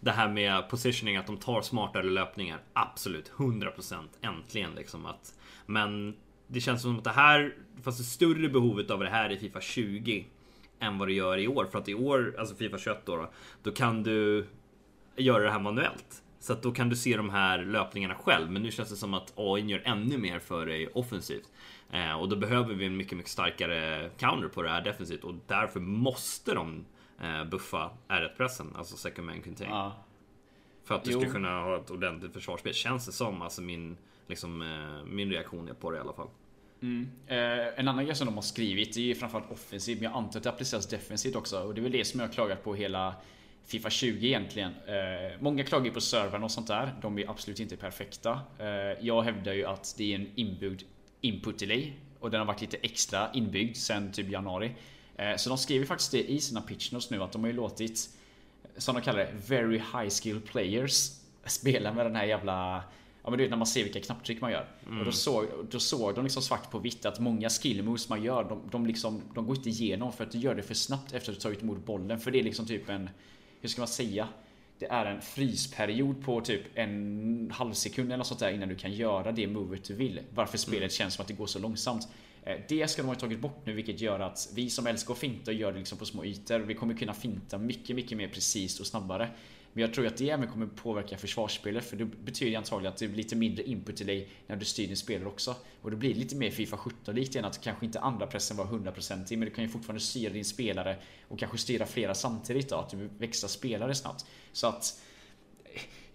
det 0.00 0.10
här 0.10 0.28
med 0.28 0.68
positioning, 0.68 1.16
att 1.16 1.26
de 1.26 1.36
tar 1.36 1.62
smartare 1.62 2.10
löpningar. 2.10 2.60
Absolut, 2.72 3.32
100% 3.36 3.94
äntligen 4.20 4.70
liksom. 4.74 5.06
Att, 5.06 5.34
men 5.66 6.16
det 6.46 6.60
känns 6.60 6.82
som 6.82 6.98
att 6.98 7.04
det 7.04 7.10
här, 7.10 7.54
fast 7.82 7.98
det 7.98 8.04
större 8.04 8.48
behovet 8.48 8.90
av 8.90 9.00
det 9.00 9.10
här 9.10 9.32
i 9.32 9.36
Fifa 9.36 9.60
20 9.60 10.26
än 10.80 10.98
vad 10.98 11.08
det 11.08 11.14
gör 11.14 11.38
i 11.38 11.48
år. 11.48 11.68
För 11.72 11.78
att 11.78 11.88
i 11.88 11.94
år, 11.94 12.34
alltså 12.38 12.54
Fifa 12.54 12.78
21 12.78 12.98
då, 13.04 13.16
då, 13.16 13.30
då 13.62 13.70
kan 13.70 14.02
du 14.02 14.46
göra 15.16 15.42
det 15.42 15.50
här 15.50 15.60
manuellt. 15.60 16.22
Så 16.38 16.52
att 16.52 16.62
då 16.62 16.72
kan 16.72 16.88
du 16.88 16.96
se 16.96 17.16
de 17.16 17.30
här 17.30 17.58
löpningarna 17.58 18.14
själv. 18.14 18.50
Men 18.50 18.62
nu 18.62 18.70
känns 18.70 18.90
det 18.90 18.96
som 18.96 19.14
att 19.14 19.32
AI 19.36 19.60
gör 19.60 19.82
ännu 19.84 20.18
mer 20.18 20.38
för 20.38 20.66
dig 20.66 20.88
offensivt. 20.88 21.48
Eh, 21.92 22.12
och 22.12 22.28
då 22.28 22.36
behöver 22.36 22.74
vi 22.74 22.86
en 22.86 22.96
mycket, 22.96 23.16
mycket 23.16 23.32
starkare 23.32 24.10
counter 24.18 24.48
på 24.48 24.62
det 24.62 24.68
här 24.68 24.82
defensivt. 24.82 25.24
Och 25.24 25.34
därför 25.46 25.80
måste 25.80 26.54
de 26.54 26.84
eh, 27.20 27.44
buffa 27.44 27.90
R1-pressen, 28.08 28.72
alltså 28.76 28.96
second 28.96 29.26
man 29.26 29.42
contain. 29.42 29.70
Ja. 29.70 29.92
För 30.84 30.94
att 30.94 31.04
du 31.04 31.10
jo. 31.12 31.20
ska 31.20 31.30
kunna 31.30 31.60
ha 31.60 31.76
ett 31.76 31.90
ordentligt 31.90 32.32
försvarsspel, 32.32 32.74
känns 32.74 33.06
det 33.06 33.12
som. 33.12 33.42
Alltså 33.42 33.62
min, 33.62 33.96
liksom, 34.26 34.62
eh, 34.62 35.04
min 35.06 35.30
reaktion 35.30 35.68
är 35.68 35.74
på 35.74 35.90
det 35.90 35.96
i 35.96 36.00
alla 36.00 36.12
fall. 36.12 36.28
Mm. 36.82 37.08
Eh, 37.26 37.78
en 37.78 37.88
annan 37.88 38.04
grej 38.04 38.14
som 38.14 38.26
de 38.26 38.34
har 38.34 38.42
skrivit, 38.42 38.94
det 38.94 39.10
är 39.10 39.14
framförallt 39.14 39.50
offensivt, 39.50 40.00
men 40.00 40.10
jag 40.10 40.18
antar 40.18 40.38
att 40.38 40.44
det 40.44 40.50
appliceras 40.50 40.86
defensivt 40.86 41.36
också. 41.36 41.62
Och 41.62 41.74
det 41.74 41.80
är 41.80 41.82
väl 41.82 41.92
det 41.92 42.04
som 42.04 42.20
jag 42.20 42.26
har 42.26 42.32
klagat 42.32 42.64
på 42.64 42.74
hela 42.74 43.14
Fifa 43.66 43.90
20 43.90 44.26
egentligen. 44.26 44.72
Eh, 44.86 45.40
många 45.40 45.64
klagar 45.64 45.92
på 45.92 46.00
servrarna 46.00 46.44
och 46.44 46.50
sånt 46.50 46.66
där. 46.66 46.94
De 47.02 47.18
är 47.18 47.30
absolut 47.30 47.60
inte 47.60 47.76
perfekta. 47.76 48.40
Eh, 48.58 48.66
jag 49.00 49.22
hävdar 49.22 49.52
ju 49.52 49.64
att 49.64 49.94
det 49.98 50.12
är 50.12 50.14
en 50.14 50.30
inbyggd 50.34 50.82
input 51.20 51.58
delay 51.58 51.92
och 52.20 52.30
den 52.30 52.40
har 52.40 52.46
varit 52.46 52.60
lite 52.60 52.76
extra 52.76 53.32
inbyggd 53.32 53.76
sen 53.76 54.12
typ 54.12 54.30
januari. 54.30 54.74
Eh, 55.16 55.36
så 55.36 55.48
de 55.48 55.58
skriver 55.58 55.86
faktiskt 55.86 56.12
det 56.12 56.30
i 56.30 56.40
sina 56.40 56.60
pitch 56.60 56.92
notes 56.92 57.10
nu 57.10 57.22
att 57.22 57.32
de 57.32 57.40
har 57.40 57.48
ju 57.48 57.56
låtit 57.56 58.10
som 58.76 58.94
de 58.94 59.02
kallar 59.02 59.18
det, 59.18 59.32
very 59.48 59.78
high 59.78 60.08
skill 60.08 60.40
players 60.40 61.10
spela 61.44 61.92
med 61.92 62.06
den 62.06 62.16
här 62.16 62.24
jävla 62.24 62.82
Ja 63.22 63.30
men 63.30 63.38
du 63.38 63.44
vet 63.44 63.50
när 63.50 63.56
man 63.56 63.66
ser 63.66 63.84
vilka 63.84 64.00
knapptryck 64.00 64.40
man 64.40 64.50
gör. 64.50 64.68
Mm. 64.86 64.98
Och 64.98 65.04
då 65.04 65.12
såg, 65.12 65.46
då 65.70 65.80
såg 65.80 66.14
de 66.14 66.24
liksom 66.24 66.42
svart 66.42 66.70
på 66.70 66.78
vitt 66.78 67.06
att 67.06 67.20
många 67.20 67.50
skill 67.50 67.82
moves 67.82 68.08
man 68.08 68.22
gör, 68.22 68.44
de, 68.44 68.62
de, 68.70 68.86
liksom, 68.86 69.22
de 69.34 69.46
går 69.46 69.56
inte 69.56 69.68
igenom 69.68 70.12
för 70.12 70.24
att 70.24 70.30
du 70.30 70.38
gör 70.38 70.54
det 70.54 70.62
för 70.62 70.74
snabbt 70.74 71.12
efter 71.12 71.32
att 71.32 71.38
du 71.38 71.42
tagit 71.42 71.62
emot 71.62 71.86
bollen. 71.86 72.20
För 72.20 72.30
det 72.30 72.38
är 72.38 72.42
liksom 72.42 72.66
typ 72.66 72.88
en 72.88 73.10
hur 73.60 73.68
ska 73.68 73.80
man 73.80 73.88
säga? 73.88 74.28
Det 74.78 74.86
är 74.86 75.06
en 75.06 75.20
frysperiod 75.20 76.24
på 76.24 76.40
typ 76.40 76.62
en 76.74 77.50
halv 77.54 77.72
sekund 77.72 78.08
eller 78.08 78.16
något 78.16 78.26
sånt 78.26 78.40
där 78.40 78.50
innan 78.50 78.68
du 78.68 78.74
kan 78.74 78.92
göra 78.92 79.32
det 79.32 79.46
movet 79.46 79.84
du 79.84 79.94
vill. 79.94 80.20
Varför 80.34 80.58
spelet 80.58 80.80
mm. 80.80 80.90
känns 80.90 81.14
som 81.14 81.22
att 81.22 81.28
det 81.28 81.34
går 81.34 81.46
så 81.46 81.58
långsamt. 81.58 82.08
Eh, 82.42 82.56
det 82.68 82.90
ska 82.90 83.02
de 83.02 83.08
ha 83.08 83.14
tagit 83.14 83.40
bort 83.40 83.66
nu 83.66 83.72
vilket 83.72 84.00
gör 84.00 84.20
att 84.20 84.48
vi 84.54 84.70
som 84.70 84.86
älskar 84.86 85.14
att 85.14 85.20
finta 85.20 85.52
gör 85.52 85.72
det 85.72 85.78
liksom 85.78 85.98
på 85.98 86.04
små 86.04 86.24
ytor. 86.24 86.58
Vi 86.58 86.74
kommer 86.74 86.94
kunna 86.94 87.14
finta 87.14 87.58
mycket, 87.58 87.96
mycket 87.96 88.18
mer 88.18 88.28
precis 88.28 88.80
och 88.80 88.86
snabbare. 88.86 89.28
Men 89.76 89.82
jag 89.82 89.94
tror 89.94 90.06
att 90.06 90.16
det 90.16 90.30
även 90.30 90.48
kommer 90.48 90.66
påverka 90.66 91.18
försvarsspelet 91.18 91.84
för 91.84 91.96
det 91.96 92.04
betyder 92.04 92.58
antagligen 92.58 92.92
att 92.92 92.98
det 92.98 93.08
blir 93.08 93.16
lite 93.16 93.36
mindre 93.36 93.62
input 93.62 93.96
till 93.96 94.06
dig 94.06 94.28
när 94.46 94.56
du 94.56 94.64
styr 94.64 94.86
din 94.86 94.96
spelare 94.96 95.28
också. 95.28 95.54
Och 95.82 95.90
det 95.90 95.96
blir 95.96 96.14
lite 96.14 96.36
mer 96.36 96.50
Fifa 96.50 96.76
17 96.76 97.14
likt 97.14 97.34
igen 97.34 97.44
att 97.44 97.60
kanske 97.60 97.86
inte 97.86 98.00
andra 98.00 98.26
pressen 98.26 98.56
var 98.56 98.64
100% 98.64 99.36
men 99.36 99.40
du 99.40 99.50
kan 99.50 99.64
ju 99.64 99.70
fortfarande 99.70 100.00
styra 100.00 100.32
din 100.32 100.44
spelare 100.44 100.96
och 101.28 101.38
kanske 101.38 101.58
styra 101.58 101.86
flera 101.86 102.14
samtidigt 102.14 102.68
då, 102.68 102.76
att 102.76 102.90
du 102.90 103.08
växlar 103.18 103.48
spelare 103.48 103.94
snabbt. 103.94 104.26
Så 104.52 104.66
att 104.66 105.00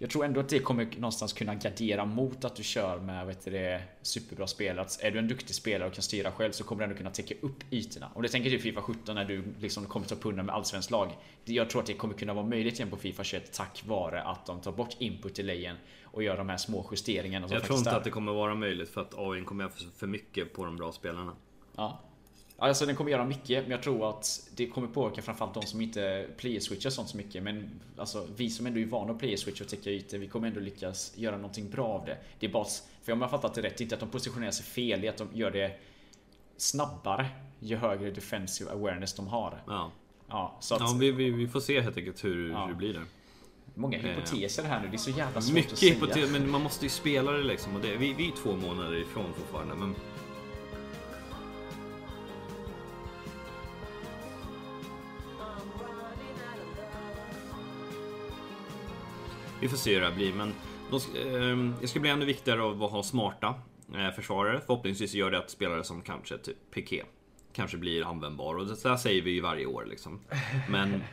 jag 0.01 0.09
tror 0.09 0.25
ändå 0.25 0.39
att 0.39 0.49
det 0.49 0.59
kommer 0.59 0.87
någonstans 0.95 1.33
kunna 1.33 1.55
gardera 1.55 2.05
mot 2.05 2.45
att 2.45 2.55
du 2.55 2.63
kör 2.63 2.99
med 2.99 3.27
vet 3.27 3.45
du, 3.45 3.51
det, 3.51 3.81
superbra 4.01 4.47
spelare. 4.47 4.81
Att 4.81 5.03
är 5.03 5.11
du 5.11 5.19
en 5.19 5.27
duktig 5.27 5.55
spelare 5.55 5.87
och 5.89 5.93
kan 5.93 6.03
styra 6.03 6.31
själv 6.31 6.51
så 6.51 6.63
kommer 6.63 6.79
du 6.79 6.83
ändå 6.83 6.97
kunna 6.97 7.09
täcka 7.09 7.35
upp 7.41 7.63
ytorna. 7.71 8.11
Om 8.15 8.21
du 8.21 8.27
tänker 8.27 8.49
till 8.49 8.61
Fifa 8.61 8.81
17 8.81 9.15
när 9.15 9.25
du 9.25 9.43
liksom 9.59 9.85
kommer 9.85 10.05
ta 10.05 10.15
pundan 10.15 10.45
med 10.45 10.55
allsvenskt 10.55 10.91
lag. 10.91 11.17
Jag 11.45 11.69
tror 11.69 11.81
att 11.81 11.87
det 11.87 11.93
kommer 11.93 12.13
kunna 12.13 12.33
vara 12.33 12.45
möjligt 12.45 12.73
igen 12.73 12.89
på 12.89 12.97
Fifa 12.97 13.23
21 13.23 13.53
tack 13.53 13.83
vare 13.87 14.23
att 14.23 14.45
de 14.45 14.61
tar 14.61 14.71
bort 14.71 14.95
input 14.99 15.39
i 15.39 15.43
lejen 15.43 15.75
och 16.03 16.23
gör 16.23 16.37
de 16.37 16.49
här 16.49 16.57
små 16.57 16.87
justeringarna. 16.91 17.47
Jag 17.49 17.63
tror 17.63 17.77
inte 17.77 17.95
att 17.95 18.03
det 18.03 18.09
kommer 18.09 18.31
vara 18.31 18.55
möjligt 18.55 18.89
för 18.89 19.01
att 19.01 19.13
AI 19.17 19.43
kommer 19.43 19.63
göra 19.63 19.73
för 19.97 20.07
mycket 20.07 20.53
på 20.53 20.65
de 20.65 20.75
bra 20.75 20.91
spelarna. 20.91 21.33
Ja, 21.75 21.99
Alltså 22.61 22.85
den 22.85 22.95
kommer 22.95 23.11
göra 23.11 23.25
mycket, 23.25 23.63
men 23.63 23.71
jag 23.71 23.83
tror 23.83 24.09
att 24.09 24.49
det 24.55 24.67
kommer 24.67 24.87
påverka 24.87 25.21
framförallt 25.21 25.53
de 25.53 25.63
som 25.63 25.81
inte 25.81 26.27
player-switchar 26.37 26.89
sånt 26.89 27.09
så 27.09 27.17
mycket. 27.17 27.43
Men 27.43 27.81
alltså, 27.97 28.27
vi 28.35 28.49
som 28.49 28.65
ändå 28.65 28.79
är 28.79 28.85
vana 28.85 29.11
att 29.11 29.21
player-switcha 29.21 29.61
och 29.61 29.69
täcka 29.69 29.89
ytor, 29.89 30.17
vi 30.17 30.27
kommer 30.27 30.47
ändå 30.47 30.59
lyckas 30.59 31.13
göra 31.15 31.35
någonting 31.35 31.69
bra 31.69 31.87
av 31.87 32.05
det. 32.05 32.17
Det 32.39 32.45
är 32.45 32.51
bara, 32.51 32.65
för 33.03 33.11
om 33.11 33.21
jag 33.21 33.27
har 33.27 33.37
fattat 33.37 33.53
det 33.53 33.61
rätt, 33.61 33.81
inte 33.81 33.95
att 33.95 34.01
de 34.01 34.09
positionerar 34.09 34.51
sig 34.51 34.65
fel, 34.65 35.01
det 35.01 35.07
är 35.07 35.11
att 35.11 35.17
de 35.17 35.27
gör 35.33 35.51
det 35.51 35.79
snabbare 36.57 37.29
ju 37.59 37.75
högre 37.75 38.11
defensive 38.11 38.71
awareness 38.71 39.13
de 39.13 39.27
har. 39.27 39.63
Ja, 39.67 39.91
ja, 40.29 40.57
så 40.59 40.75
att, 40.75 40.81
ja 40.81 40.97
vi, 40.99 41.11
vi, 41.11 41.29
vi, 41.29 41.47
får 41.47 41.59
se 41.59 41.81
helt 41.81 41.97
enkelt 41.97 42.23
hur, 42.23 42.51
ja. 42.51 42.61
hur 42.61 42.67
det 42.67 42.77
blir 42.77 42.93
där. 42.93 43.03
Många 43.75 43.97
hypoteser 43.97 44.63
här 44.63 44.81
nu, 44.81 44.87
det 44.87 44.95
är 44.95 44.97
så 44.97 45.11
jävla 45.11 45.41
svårt 45.41 45.55
Mycket 45.55 45.73
att 45.73 45.79
säga. 45.79 45.93
hypoteser, 45.93 46.31
men 46.31 46.49
man 46.49 46.61
måste 46.61 46.85
ju 46.85 46.89
spela 46.89 47.31
det 47.31 47.43
liksom. 47.43 47.75
Och 47.75 47.81
det, 47.81 47.95
vi, 47.95 48.13
vi 48.13 48.27
är 48.27 48.31
två 48.31 48.55
månader 48.55 49.01
ifrån 49.01 49.33
fortfarande. 49.33 49.75
Men 49.75 49.95
Vi 59.61 59.67
får 59.67 59.77
se 59.77 59.93
hur 59.93 60.01
det 60.01 60.07
här 60.07 60.15
blir, 60.15 60.33
men 60.33 60.53
de, 60.89 60.95
eh, 60.95 61.81
det 61.81 61.87
ska 61.87 61.99
bli 61.99 62.09
ännu 62.09 62.25
viktigare 62.25 62.71
att 62.85 62.91
ha 62.91 63.03
smarta 63.03 63.55
eh, 63.95 64.11
försvarare. 64.15 64.61
Förhoppningsvis 64.65 65.13
gör 65.13 65.31
det 65.31 65.37
att 65.37 65.49
spelare 65.49 65.83
som 65.83 66.01
kanske 66.01 66.37
typ 66.37 66.71
Piqué 66.73 67.03
kanske 67.53 67.77
blir 67.77 68.09
användbar. 68.09 68.55
Och 68.55 68.65
det 68.65 68.83
där 68.83 68.97
säger 68.97 69.21
vi 69.21 69.31
ju 69.31 69.41
varje 69.41 69.65
år 69.65 69.85
liksom. 69.89 70.19
Men 70.69 71.03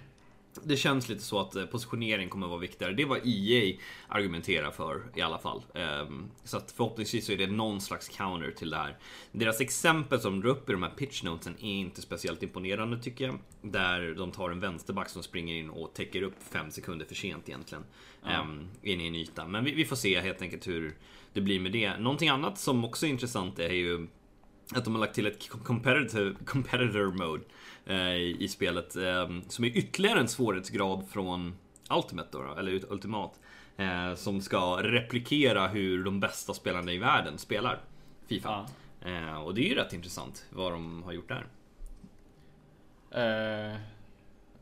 det 0.65 0.77
känns 0.77 1.09
lite 1.09 1.23
så 1.23 1.41
att 1.41 1.57
eh, 1.57 1.65
positionering 1.65 2.29
kommer 2.29 2.47
att 2.47 2.51
vara 2.51 2.61
viktigare. 2.61 2.93
Det 2.93 3.05
var 3.05 3.21
EA 3.25 3.77
argumenterar 4.09 4.71
för 4.71 5.03
i 5.15 5.21
alla 5.21 5.39
fall. 5.39 5.63
Ehm, 5.75 6.31
så 6.45 6.57
att 6.57 6.71
förhoppningsvis 6.71 7.27
så 7.27 7.33
är 7.33 7.37
det 7.37 7.47
någon 7.47 7.81
slags 7.81 8.09
counter 8.09 8.51
till 8.51 8.71
det 8.71 8.77
här. 8.77 8.97
Deras 9.33 9.61
exempel 9.61 10.21
som 10.21 10.33
de 10.33 10.41
drar 10.41 10.51
upp 10.51 10.69
i 10.69 10.73
de 10.73 10.83
här 10.83 10.91
pitchnotesen 10.91 11.55
är 11.61 11.73
inte 11.73 12.03
speciellt 12.03 12.43
imponerande 12.43 13.03
tycker 13.03 13.25
jag. 13.25 13.39
Där 13.63 14.15
de 14.15 14.31
tar 14.31 14.51
en 14.51 14.61
vänsterback 14.61 15.09
som 15.09 15.23
springer 15.23 15.55
in 15.55 15.71
och 15.71 15.95
täcker 15.95 16.23
upp 16.23 16.43
fem 16.51 16.71
sekunder 16.71 17.07
för 17.07 17.15
sent 17.15 17.49
egentligen. 17.49 17.85
Ja. 18.25 18.41
Um, 18.41 18.69
in 18.83 19.01
i 19.01 19.07
en 19.07 19.15
yta. 19.15 19.47
Men 19.47 19.65
vi, 19.65 19.75
vi, 19.75 19.85
får 19.85 19.97
se 19.97 20.21
helt 20.21 20.43
enkelt 20.43 20.67
hur 20.67 20.97
det 21.33 21.41
blir 21.41 21.61
med 21.61 21.73
det. 21.73 21.99
Någonting 21.99 22.29
annat 22.29 22.59
som 22.59 22.85
också 22.85 23.07
är 23.07 23.11
intressant 23.11 23.59
är 23.59 23.73
ju 23.73 24.09
att 24.75 24.85
de 24.85 24.95
har 24.95 25.01
lagt 25.01 25.15
till 25.15 25.27
ett 25.27 25.49
competitive, 25.49 26.35
competitor 26.45 27.13
mode 27.13 27.45
eh, 27.89 28.17
i 28.17 28.49
spelet. 28.51 28.97
Eh, 28.97 29.29
som 29.49 29.65
är 29.65 29.69
ytterligare 29.69 30.21
en 30.21 30.29
svårighetsgrad 30.29 31.05
från 31.11 31.55
Ultimate 31.91 32.29
då, 32.33 32.55
eller 32.59 32.93
Ultimat. 32.93 33.41
Eh, 33.77 34.15
som 34.15 34.41
ska 34.41 34.83
replikera 34.83 35.69
hur 35.69 36.05
de 36.05 36.21
bästa 36.21 36.55
spelarna 36.55 36.93
i 36.93 36.99
världen 36.99 37.39
spelar 37.39 37.81
Fifa. 38.27 38.67
Ja. 39.01 39.09
Eh, 39.09 39.43
och 39.43 39.55
det 39.55 39.61
är 39.61 39.69
ju 39.69 39.75
rätt 39.75 39.93
intressant 39.93 40.47
vad 40.51 40.73
de 40.73 41.03
har 41.03 41.13
gjort 41.13 41.29
där. 41.29 41.47
Uh, 43.15 43.79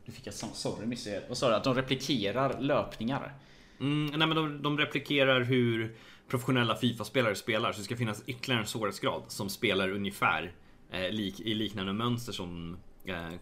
nu 0.05 0.13
fick 0.13 0.27
jag 0.27 0.33
sorry 0.33 0.85
missade 0.85 1.23
Vad 1.27 1.37
sa 1.37 1.49
du? 1.49 1.55
Att 1.55 1.63
de 1.63 1.75
replikerar 1.75 2.61
löpningar? 2.61 3.33
Mm, 3.79 4.05
nej 4.05 4.27
men 4.27 4.35
de, 4.35 4.61
de 4.61 4.77
replikerar 4.77 5.41
hur 5.41 5.95
professionella 6.27 6.75
Fifa-spelare 6.75 7.35
spelar. 7.35 7.71
Så 7.71 7.77
det 7.77 7.83
ska 7.83 7.97
finnas 7.97 8.23
ytterligare 8.27 8.61
en 8.61 8.67
svårighetsgrad 8.67 9.23
som 9.27 9.49
spelar 9.49 9.89
ungefär 9.91 10.53
eh, 10.91 11.09
lik, 11.09 11.39
i 11.39 11.53
liknande 11.53 11.93
mönster 11.93 12.33
som 12.33 12.77
eh, 13.09 13.39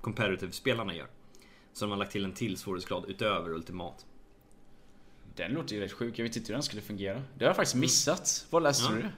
competitive-spelarna 0.00 0.94
gör. 0.94 1.06
Så 1.72 1.84
de 1.84 1.90
har 1.90 1.98
lagt 1.98 2.12
till 2.12 2.24
en 2.24 2.32
till 2.32 2.56
svårighetsgrad 2.56 3.04
utöver 3.08 3.50
Ultimat. 3.50 4.06
Den 5.34 5.52
låter 5.52 5.74
ju 5.74 5.80
rätt 5.80 5.92
sjuk. 5.92 6.18
Jag 6.18 6.24
vet 6.24 6.36
inte 6.36 6.48
hur 6.48 6.54
den 6.54 6.62
skulle 6.62 6.82
fungera. 6.82 7.22
Det 7.34 7.44
har 7.44 7.48
jag 7.48 7.56
faktiskt 7.56 7.76
missat. 7.76 8.46
Vad 8.50 8.62
läste 8.62 8.92
ja. 8.92 8.96
du? 8.96 9.08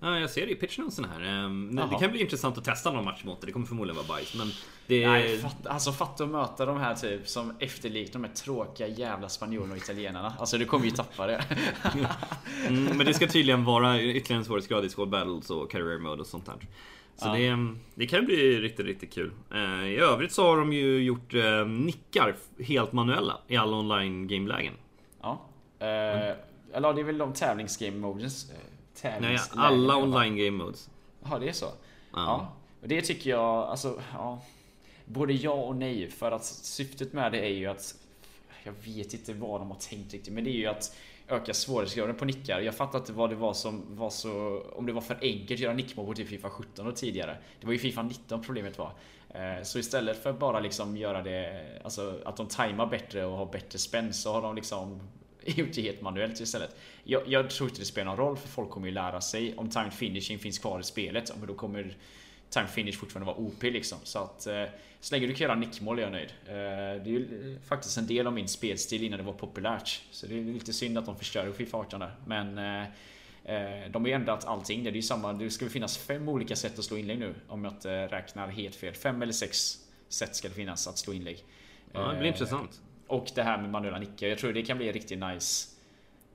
Ja, 0.00 0.18
jag 0.18 0.30
ser 0.30 0.46
det 0.46 0.52
i 0.52 0.54
pitchnotesen 0.54 1.04
här. 1.04 1.20
Ehm, 1.20 1.76
det 1.76 1.98
kan 2.00 2.10
bli 2.10 2.20
intressant 2.20 2.58
att 2.58 2.64
testa 2.64 2.92
någon 2.92 3.04
match 3.04 3.24
mot 3.24 3.40
det. 3.40 3.46
Det 3.46 3.52
kommer 3.52 3.66
förmodligen 3.66 3.96
vara 3.96 4.06
bajs. 4.06 4.34
Men 4.34 4.50
det... 4.86 5.08
Nej, 5.08 5.38
fatt, 5.38 5.66
alltså 5.66 5.92
fatta 5.92 6.24
att 6.24 6.30
möta 6.30 6.66
de 6.66 6.78
här 6.78 6.94
typ 6.94 7.28
som 7.28 7.52
efterliknar 7.58 8.20
de 8.20 8.28
här 8.28 8.34
tråkiga 8.34 8.88
jävla 8.88 9.28
spanjorerna 9.28 9.72
och 9.72 9.78
italienarna. 9.78 10.34
Alltså 10.38 10.58
du 10.58 10.64
kommer 10.64 10.84
ju 10.84 10.90
tappa 10.90 11.26
det. 11.26 11.44
mm, 12.68 12.96
men 12.96 13.06
det 13.06 13.14
ska 13.14 13.26
tydligen 13.28 13.64
vara 13.64 14.02
ytterligare 14.02 14.40
en 14.40 14.44
svårighetsgrad 14.44 14.84
i 14.84 14.88
Squad 14.88 15.08
Battles 15.08 15.50
och 15.50 15.70
Career 15.70 15.98
Mode 15.98 16.20
och 16.20 16.26
sånt 16.26 16.46
där. 16.46 16.56
Så 17.16 17.26
ja. 17.26 17.32
det, 17.32 17.74
det 17.94 18.06
kan 18.06 18.24
bli 18.24 18.60
riktigt, 18.60 18.86
riktigt 18.86 19.12
kul. 19.12 19.32
Eh, 19.54 19.86
I 19.86 19.96
övrigt 19.96 20.32
så 20.32 20.46
har 20.46 20.56
de 20.56 20.72
ju 20.72 21.02
gjort 21.02 21.34
eh, 21.34 21.66
nickar 21.66 22.36
helt 22.58 22.92
manuella 22.92 23.38
i 23.48 23.56
alla 23.56 23.76
online 23.76 24.26
gamelägen. 24.28 24.74
Ja. 25.22 25.40
Mm. 25.78 26.36
Eller 26.72 26.92
det 26.92 27.00
är 27.00 27.04
väl 27.04 27.18
de 27.18 27.32
tävlingsgame 27.32 27.96
modes 27.96 28.52
Nej, 29.02 29.38
alla 29.50 29.96
online 29.96 30.36
game 30.36 30.64
modes. 30.64 30.90
Ja, 31.30 31.38
det 31.38 31.48
är 31.48 31.52
så? 31.52 31.66
Ja. 31.66 31.72
ja. 32.12 32.52
Och 32.82 32.88
det 32.88 33.00
tycker 33.00 33.30
jag, 33.30 33.42
alltså, 33.42 34.00
ja. 34.12 34.42
Både 35.04 35.32
ja 35.32 35.52
och 35.52 35.76
nej. 35.76 36.10
För 36.10 36.32
att 36.32 36.44
syftet 36.44 37.12
med 37.12 37.32
det 37.32 37.40
är 37.40 37.54
ju 37.54 37.66
att 37.66 37.94
jag 38.64 38.72
vet 38.84 39.14
inte 39.14 39.34
vad 39.34 39.60
de 39.60 39.70
har 39.70 39.78
tänkt 39.78 40.12
riktigt, 40.12 40.32
men 40.32 40.44
det 40.44 40.50
är 40.50 40.58
ju 40.58 40.66
att 40.66 40.96
öka 41.28 41.54
svårighetsgraden 41.54 42.16
på 42.16 42.24
nickar. 42.24 42.60
Jag 42.60 42.74
fattar 42.74 42.98
inte 42.98 43.12
vad 43.12 43.30
det 43.30 43.36
var 43.36 43.54
som 43.54 43.82
var 43.96 44.10
så... 44.10 44.60
Om 44.72 44.86
det 44.86 44.92
var 44.92 45.00
för 45.00 45.18
enkelt 45.22 45.50
att 45.50 45.58
göra 45.58 45.74
nickmål 45.74 46.06
på 46.06 46.14
typ 46.14 46.28
Fifa 46.28 46.50
17 46.50 46.86
och 46.86 46.96
tidigare. 46.96 47.36
Det 47.60 47.66
var 47.66 47.72
ju 47.72 47.78
Fifa 47.78 48.02
19 48.02 48.42
problemet 48.42 48.78
var. 48.78 48.92
Eh, 49.28 49.62
så 49.62 49.78
istället 49.78 50.22
för 50.22 50.32
bara 50.32 50.60
liksom 50.60 50.96
göra 50.96 51.22
det, 51.22 51.66
alltså 51.84 52.20
att 52.24 52.36
de 52.36 52.48
tajmar 52.48 52.86
bättre 52.86 53.24
och 53.24 53.36
har 53.36 53.46
bättre 53.46 53.78
spänn 53.78 54.12
så 54.12 54.32
har 54.32 54.42
de 54.42 54.54
liksom 54.54 55.00
gjort 55.44 55.72
det 55.74 55.82
helt 55.82 56.00
manuellt 56.00 56.40
istället. 56.40 56.76
Jag, 57.04 57.22
jag, 57.26 57.50
tror 57.50 57.68
inte 57.68 57.80
det 57.80 57.86
spelar 57.86 58.16
någon 58.16 58.26
roll 58.26 58.36
för 58.36 58.48
folk 58.48 58.70
kommer 58.70 58.86
ju 58.86 58.92
lära 58.92 59.20
sig. 59.20 59.54
Om 59.56 59.70
timed 59.70 59.92
finishing 59.92 60.38
finns 60.38 60.58
kvar 60.58 60.80
i 60.80 60.82
spelet, 60.82 61.32
men 61.38 61.46
då 61.46 61.54
kommer 61.54 61.96
time 62.50 62.66
finish 62.66 62.98
fortfarande 62.98 63.32
vara 63.32 63.36
OP 63.36 63.62
liksom. 63.62 63.98
Så 64.02 64.18
att 64.18 64.46
eh, 64.46 64.64
så 65.00 65.14
länge 65.14 65.26
du 65.26 65.34
kan 65.34 65.44
göra 65.44 65.54
nickmål 65.54 65.98
är 65.98 66.02
jag 66.02 66.12
nöjd. 66.12 66.32
Eh, 66.46 66.54
det 66.54 67.06
är 67.06 67.06
ju 67.06 67.58
faktiskt 67.66 67.98
en 67.98 68.06
del 68.06 68.26
av 68.26 68.32
min 68.32 68.48
spelstil 68.48 69.02
innan 69.02 69.18
det 69.18 69.24
var 69.24 69.32
populärt. 69.32 70.02
Så 70.10 70.26
det 70.26 70.38
är 70.38 70.44
lite 70.44 70.72
synd 70.72 70.98
att 70.98 71.06
de 71.06 71.18
förstör 71.18 71.52
Fifa 71.52 71.76
18 71.76 72.00
där. 72.00 72.10
Men 72.26 72.58
eh, 72.58 73.90
de 73.90 74.02
har 74.02 74.08
ju 74.08 74.14
ändrat 74.14 74.44
allting. 74.44 74.84
Det 74.84 74.90
är 74.90 74.94
ju 74.94 75.02
samma. 75.02 75.32
Det 75.32 75.50
ska 75.50 75.68
finnas 75.68 75.98
fem 75.98 76.28
olika 76.28 76.56
sätt 76.56 76.78
att 76.78 76.84
slå 76.84 76.96
inlägg 76.96 77.18
nu. 77.18 77.34
Om 77.48 77.64
jag 77.64 77.72
inte 77.72 78.06
räknar 78.06 78.48
helt 78.48 78.74
fel. 78.74 78.94
Fem 78.94 79.22
eller 79.22 79.32
sex 79.32 79.78
sätt 80.08 80.36
ska 80.36 80.48
det 80.48 80.54
finnas 80.54 80.88
att 80.88 80.98
slå 80.98 81.12
inlägg. 81.12 81.44
Ja, 81.92 82.12
det 82.12 82.18
blir 82.18 82.28
intressant. 82.28 82.80
Och 83.06 83.30
det 83.34 83.42
här 83.42 83.58
med 83.58 83.70
manuella 83.70 83.98
nickar. 83.98 84.26
Jag 84.26 84.38
tror 84.38 84.52
det 84.52 84.62
kan 84.62 84.76
bli 84.76 84.92
riktigt 84.92 85.18
nice. 85.18 85.75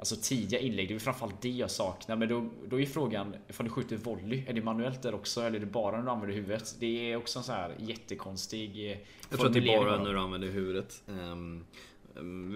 Alltså 0.01 0.15
tidiga 0.21 0.59
inlägg, 0.59 0.87
det 0.87 0.95
är 0.95 0.99
framförallt 0.99 1.41
det 1.41 1.49
jag 1.49 1.71
saknar. 1.71 2.15
Men 2.15 2.29
då, 2.29 2.49
då 2.69 2.79
är 2.79 2.85
frågan, 2.85 3.35
ifall 3.47 3.65
du 3.65 3.71
skjuter 3.71 3.97
volley, 3.97 4.43
är 4.47 4.53
det 4.53 4.61
manuellt 4.61 5.01
där 5.01 5.15
också? 5.15 5.41
Eller 5.41 5.55
är 5.55 5.59
det 5.59 5.65
bara 5.65 5.97
när 5.97 6.03
du 6.03 6.09
använder 6.09 6.35
huvudet? 6.35 6.75
Det 6.79 7.11
är 7.11 7.15
också 7.15 7.39
en 7.39 7.43
sån 7.43 7.55
här 7.55 7.75
jättekonstig 7.79 8.91
eh, 8.91 8.97
Jag 9.29 9.39
tror 9.39 9.47
att 9.47 9.53
det 9.53 9.59
är 9.59 9.77
bara 9.77 10.03
när 10.03 10.13
du 10.13 10.19
använder 10.19 10.47
huvudet. 10.47 11.03
Um, 11.07 11.65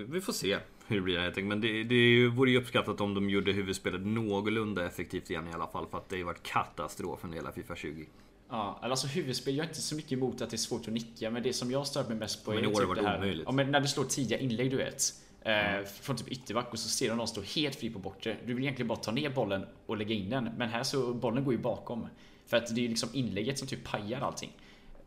vi 0.09 0.21
får 0.21 0.33
se 0.33 0.57
hur 0.87 0.95
det 0.95 1.01
blir 1.01 1.19
helt 1.19 1.37
enkelt. 1.37 1.47
Men 1.47 1.61
det, 1.61 1.83
det 1.83 2.27
vore 2.27 2.51
ju 2.51 2.57
uppskattat 2.57 3.01
om 3.01 3.13
de 3.13 3.29
gjorde 3.29 3.51
huvudspelet 3.51 4.01
någorlunda 4.05 4.85
effektivt 4.85 5.29
igen 5.29 5.47
i 5.47 5.53
alla 5.53 5.67
fall. 5.67 5.87
För 5.91 5.97
att 5.97 6.09
det 6.09 6.17
har 6.17 6.23
varit 6.23 6.43
katastrof 6.43 7.19
under 7.23 7.37
hela 7.37 7.51
Fifa 7.51 7.75
20. 7.75 8.05
Ja, 8.49 8.79
alltså 8.81 9.07
huvudspel, 9.07 9.55
jag 9.55 9.63
är 9.63 9.69
inte 9.69 9.81
så 9.81 9.95
mycket 9.95 10.11
emot 10.11 10.41
att 10.41 10.49
det 10.49 10.55
är 10.55 10.57
svårt 10.57 10.87
att 10.87 10.93
nicka, 10.93 11.31
men 11.31 11.43
det 11.43 11.53
som 11.53 11.71
jag 11.71 11.87
stör 11.87 12.03
mig 12.07 12.17
mest 12.17 12.45
på 12.45 12.51
men 12.51 12.65
är 12.65 12.67
typ 12.67 12.95
det 12.95 13.07
här. 13.07 13.43
Ja, 13.45 13.51
men 13.51 13.71
när 13.71 13.79
du 13.79 13.87
slår 13.87 14.03
tidiga 14.03 14.39
inlägg, 14.39 14.71
du 14.71 14.77
vet. 14.77 15.13
Mm. 15.45 15.85
Från 15.85 16.17
typ 16.17 16.27
ytterback 16.27 16.73
och 16.73 16.79
så 16.79 16.89
ser 16.89 17.09
du 17.09 17.15
någon 17.15 17.27
stå 17.27 17.41
helt 17.41 17.75
fri 17.75 17.89
på 17.89 17.99
bortre. 17.99 18.37
Du 18.45 18.53
vill 18.53 18.63
egentligen 18.63 18.87
bara 18.87 18.99
ta 18.99 19.11
ner 19.11 19.29
bollen 19.29 19.65
och 19.85 19.97
lägga 19.97 20.15
in 20.15 20.29
den. 20.29 20.49
Men 20.57 20.69
här 20.69 20.83
så, 20.83 21.13
bollen 21.13 21.43
går 21.43 21.53
ju 21.53 21.59
bakom. 21.59 22.07
För 22.45 22.57
att 22.57 22.75
det 22.75 22.85
är 22.85 22.89
liksom 22.89 23.09
inlägget 23.13 23.59
som 23.59 23.67
typ 23.67 23.83
pajar 23.83 24.21
allting. 24.21 24.51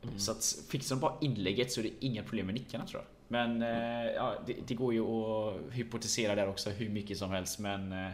Mm. 0.02 0.18
Så 0.18 0.32
att 0.32 0.56
fixar 0.70 0.96
de 0.96 1.00
bara 1.00 1.14
inlägget 1.20 1.72
så 1.72 1.80
är 1.80 1.84
det 1.84 1.90
inga 2.00 2.22
problem 2.22 2.46
med 2.46 2.54
nickarna 2.54 2.86
tror 2.86 3.02
jag. 3.02 3.08
Men 3.28 3.62
mm. 3.62 4.14
ja, 4.14 4.34
det, 4.46 4.56
det, 4.66 4.74
går 4.74 4.94
ju 4.94 5.00
att 5.00 5.72
hypotisera 5.72 6.34
där 6.34 6.48
också 6.48 6.70
hur 6.70 6.88
mycket 6.88 7.18
som 7.18 7.30
helst. 7.30 7.58
Men 7.58 8.12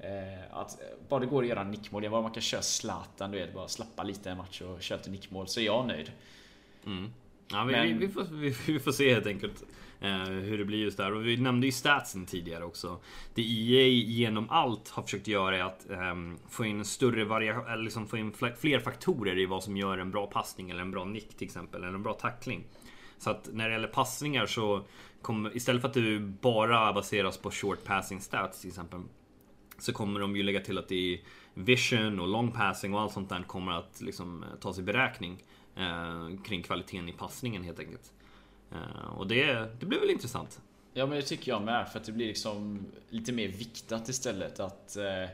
Eh, 0.00 0.56
att 0.56 0.80
bara 1.08 1.20
det 1.20 1.26
går 1.26 1.42
att 1.42 1.48
göra 1.48 1.64
nickmål, 1.64 2.10
bara 2.10 2.22
man 2.22 2.30
kan 2.30 2.42
köra 2.42 2.62
Zlatan, 2.62 3.30
du 3.30 3.38
vet, 3.38 3.54
bara 3.54 3.68
slappa 3.68 4.02
lite 4.02 4.30
en 4.30 4.36
match 4.36 4.60
och 4.60 4.82
köra 4.82 4.98
till 4.98 5.12
nickmål, 5.12 5.48
så 5.48 5.60
är 5.60 5.64
jag 5.64 5.86
nöjd. 5.86 6.12
Mm. 6.86 7.12
Ja, 7.50 7.64
vi, 7.64 7.72
Men... 7.72 7.86
vi, 7.86 8.06
vi, 8.06 8.12
får, 8.12 8.24
vi, 8.30 8.54
vi, 8.72 8.80
får 8.80 8.92
se 8.92 9.14
helt 9.14 9.26
enkelt 9.26 9.64
eh, 10.00 10.22
hur 10.24 10.58
det 10.58 10.64
blir 10.64 10.78
just 10.78 10.96
där. 10.96 11.12
Och 11.12 11.26
vi 11.26 11.36
nämnde 11.36 11.66
ju 11.66 11.72
statsen 11.72 12.26
tidigare 12.26 12.64
också. 12.64 13.00
Det 13.34 13.42
EA 13.42 13.86
genom 13.86 14.50
allt 14.50 14.88
har 14.88 15.02
försökt 15.02 15.28
göra 15.28 15.58
är 15.58 15.62
att 15.62 15.90
eh, 15.90 16.14
få 16.48 16.64
in 16.64 16.84
större 16.84 17.24
variation, 17.24 17.66
eller 17.66 17.82
liksom 17.82 18.06
få 18.06 18.16
in 18.16 18.32
fler 18.60 18.80
faktorer 18.80 19.38
i 19.38 19.46
vad 19.46 19.64
som 19.64 19.76
gör 19.76 19.98
en 19.98 20.10
bra 20.10 20.26
passning 20.26 20.70
eller 20.70 20.80
en 20.80 20.90
bra 20.90 21.04
nick 21.04 21.36
till 21.36 21.46
exempel, 21.46 21.84
eller 21.84 21.94
en 21.94 22.02
bra 22.02 22.12
tackling. 22.12 22.64
Så 23.18 23.30
att 23.30 23.48
när 23.52 23.68
det 23.68 23.72
gäller 23.72 23.88
passningar 23.88 24.46
så 24.46 24.84
kommer, 25.22 25.56
istället 25.56 25.82
för 25.82 25.88
att 25.88 25.94
det 25.94 26.18
bara 26.20 26.92
baseras 26.92 27.38
på 27.38 27.50
short 27.50 27.84
passing 27.84 28.20
stats 28.20 28.60
till 28.60 28.68
exempel. 28.68 29.00
Så 29.78 29.92
kommer 29.92 30.20
de 30.20 30.36
ju 30.36 30.42
lägga 30.42 30.60
till 30.60 30.78
att 30.78 30.88
det 30.88 31.14
är 31.14 31.20
vision 31.54 32.20
och 32.20 32.28
long 32.28 32.52
passing 32.52 32.94
och 32.94 33.00
allt 33.00 33.12
sånt 33.12 33.28
där 33.28 33.42
kommer 33.42 33.72
att 33.72 34.00
liksom 34.00 34.44
tas 34.60 34.78
i 34.78 34.82
beräkning. 34.82 35.38
Eh, 35.78 36.42
kring 36.44 36.62
kvaliteten 36.62 37.08
i 37.08 37.12
passningen 37.12 37.64
helt 37.64 37.78
enkelt. 37.78 38.12
Eh, 38.72 39.18
och 39.18 39.26
det, 39.26 39.70
det 39.80 39.86
blir 39.86 40.00
väl 40.00 40.10
intressant. 40.10 40.60
Ja 40.92 41.06
men 41.06 41.16
det 41.16 41.22
tycker 41.22 41.52
jag 41.52 41.62
med 41.62 41.88
för 41.88 41.98
att 41.98 42.04
det 42.04 42.12
blir 42.12 42.26
liksom 42.26 42.86
lite 43.08 43.32
mer 43.32 43.48
viktat 43.48 44.08
istället 44.08 44.60
att 44.60 44.96
eh, 44.96 45.30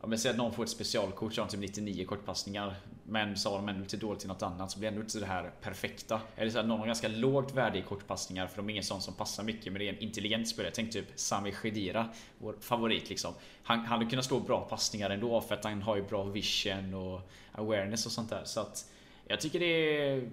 Ja 0.00 0.06
men 0.06 0.18
säg 0.18 0.30
att 0.30 0.36
någon 0.36 0.52
får 0.52 0.62
ett 0.62 0.70
specialkort 0.70 1.34
så 1.34 1.40
har 1.40 1.46
de 1.46 1.52
typ 1.52 1.60
99 1.60 2.04
kortpassningar 2.04 2.74
Men 3.04 3.36
så 3.36 3.50
har 3.50 3.56
de 3.56 3.68
ändå 3.68 3.82
lite 3.82 3.96
dåligt 3.96 4.24
i 4.24 4.28
något 4.28 4.42
annat 4.42 4.70
så 4.70 4.78
blir 4.78 4.90
det 4.90 4.94
ändå 4.94 5.04
inte 5.04 5.20
det 5.20 5.26
här 5.26 5.50
perfekta 5.60 6.20
Eller 6.36 6.50
så 6.50 6.58
att 6.58 6.66
någon 6.66 6.78
har 6.78 6.86
ganska 6.86 7.08
lågt 7.08 7.54
värde 7.54 7.78
i 7.78 7.82
kortpassningar 7.82 8.46
för 8.46 8.56
de 8.56 8.68
är 8.68 8.70
ingen 8.70 8.84
sån 8.84 9.00
som 9.00 9.14
passar 9.14 9.42
mycket 9.42 9.72
men 9.72 9.80
det 9.80 9.88
är 9.88 9.92
en 9.92 9.98
intelligent 9.98 10.48
spelare 10.48 10.72
Tänk 10.74 10.92
typ 10.92 11.06
Sami 11.14 11.52
Khedira 11.52 12.08
Vår 12.38 12.54
favorit 12.60 13.08
liksom 13.08 13.34
Han, 13.62 13.78
han 13.78 13.86
hade 13.86 14.10
kunnat 14.10 14.24
slå 14.24 14.40
bra 14.40 14.60
passningar 14.60 15.10
ändå 15.10 15.40
för 15.40 15.54
att 15.54 15.64
han 15.64 15.82
har 15.82 15.96
ju 15.96 16.02
bra 16.02 16.24
vision 16.24 16.94
och 16.94 17.20
awareness 17.52 18.06
och 18.06 18.12
sånt 18.12 18.30
där 18.30 18.44
så 18.44 18.60
att 18.60 18.90
jag 19.28 19.40
tycker 19.40 19.60
det 19.60 19.98
är 19.98 20.30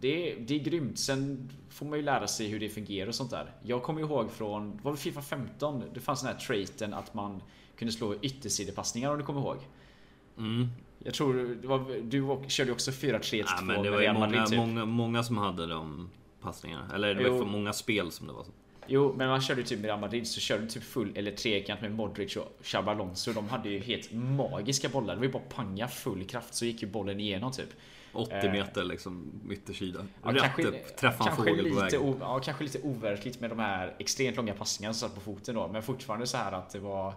det 0.00 0.32
är, 0.32 0.40
det 0.40 0.54
är 0.54 0.58
grymt. 0.58 0.98
Sen 0.98 1.50
får 1.68 1.86
man 1.86 1.98
ju 1.98 2.04
lära 2.04 2.26
sig 2.26 2.48
hur 2.48 2.60
det 2.60 2.68
fungerar 2.68 3.08
och 3.08 3.14
sånt 3.14 3.30
där. 3.30 3.52
Jag 3.62 3.82
kommer 3.82 4.00
ihåg 4.00 4.30
från, 4.30 4.80
var 4.82 4.92
det 4.92 4.98
Fifa 4.98 5.22
15? 5.22 5.82
Det 5.94 6.00
fanns 6.00 6.22
den 6.22 6.32
här 6.32 6.40
traiten 6.40 6.94
att 6.94 7.14
man 7.14 7.42
kunde 7.76 7.92
slå 7.92 8.14
yttersidepassningar 8.22 9.10
om 9.10 9.18
du 9.18 9.24
kommer 9.24 9.40
ihåg. 9.40 9.56
Mm. 10.38 10.68
Jag 10.98 11.14
tror 11.14 11.58
var, 11.66 12.02
du 12.02 12.48
körde 12.48 12.72
också 12.72 12.90
4-3-2 12.90 13.44
ja, 13.46 13.62
men 13.62 13.82
det 13.82 13.90
var 13.90 14.00
ju 14.00 14.12
många, 14.12 14.46
typ. 14.46 14.58
många, 14.58 14.84
många 14.84 15.22
som 15.22 15.38
hade 15.38 15.66
de 15.66 16.10
passningarna. 16.40 16.94
Eller 16.94 17.14
det 17.14 17.28
var 17.28 17.36
ju 17.36 17.38
för 17.38 17.50
många 17.50 17.72
spel 17.72 18.10
som 18.10 18.26
det 18.26 18.32
var 18.32 18.44
så. 18.44 18.50
Jo, 18.88 19.14
men 19.16 19.28
man 19.28 19.40
körde 19.40 19.62
typ 19.62 19.78
med 19.78 19.86
Real 19.86 20.00
Madrid 20.00 20.26
så 20.26 20.40
körde 20.40 20.62
du 20.62 20.68
typ 20.68 20.82
full 20.82 21.12
eller 21.16 21.32
trekant 21.32 21.80
med 21.80 21.92
Modric 21.92 22.36
och 22.36 22.58
Xabi 22.62 22.90
Alonso. 22.90 23.32
De 23.32 23.48
hade 23.48 23.68
ju 23.68 23.78
helt 23.78 24.12
magiska 24.12 24.88
bollar. 24.88 25.14
Det 25.14 25.18
var 25.18 25.26
ju 25.26 25.32
bara 25.32 25.42
panga 25.48 25.88
full 25.88 26.24
kraft 26.24 26.54
så 26.54 26.64
gick 26.64 26.82
ju 26.82 26.88
bollen 26.88 27.20
igenom 27.20 27.52
typ. 27.52 27.68
80 28.12 28.34
eh, 28.34 28.52
meter 28.52 28.84
liksom 28.84 29.32
yttersida. 29.50 30.06
Ja, 30.22 30.30
Rätt 30.30 30.42
kanske, 30.42 30.62
upp, 30.62 30.96
träffa 30.96 31.30
en 31.30 31.36
fågel 31.36 31.70
på 31.70 31.80
vägen. 31.80 32.16
ja, 32.20 32.40
kanske 32.40 32.64
lite 32.64 32.78
overkligt 32.78 33.40
med 33.40 33.50
de 33.50 33.58
här 33.58 33.94
extremt 33.98 34.36
långa 34.36 34.54
passningarna 34.54 34.94
som 34.94 35.08
satt 35.08 35.14
på 35.14 35.20
foten 35.20 35.54
då. 35.54 35.68
Men 35.68 35.82
fortfarande 35.82 36.26
så 36.26 36.36
här 36.36 36.52
att 36.52 36.70
det 36.70 36.78
var 36.78 37.14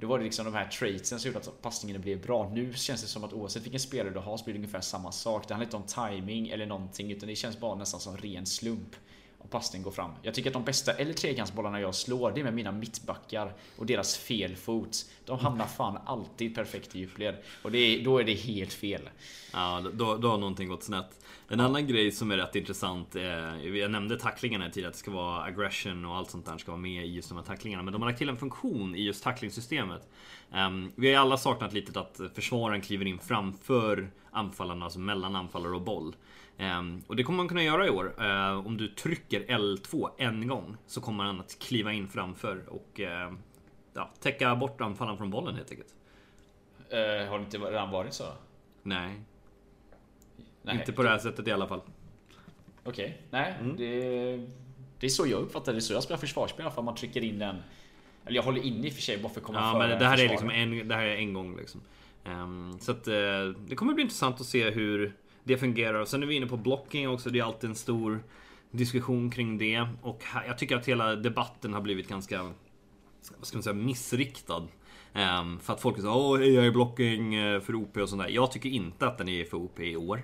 då 0.00 0.06
var 0.06 0.18
det 0.18 0.24
liksom 0.24 0.44
de 0.44 0.54
här 0.54 0.64
traitsen 0.64 1.20
som 1.20 1.28
gjorde 1.28 1.38
att 1.38 1.62
passningen 1.62 2.00
blev 2.00 2.22
bra. 2.22 2.50
Nu 2.54 2.72
känns 2.74 3.02
det 3.02 3.08
som 3.08 3.24
att 3.24 3.32
oavsett 3.32 3.64
vilken 3.64 3.80
spelare 3.80 4.14
du 4.14 4.18
har 4.18 4.36
så 4.36 4.44
blir 4.44 4.54
det 4.54 4.58
ungefär 4.58 4.80
samma 4.80 5.12
sak. 5.12 5.48
Det 5.48 5.54
handlar 5.54 5.66
inte 5.66 5.76
om 5.76 6.10
timing 6.10 6.48
eller 6.48 6.66
någonting 6.66 7.12
utan 7.12 7.28
det 7.28 7.36
känns 7.36 7.60
bara 7.60 7.74
nästan 7.74 8.00
som 8.00 8.16
ren 8.16 8.46
slump 8.46 8.96
och 9.38 9.50
passningen 9.50 9.84
går 9.84 9.90
fram. 9.90 10.10
Jag 10.22 10.34
tycker 10.34 10.50
att 10.50 10.54
de 10.54 10.64
bästa 10.64 10.92
eller 10.92 11.12
trekantsbollarna 11.12 11.80
jag 11.80 11.94
slår, 11.94 12.32
det 12.32 12.40
är 12.40 12.44
med 12.44 12.54
mina 12.54 12.72
mittbackar 12.72 13.52
och 13.76 13.86
deras 13.86 14.16
fel 14.16 14.56
fot. 14.56 15.06
De 15.24 15.38
hamnar 15.38 15.66
fan 15.66 15.98
alltid 16.06 16.54
perfekt 16.54 16.94
i 16.94 16.98
djupled. 16.98 17.36
Och 17.62 17.70
det 17.70 17.78
är, 17.78 18.04
då 18.04 18.18
är 18.18 18.24
det 18.24 18.34
helt 18.34 18.72
fel. 18.72 19.10
Ja, 19.52 19.84
då, 19.92 20.16
då 20.16 20.30
har 20.30 20.38
någonting 20.38 20.68
gått 20.68 20.82
snett. 20.82 21.24
En 21.48 21.60
annan 21.60 21.86
grej 21.86 22.12
som 22.12 22.30
är 22.30 22.36
rätt 22.36 22.56
intressant, 22.56 23.16
eh, 23.16 23.22
jag 23.66 23.90
nämnde 23.90 24.18
tacklingarna 24.18 24.70
tidigare, 24.70 24.88
att 24.88 24.94
det 24.94 24.98
ska 24.98 25.10
vara 25.10 25.42
aggression 25.42 26.04
och 26.04 26.16
allt 26.16 26.30
sånt 26.30 26.46
där 26.46 26.58
ska 26.58 26.70
vara 26.70 26.80
med 26.80 27.06
i 27.06 27.08
just 27.08 27.28
de 27.28 27.38
här 27.38 27.44
tacklingarna. 27.44 27.82
Men 27.82 27.92
de 27.92 28.02
har 28.02 28.08
lagt 28.08 28.18
till 28.18 28.28
en 28.28 28.36
funktion 28.36 28.94
i 28.94 29.02
just 29.02 29.24
tacklingssystemet. 29.24 30.08
Um, 30.52 30.92
vi 30.94 31.06
har 31.06 31.12
ju 31.12 31.20
alla 31.20 31.36
saknat 31.36 31.72
lite 31.72 32.00
att 32.00 32.20
försvararen 32.34 32.80
kliver 32.80 33.06
in 33.06 33.18
framför 33.18 34.10
anfallarna, 34.30 34.84
alltså 34.84 34.98
mellan 34.98 35.36
anfallare 35.36 35.74
och 35.74 35.82
boll. 35.82 36.14
Um, 36.60 37.02
och 37.06 37.16
det 37.16 37.22
kommer 37.22 37.36
man 37.36 37.48
kunna 37.48 37.62
göra 37.62 37.86
i 37.86 37.90
år. 37.90 38.14
Uh, 38.20 38.66
om 38.66 38.76
du 38.76 38.88
trycker 38.88 39.40
L2 39.40 40.10
en 40.18 40.48
gång 40.48 40.76
så 40.86 41.00
kommer 41.00 41.24
han 41.24 41.40
att 41.40 41.58
kliva 41.58 41.92
in 41.92 42.08
framför 42.08 42.68
och 42.68 43.00
uh, 43.00 43.38
ja, 43.94 44.10
täcka 44.20 44.56
bort 44.56 44.80
anfallaren 44.80 45.18
från 45.18 45.30
bollen 45.30 45.54
helt 45.54 45.70
enkelt. 45.70 45.94
Uh, 46.92 47.30
har 47.30 47.38
det 47.38 47.44
inte 47.44 47.58
redan 47.58 47.90
varit 47.90 48.14
så? 48.14 48.24
Nej. 48.82 49.20
Nej. 50.62 50.76
Inte 50.76 50.92
på 50.92 51.02
det 51.02 51.08
här 51.08 51.18
sättet 51.18 51.48
i 51.48 51.52
alla 51.52 51.68
fall. 51.68 51.80
Okej, 52.84 53.04
okay. 53.04 53.12
nej. 53.30 53.54
Mm. 53.60 53.76
Det, 53.76 54.46
det 55.00 55.06
är 55.06 55.10
så 55.10 55.26
jag 55.26 55.40
uppfattar 55.40 55.74
det. 55.74 55.80
Så 55.80 55.92
jag 55.92 56.02
spelar 56.02 56.18
försvarsspel 56.18 56.70
för 56.70 56.80
att 56.80 56.84
man 56.84 56.94
trycker 56.94 57.24
in 57.24 57.38
den. 57.38 57.56
Eller 58.24 58.36
jag 58.36 58.42
håller 58.42 58.62
inne 58.62 58.86
i 58.86 58.90
och 58.90 58.94
för 58.94 59.02
sig 59.02 59.18
bara 59.18 59.32
för 59.32 59.40
att 59.40 59.46
komma 59.46 59.58
ja, 59.58 59.72
före 59.72 59.88
men 59.88 59.98
det 59.98 60.06
här 60.06 60.24
är 60.24 60.28
liksom 60.28 60.50
en, 60.50 60.88
det 60.88 60.94
här 60.94 61.04
är 61.04 61.16
en 61.16 61.32
gång 61.32 61.56
liksom. 61.56 61.80
Um, 62.24 62.78
så 62.80 62.92
att 62.92 63.08
uh, 63.08 63.14
det 63.68 63.76
kommer 63.76 63.94
bli 63.94 64.02
intressant 64.02 64.40
att 64.40 64.46
se 64.46 64.70
hur 64.70 65.14
det 65.48 65.58
fungerar. 65.58 66.00
Och 66.00 66.08
sen 66.08 66.22
är 66.22 66.26
vi 66.26 66.34
inne 66.34 66.46
på 66.46 66.56
blocking 66.56 67.08
också. 67.08 67.30
Det 67.30 67.38
är 67.38 67.44
alltid 67.44 67.70
en 67.70 67.76
stor 67.76 68.22
diskussion 68.70 69.30
kring 69.30 69.58
det. 69.58 69.88
Och 70.02 70.24
jag 70.46 70.58
tycker 70.58 70.76
att 70.76 70.88
hela 70.88 71.16
debatten 71.16 71.74
har 71.74 71.80
blivit 71.80 72.08
ganska 72.08 72.42
vad 73.36 73.46
ska 73.46 73.56
man 73.56 73.62
säga, 73.62 73.74
missriktad. 73.74 74.62
Um, 75.14 75.58
för 75.60 75.72
att 75.72 75.80
folk 75.80 75.96
säger 75.96 76.16
åh, 76.16 76.44
jag 76.44 76.66
är 76.66 76.70
blocking 76.70 77.34
eh, 77.34 77.60
för 77.60 77.74
OP 77.74 77.96
och 77.96 78.08
sånt 78.08 78.22
där. 78.22 78.28
Jag 78.28 78.52
tycker 78.52 78.68
inte 78.68 79.06
att 79.06 79.18
den 79.18 79.28
är 79.28 79.44
för 79.44 79.56
OP 79.56 79.80
i 79.80 79.96
år. 79.96 80.22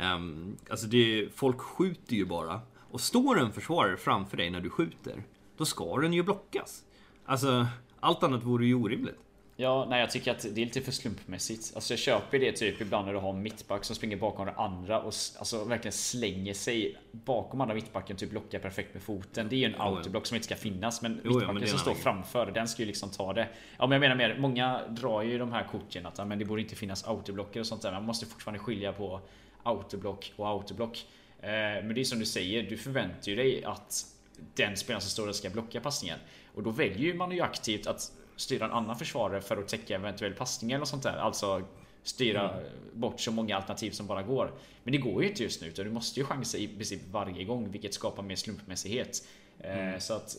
Um, 0.00 0.56
alltså 0.70 0.86
det, 0.86 1.28
folk 1.34 1.60
skjuter 1.60 2.14
ju 2.16 2.24
bara. 2.24 2.60
Och 2.90 3.00
står 3.00 3.40
en 3.40 3.52
försvarare 3.52 3.96
framför 3.96 4.36
dig 4.36 4.50
när 4.50 4.60
du 4.60 4.70
skjuter, 4.70 5.22
då 5.56 5.64
ska 5.64 5.96
den 5.96 6.12
ju 6.12 6.22
blockas. 6.22 6.84
Alltså, 7.24 7.66
allt 8.00 8.22
annat 8.22 8.44
vore 8.44 8.66
ju 8.66 8.74
orimligt. 8.74 9.18
Ja, 9.56 9.86
nej 9.88 10.00
jag 10.00 10.10
tycker 10.10 10.30
att 10.30 10.42
det 10.42 10.62
är 10.62 10.64
lite 10.64 10.80
för 10.80 10.92
slumpmässigt. 10.92 11.72
Alltså 11.74 11.92
jag 11.92 11.98
köper 11.98 12.38
det 12.38 12.52
typ 12.52 12.80
ibland 12.80 13.06
när 13.06 13.12
du 13.12 13.18
har 13.18 13.30
en 13.30 13.42
mittback 13.42 13.84
som 13.84 13.96
springer 13.96 14.16
bakom 14.16 14.46
den 14.46 14.54
andra 14.56 15.00
och 15.00 15.14
alltså 15.38 15.64
verkligen 15.64 15.92
slänger 15.92 16.54
sig 16.54 16.96
bakom 17.12 17.60
andra 17.60 17.74
mittbacken, 17.74 18.16
typ 18.16 18.30
blockar 18.30 18.58
perfekt 18.58 18.94
med 18.94 19.02
foten. 19.02 19.48
Det 19.48 19.56
är 19.56 19.58
ju 19.58 19.64
en 19.64 19.80
autoblock 19.80 20.26
som 20.26 20.34
inte 20.34 20.44
ska 20.44 20.56
finnas, 20.56 21.02
men 21.02 21.20
jo, 21.24 21.34
mittbacken 21.34 21.60
ja, 21.60 21.66
som 21.66 21.78
står 21.78 21.94
framför, 21.94 22.50
den 22.50 22.68
ska 22.68 22.82
ju 22.82 22.86
liksom 22.86 23.10
ta 23.10 23.32
det. 23.32 23.48
Ja, 23.78 23.86
men 23.86 23.92
jag 23.92 24.00
menar 24.00 24.16
mer, 24.16 24.38
många 24.38 24.80
drar 24.88 25.22
ju 25.22 25.38
de 25.38 25.52
här 25.52 25.66
korten 25.72 26.06
att 26.06 26.28
men 26.28 26.38
det 26.38 26.44
borde 26.44 26.62
inte 26.62 26.76
finnas 26.76 27.04
autoblocker 27.04 27.60
och 27.60 27.66
sånt 27.66 27.82
där. 27.82 27.92
Man 27.92 28.04
måste 28.04 28.26
fortfarande 28.26 28.58
skilja 28.58 28.92
på 28.92 29.20
autoblock 29.62 30.32
och 30.36 30.48
autoblock. 30.48 31.06
Eh, 31.40 31.48
men 31.50 31.94
det 31.94 32.00
är 32.00 32.04
som 32.04 32.18
du 32.18 32.26
säger, 32.26 32.62
du 32.62 32.76
förväntar 32.76 33.30
ju 33.30 33.36
dig 33.36 33.64
att 33.64 34.06
den 34.54 34.76
spelaren 34.76 35.00
som 35.00 35.10
står 35.10 35.26
där 35.26 35.32
ska 35.32 35.50
blocka 35.50 35.80
passningen. 35.80 36.18
Och 36.54 36.62
då 36.62 36.70
väljer 36.70 37.14
man 37.14 37.30
ju 37.30 37.40
aktivt 37.40 37.86
att 37.86 38.12
styra 38.36 38.64
en 38.64 38.72
annan 38.72 38.98
försvarare 38.98 39.40
för 39.40 39.56
att 39.56 39.68
täcka 39.68 39.94
eventuell 39.94 40.34
passning 40.34 40.72
eller 40.72 40.84
sånt 40.84 41.02
där. 41.02 41.16
Alltså 41.16 41.62
styra 42.02 42.50
mm. 42.50 42.64
bort 42.92 43.20
så 43.20 43.32
många 43.32 43.56
alternativ 43.56 43.90
som 43.90 44.06
bara 44.06 44.22
går. 44.22 44.52
Men 44.82 44.92
det 44.92 44.98
går 44.98 45.22
ju 45.22 45.28
inte 45.28 45.42
just 45.42 45.60
nu 45.60 45.68
utan 45.68 45.84
du 45.84 45.90
måste 45.90 46.20
ju 46.20 46.26
chansa 46.26 46.58
i 46.58 46.68
princip 46.68 47.00
varje 47.10 47.44
gång 47.44 47.70
vilket 47.70 47.94
skapar 47.94 48.22
mer 48.22 48.36
slumpmässighet. 48.36 49.26
Eh, 49.60 49.88
mm. 49.88 50.00
Så 50.00 50.14
att 50.14 50.36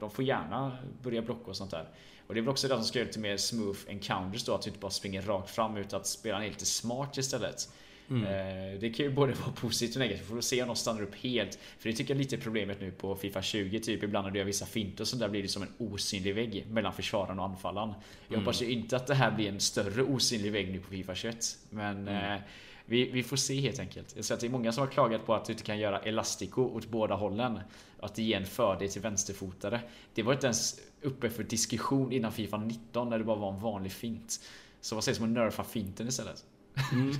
de 0.00 0.10
får 0.10 0.24
gärna 0.24 0.78
börja 1.02 1.22
blocka 1.22 1.50
och 1.50 1.56
sånt 1.56 1.70
där. 1.70 1.88
Och 2.26 2.34
det 2.34 2.40
är 2.40 2.42
väl 2.42 2.50
också 2.50 2.68
det 2.68 2.74
som 2.74 2.84
ska 2.84 2.98
göra 2.98 3.08
till 3.08 3.20
mer 3.20 3.36
smooth 3.36 3.78
encounters 3.88 4.44
då, 4.44 4.54
att 4.54 4.62
du 4.62 4.70
inte 4.70 4.80
bara 4.80 4.90
springer 4.90 5.22
rakt 5.22 5.50
fram 5.50 5.76
utan 5.76 6.00
att 6.00 6.06
spelaren 6.06 6.44
är 6.44 6.48
lite 6.48 6.66
smart 6.66 7.16
istället. 7.16 7.68
Mm. 8.10 8.24
Eh, 8.24 8.80
det 8.80 8.90
kan 8.90 9.06
ju 9.06 9.12
både 9.12 9.32
vara 9.32 9.52
positivt 9.52 9.96
och 9.96 10.00
negativt. 10.00 10.26
För 10.26 10.38
att 10.38 10.44
se 10.44 10.62
om 10.62 10.68
de 10.68 10.76
stannar 10.76 11.02
upp 11.02 11.14
helt. 11.14 11.58
För 11.78 11.88
det 11.88 11.96
tycker 11.96 12.14
jag 12.14 12.16
är 12.16 12.24
lite 12.24 12.36
problemet 12.36 12.80
nu 12.80 12.90
på 12.90 13.16
Fifa 13.16 13.42
20. 13.42 13.80
Typ 13.80 14.02
ibland 14.02 14.26
när 14.26 14.32
du 14.32 14.38
gör 14.38 14.46
vissa 14.46 14.66
finter 14.66 15.04
så 15.04 15.16
där 15.16 15.28
blir 15.28 15.42
det 15.42 15.48
som 15.48 15.62
en 15.62 15.72
osynlig 15.78 16.34
vägg 16.34 16.66
mellan 16.70 16.92
försvararen 16.92 17.38
och 17.38 17.44
anfallaren. 17.44 17.88
Jag 17.88 18.34
mm. 18.34 18.40
hoppas 18.40 18.62
ju 18.62 18.70
inte 18.70 18.96
att 18.96 19.06
det 19.06 19.14
här 19.14 19.30
blir 19.30 19.48
en 19.48 19.60
större 19.60 20.02
osynlig 20.02 20.52
vägg 20.52 20.72
nu 20.72 20.80
på 20.80 20.90
Fifa 20.90 21.14
21. 21.14 21.58
Men 21.70 22.08
mm. 22.08 22.34
eh, 22.34 22.40
vi, 22.86 23.10
vi, 23.10 23.22
får 23.22 23.36
se 23.36 23.60
helt 23.60 23.78
enkelt. 23.78 24.16
Jag 24.16 24.24
ser 24.24 24.34
att 24.34 24.40
det 24.40 24.46
är 24.46 24.50
många 24.50 24.72
som 24.72 24.80
har 24.80 24.92
klagat 24.92 25.26
på 25.26 25.34
att 25.34 25.44
du 25.44 25.52
inte 25.52 25.64
kan 25.64 25.78
göra 25.78 25.98
elastico 25.98 26.62
åt 26.62 26.86
båda 26.86 27.14
hållen. 27.14 27.60
Att 28.00 28.14
det 28.14 28.22
ger 28.22 28.36
en 28.36 28.46
fördel 28.46 28.88
till 28.88 29.02
vänsterfotare. 29.02 29.80
Det 30.14 30.22
var 30.22 30.32
inte 30.32 30.46
ens 30.46 30.80
uppe 31.02 31.30
för 31.30 31.42
diskussion 31.42 32.12
innan 32.12 32.32
Fifa 32.32 32.56
19 32.56 33.08
när 33.08 33.18
det 33.18 33.24
bara 33.24 33.36
var 33.36 33.52
en 33.52 33.60
vanlig 33.60 33.92
fint. 33.92 34.40
Så 34.80 34.94
vad 34.94 35.04
sägs 35.04 35.18
om 35.18 35.24
att 35.24 35.30
nerfa 35.30 35.64
finten 35.64 36.08
istället? 36.08 36.44
Mm. 36.92 37.10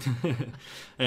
eh, 0.97 1.07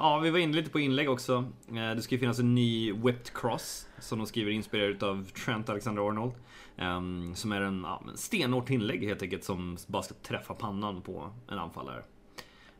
ja, 0.00 0.18
vi 0.18 0.30
var 0.30 0.38
inne 0.38 0.56
lite 0.56 0.70
på 0.70 0.80
inlägg 0.80 1.10
också. 1.10 1.44
Eh, 1.68 1.74
det 1.74 2.02
ska 2.02 2.14
ju 2.14 2.18
finnas 2.18 2.38
en 2.38 2.54
ny 2.54 2.92
Whipped 2.92 3.32
Cross 3.34 3.88
som 3.98 4.18
de 4.18 4.26
skriver 4.26 4.50
inspirerad 4.50 5.02
av 5.02 5.24
Trent 5.24 5.68
Alexander-Arnold. 5.68 6.34
Eh, 6.76 7.34
som 7.34 7.52
är 7.52 7.60
en 7.60 7.80
ja, 7.82 8.02
stenhårt 8.14 8.70
inlägg 8.70 9.04
helt 9.04 9.22
enkelt 9.22 9.44
som 9.44 9.76
bara 9.86 10.02
ska 10.02 10.14
träffa 10.14 10.54
pannan 10.54 11.02
på 11.02 11.30
en 11.48 11.58
anfallare. 11.58 12.02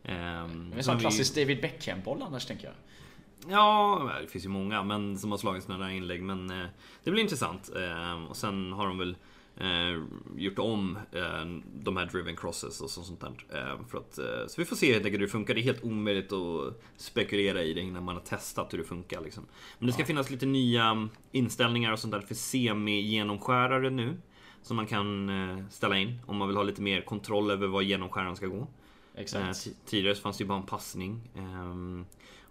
Eh, 0.05 0.17
en 0.17 0.83
sån 0.83 0.99
klassisk 0.99 1.37
vi... 1.37 1.41
David 1.41 1.63
Beckham-boll 1.63 2.23
annars 2.23 2.47
tänker 2.47 2.65
jag. 2.65 2.75
Ja, 3.49 4.11
det 4.21 4.27
finns 4.27 4.45
ju 4.45 4.49
många 4.49 4.83
men 4.83 5.19
som 5.19 5.31
har 5.31 5.39
slagit 5.39 5.65
sådana 5.65 5.85
där 5.85 5.93
inlägg. 5.93 6.23
Men 6.23 6.51
eh, 6.51 6.67
det 7.05 7.11
blir 7.11 7.23
intressant. 7.23 7.71
Eh, 7.77 8.25
och 8.25 8.37
sen 8.37 8.73
har 8.73 8.87
de 8.87 8.99
väl 8.99 9.17
eh, 9.57 10.03
gjort 10.37 10.59
om 10.59 10.99
eh, 11.13 11.45
de 11.75 11.97
här 11.97 12.07
driven 12.07 12.37
crosses 12.37 12.81
och 12.81 12.91
sånt 12.91 13.21
där. 13.21 13.33
Eh, 13.59 13.87
för 13.89 13.99
att, 13.99 14.19
eh, 14.19 14.47
så 14.49 14.61
vi 14.61 14.65
får 14.65 14.77
se 14.77 14.93
helt 14.93 15.05
enkelt 15.05 15.21
hur 15.21 15.27
det 15.27 15.33
funkar. 15.33 15.55
Det 15.55 15.61
är 15.61 15.63
helt 15.63 15.85
omöjligt 15.85 16.33
att 16.33 16.83
spekulera 16.97 17.63
i 17.63 17.75
det 17.75 17.81
innan 17.81 18.05
man 18.05 18.15
har 18.15 18.23
testat 18.23 18.73
hur 18.73 18.79
det 18.79 18.85
funkar. 18.85 19.21
Liksom. 19.21 19.47
Men 19.79 19.87
det 19.87 19.93
ska 19.93 20.03
ja. 20.03 20.07
finnas 20.07 20.31
lite 20.31 20.47
nya 20.47 21.09
inställningar 21.33 21.93
och 21.93 21.99
sånt 21.99 22.13
där 22.13 22.21
för 22.21 22.35
semi-genomskärare 22.35 23.91
nu. 23.91 24.17
Som 24.63 24.77
man 24.77 24.87
kan 24.87 25.29
eh, 25.29 25.69
ställa 25.71 25.99
in 25.99 26.19
om 26.27 26.37
man 26.37 26.49
vill 26.49 26.57
ha 26.57 26.65
lite 26.65 26.83
mer 26.83 27.01
kontroll 27.01 27.51
över 27.51 27.67
var 27.67 27.83
genomskäraren 27.83 28.37
ska 28.37 28.47
gå. 28.47 28.67
Exakt. 29.15 29.67
Eh, 29.67 29.73
tidigare 29.87 30.15
så 30.15 30.23
fanns 30.23 30.39
det 30.39 30.43
ju 30.43 30.49
bara 30.49 30.59
en 30.59 30.67
passning. 30.67 31.21
Ehm, 31.37 32.05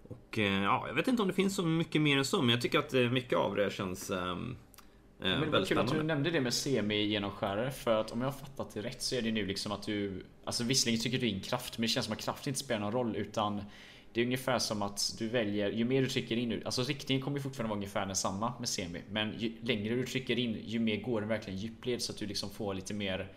Och 0.10 0.38
ja, 0.38 0.88
jag 0.88 0.94
vet 0.94 1.08
inte 1.08 1.22
om 1.22 1.28
det 1.28 1.34
finns 1.34 1.56
så 1.56 1.66
mycket 1.66 2.02
mer 2.02 2.18
än 2.18 2.26
så, 2.26 2.42
men 2.42 2.50
jag 2.50 2.62
tycker 2.62 2.80
att 2.80 3.12
mycket 3.12 3.38
av 3.38 3.56
det 3.56 3.74
känns 3.74 4.10
um, 4.10 4.56
men 5.30 5.42
det 5.42 5.60
var 5.60 5.66
kul 5.66 5.78
att 5.78 5.92
du 5.92 6.04
nämnde 6.04 6.32
det 6.32 6.42
med 6.42 6.54
semi-genomskärare 6.54 7.72
för 7.72 8.02
att 8.02 8.12
om 8.12 8.22
jag 8.22 8.28
har 8.28 8.40
fattat 8.40 8.74
det 8.74 8.82
rätt 8.82 9.02
så 9.02 9.16
är 9.16 9.22
det 9.22 9.32
nu 9.32 9.46
liksom 9.46 9.72
att 9.72 9.84
du 9.84 10.26
Alltså 10.44 10.64
visserligen 10.64 11.02
tycker 11.02 11.18
du 11.18 11.28
in 11.28 11.42
kraft 11.42 11.78
men 11.78 11.82
det 11.82 11.88
känns 11.88 12.06
som 12.06 12.14
att 12.14 12.22
kraft 12.22 12.48
inte 12.48 12.60
spelar 12.60 12.82
någon 12.82 12.92
roll 12.92 13.16
utan 13.16 13.64
Det 14.14 14.22
är 14.22 14.26
ungefär 14.26 14.60
som 14.60 14.82
att 14.82 15.16
du 15.20 15.30
väljer 15.30 15.72
ju 15.72 15.86
mer 15.86 16.02
du 16.02 16.08
trycker 16.08 16.36
in 16.36 16.50
nu 16.50 16.62
Alltså 16.66 16.84
riktningen 16.84 17.24
kommer 17.24 17.38
ju 17.38 17.44
fortfarande 17.44 17.70
vara 17.70 17.78
ungefär 17.78 18.06
densamma 18.06 18.54
med 18.60 18.70
semi 18.70 19.02
Men 19.10 19.40
ju 19.40 19.52
längre 19.62 19.96
du 19.96 20.06
trycker 20.06 20.40
in 20.40 20.58
ju 20.66 20.80
mer 20.80 21.02
går 21.02 21.22
den 21.22 21.30
verkligen 21.30 21.60
djupled 21.60 22.02
så 22.02 22.12
att 22.12 22.18
du 22.18 22.26
liksom 22.26 22.50
får 22.50 22.74
lite 22.74 22.94
mer 22.94 23.32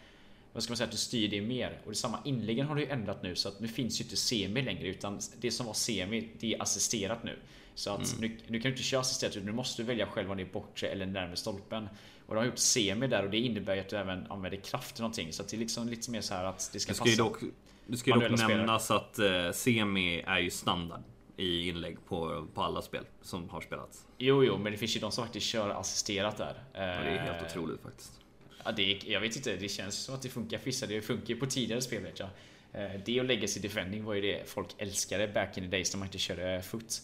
vad 0.55 0.62
ska 0.62 0.70
man 0.70 0.76
säga, 0.76 0.85
att 0.85 0.93
du 0.93 0.99
styr 0.99 1.28
det 1.28 1.41
mer. 1.41 1.80
Och 1.85 1.91
det 1.91 1.97
samma 1.97 2.18
inläggen 2.24 2.66
har 2.66 2.74
du 2.74 2.82
ju 2.82 2.89
ändrat 2.89 3.22
nu 3.22 3.35
så 3.35 3.49
att 3.49 3.61
nu 3.61 3.68
finns 3.68 4.01
ju 4.01 4.05
inte 4.05 4.16
semi 4.16 4.62
längre 4.62 4.89
utan 4.89 5.20
det 5.41 5.51
som 5.51 5.66
var 5.66 5.74
semi, 5.74 6.28
det 6.41 6.55
är 6.55 6.62
assisterat 6.62 7.24
nu. 7.24 7.39
Så 7.75 7.91
att 7.91 8.12
mm. 8.12 8.20
nu, 8.20 8.37
nu, 8.47 8.61
kan 8.61 8.70
du 8.70 8.77
inte 8.77 8.83
köra 8.83 9.01
assisterat 9.01 9.37
utan 9.37 9.47
du 9.47 9.53
måste 9.53 9.83
välja 9.83 10.07
själv 10.07 10.31
om 10.31 10.37
det 10.37 10.43
är 10.43 10.53
bortre 10.53 10.89
eller 10.89 11.07
närmare 11.07 11.37
stolpen. 11.37 11.89
Och 12.27 12.35
de 12.35 12.41
har 12.41 12.47
gjort 12.47 12.59
semi 12.59 13.07
där 13.07 13.25
och 13.25 13.31
det 13.31 13.39
innebär 13.39 13.75
ju 13.75 13.81
att 13.81 13.89
du 13.89 13.97
även 13.97 14.27
använder 14.31 14.59
kraft 14.59 14.95
till 14.95 15.03
någonting. 15.03 15.33
Så 15.33 15.43
att 15.43 15.49
det 15.49 15.57
är 15.57 15.59
liksom 15.59 15.89
lite 15.89 16.11
mer 16.11 16.20
så 16.20 16.35
här 16.35 16.45
att 16.45 16.70
det 16.72 16.81
ska, 16.81 16.93
det 16.93 16.97
ska 16.97 17.05
passa. 17.05 17.22
Dock, 17.22 17.39
det 17.87 17.97
ska 17.97 18.20
ju 18.20 18.29
dock 18.29 18.39
nämnas 18.39 18.91
att 18.91 19.18
uh, 19.18 19.53
semi 19.53 20.20
är 20.27 20.39
ju 20.39 20.51
standard 20.51 21.03
i 21.37 21.68
inlägg 21.68 21.97
på, 22.09 22.47
på 22.55 22.62
alla 22.62 22.83
spel 22.83 23.05
som 23.22 23.49
har 23.49 23.61
spelats. 23.61 24.07
Jo, 24.18 24.45
jo, 24.45 24.59
men 24.59 24.72
det 24.72 24.79
finns 24.79 24.97
ju 24.97 25.01
de 25.01 25.12
som 25.12 25.25
faktiskt 25.25 25.47
kör 25.47 25.70
assisterat 25.70 26.37
där. 26.37 26.55
Ja, 26.72 26.81
det 26.81 26.87
är 26.87 27.18
helt 27.18 27.43
uh, 27.43 27.49
otroligt 27.49 27.83
faktiskt. 27.83 28.20
Ja, 28.64 28.72
det 28.72 29.01
jag 29.05 29.20
vet 29.20 29.37
inte, 29.37 29.57
det 29.57 29.68
känns 29.68 29.95
som 29.95 30.14
att 30.14 30.22
det 30.22 30.29
funkar 30.29 30.59
för 30.59 30.64
vissa. 30.64 30.87
Det 30.87 31.03
funkar 31.03 31.29
ju 31.29 31.37
på 31.37 31.47
tidigare 31.47 31.81
spel 31.81 32.03
vet 32.03 32.18
jag. 32.18 32.29
Uh, 32.75 33.01
det 33.05 33.20
och 33.20 33.27
legacy 33.27 33.61
defending 33.61 34.05
var 34.05 34.14
ju 34.14 34.20
det 34.20 34.49
folk 34.49 34.68
älskade 34.79 35.29
back 35.29 35.59
in 35.59 35.64
the 35.64 35.70
days 35.70 35.95
när 35.95 35.99
man 35.99 36.09
inte 36.09 36.18
körde 36.18 36.62
foot. 36.62 37.03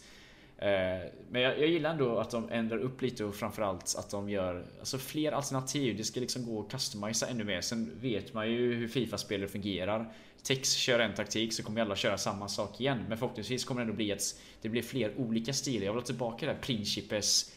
Eh, 0.61 1.11
men 1.31 1.43
jag, 1.43 1.59
jag, 1.59 1.69
gillar 1.69 1.91
ändå 1.91 2.19
att 2.19 2.31
de 2.31 2.49
ändrar 2.51 2.79
upp 2.79 3.03
lite 3.03 3.25
och 3.25 3.35
framförallt 3.35 3.95
att 3.99 4.11
de 4.11 4.29
gör 4.31 4.67
alltså 4.79 4.99
fler 4.99 5.33
alternativ. 5.33 5.97
Det 5.97 6.05
ska 6.05 6.21
liksom 6.21 6.47
gå 6.47 6.61
att 6.61 6.71
customisa 6.71 7.27
ännu 7.27 7.45
mer. 7.45 7.61
Sen 7.61 7.93
vet 8.01 8.35
man 8.35 8.51
ju 8.51 8.75
hur 8.75 8.89
Fifa-spelare 8.89 9.49
fungerar. 9.49 10.13
Tex 10.43 10.73
kör 10.73 10.99
en 10.99 11.15
taktik 11.15 11.53
så 11.53 11.63
kommer 11.63 11.81
alla 11.81 11.97
köra 11.97 12.19
samma 12.19 12.49
sak 12.49 12.81
igen. 12.81 13.05
Men 13.09 13.19
förhoppningsvis 13.19 13.65
kommer 13.65 13.81
det 13.81 13.85
ändå 13.85 13.97
bli 13.97 14.13
att 14.13 14.41
det 14.61 14.69
blir 14.69 14.83
fler 14.83 15.15
olika 15.17 15.53
stilar. 15.53 15.87
Jag 15.87 15.93
vill 15.93 16.01
ha 16.01 16.07
tillbaka 16.07 16.47
det 16.47 16.53
här 16.53 16.61
Principes 16.61 17.53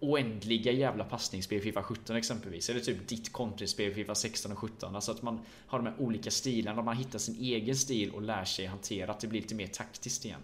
oändliga 0.00 0.72
jävla 0.72 1.04
passningsspel 1.04 1.58
i 1.58 1.60
Fifa 1.60 1.82
17 1.82 2.16
exempelvis. 2.16 2.70
Eller 2.70 2.80
typ 2.80 3.08
ditt 3.08 3.32
kontrispel 3.32 3.90
i 3.90 3.94
Fifa 3.94 4.14
16 4.14 4.52
och 4.52 4.58
17. 4.58 4.94
Alltså 4.94 5.12
att 5.12 5.22
man 5.22 5.40
har 5.66 5.78
de 5.78 5.86
här 5.86 5.96
olika 5.98 6.30
stilarna. 6.30 6.82
Man 6.82 6.96
hittar 6.96 7.18
sin 7.18 7.36
egen 7.40 7.76
stil 7.76 8.10
och 8.10 8.22
lär 8.22 8.44
sig 8.44 8.66
hantera. 8.66 9.10
Att 9.10 9.20
det 9.20 9.26
blir 9.26 9.40
lite 9.40 9.54
mer 9.54 9.66
taktiskt 9.66 10.24
igen. 10.24 10.40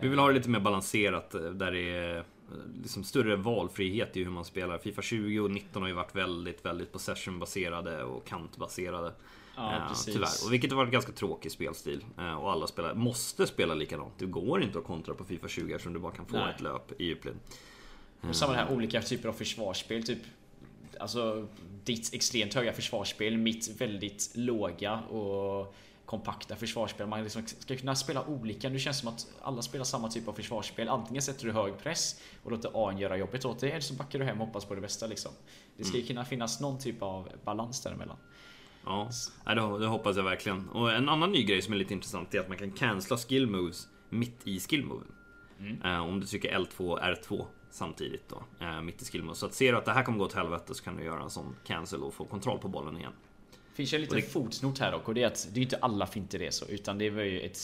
Vi 0.00 0.08
vill 0.08 0.18
ha 0.18 0.28
det 0.28 0.34
lite 0.34 0.48
mer 0.48 0.60
balanserat 0.60 1.34
eh, 1.34 1.40
där 1.40 1.72
det 1.72 1.80
är 1.80 2.16
eh, 2.16 2.24
liksom 2.82 3.04
större 3.04 3.36
valfrihet 3.36 4.16
i 4.16 4.24
hur 4.24 4.30
man 4.30 4.44
spelar. 4.44 4.78
Fifa 4.78 5.02
20 5.02 5.40
och 5.40 5.50
19 5.50 5.82
har 5.82 5.88
ju 5.88 5.94
varit 5.94 6.14
väldigt, 6.14 6.64
väldigt 6.64 6.92
possession-baserade 6.92 8.04
och 8.04 8.26
kantbaserade. 8.26 9.12
Ja, 9.56 9.76
eh, 9.76 9.92
tyvärr. 10.06 10.46
Och 10.46 10.52
vilket 10.52 10.70
har 10.70 10.76
varit 10.76 10.92
ganska 10.92 11.12
tråkig 11.12 11.52
spelstil. 11.52 12.04
Eh, 12.18 12.34
och 12.34 12.52
alla 12.52 12.66
spelare 12.66 12.94
måste 12.94 13.46
spela 13.46 13.74
likadant. 13.74 14.12
Det 14.18 14.26
går 14.26 14.62
inte 14.62 14.78
att 14.78 14.84
kontra 14.84 15.14
på 15.14 15.24
Fifa 15.24 15.48
20 15.48 15.72
eftersom 15.72 15.92
du 15.92 15.98
bara 15.98 16.12
kan 16.12 16.26
få 16.26 16.36
Nej. 16.36 16.54
ett 16.54 16.60
löp 16.60 17.00
i 17.00 17.04
djupled. 17.04 17.34
Och 18.20 18.36
samma 18.36 18.52
här 18.52 18.72
olika 18.72 19.02
typer 19.02 19.28
av 19.28 19.32
försvarsspel. 19.32 20.06
Typ 20.06 20.18
Alltså 21.00 21.46
ditt 21.84 22.14
extremt 22.14 22.54
höga 22.54 22.72
försvarsspel, 22.72 23.36
mitt 23.36 23.80
väldigt 23.80 24.30
låga 24.34 25.00
och 25.00 25.74
kompakta 26.10 26.56
försvarsspel. 26.56 27.06
Man 27.06 27.22
liksom 27.22 27.42
ska 27.46 27.76
kunna 27.76 27.94
spela 27.94 28.26
olika. 28.26 28.68
Nu 28.68 28.78
känns 28.78 28.96
det 28.96 29.00
som 29.00 29.14
att 29.14 29.26
alla 29.42 29.62
spelar 29.62 29.84
samma 29.84 30.08
typ 30.08 30.28
av 30.28 30.32
försvarsspel. 30.32 30.88
Antingen 30.88 31.22
sätter 31.22 31.46
du 31.46 31.52
hög 31.52 31.78
press 31.78 32.20
och 32.42 32.50
låter 32.50 32.88
AN 32.88 32.98
göra 32.98 33.16
jobbet 33.16 33.44
åt 33.44 33.60
dig 33.60 33.70
eller 33.70 33.80
så 33.80 33.94
backar 33.94 34.18
du 34.18 34.24
hem 34.24 34.40
och 34.40 34.46
hoppas 34.46 34.64
på 34.64 34.74
det 34.74 34.80
bästa 34.80 35.06
liksom. 35.06 35.32
Det 35.76 35.84
ska 35.84 35.96
ju 35.96 36.00
mm. 36.00 36.08
kunna 36.08 36.24
finnas 36.24 36.60
någon 36.60 36.78
typ 36.78 37.02
av 37.02 37.28
balans 37.44 37.82
däremellan. 37.82 38.16
Ja, 38.84 39.10
det 39.78 39.86
hoppas 39.86 40.16
jag 40.16 40.24
verkligen. 40.24 40.68
Och 40.68 40.92
en 40.92 41.08
annan 41.08 41.32
ny 41.32 41.42
grej 41.42 41.62
som 41.62 41.74
är 41.74 41.78
lite 41.78 41.94
intressant 41.94 42.34
är 42.34 42.40
att 42.40 42.48
man 42.48 42.58
kan 42.58 42.72
cancella 42.72 43.18
skill 43.18 43.46
moves 43.46 43.88
mitt 44.08 44.40
i 44.44 44.60
skill 44.60 44.84
moven. 44.84 45.12
Mm. 45.58 45.82
Eh, 45.82 46.00
om 46.08 46.20
du 46.20 46.26
trycker 46.26 46.58
L2 46.58 47.00
R2 47.00 47.44
samtidigt 47.70 48.28
då, 48.28 48.66
eh, 48.66 48.82
mitt 48.82 49.02
i 49.02 49.04
skill 49.04 49.22
moves. 49.22 49.38
Så 49.38 49.46
att 49.46 49.54
ser 49.54 49.72
du 49.72 49.78
att 49.78 49.84
det 49.84 49.92
här 49.92 50.02
kommer 50.02 50.18
gå 50.18 50.24
åt 50.24 50.32
helvete 50.32 50.74
så 50.74 50.84
kan 50.84 50.96
du 50.96 51.04
göra 51.04 51.22
en 51.22 51.30
sån 51.30 51.56
cancel 51.64 52.02
och 52.02 52.14
få 52.14 52.24
kontroll 52.24 52.58
på 52.58 52.68
bollen 52.68 52.96
igen. 52.96 53.12
Finns 53.74 53.92
en 53.92 54.00
liten 54.00 54.16
det... 54.16 54.22
fotnot 54.22 54.78
här 54.78 54.92
dock 54.92 55.08
och 55.08 55.14
det 55.14 55.22
är 55.22 55.26
att 55.26 55.48
det 55.52 55.60
är 55.60 55.62
inte 55.62 55.76
alla 55.76 56.06
finter 56.06 56.38
det 56.38 56.46
är 56.46 56.50
så 56.50 56.66
utan 56.66 56.98
det 56.98 57.10
var 57.10 57.22
ju 57.22 57.40
ett 57.40 57.58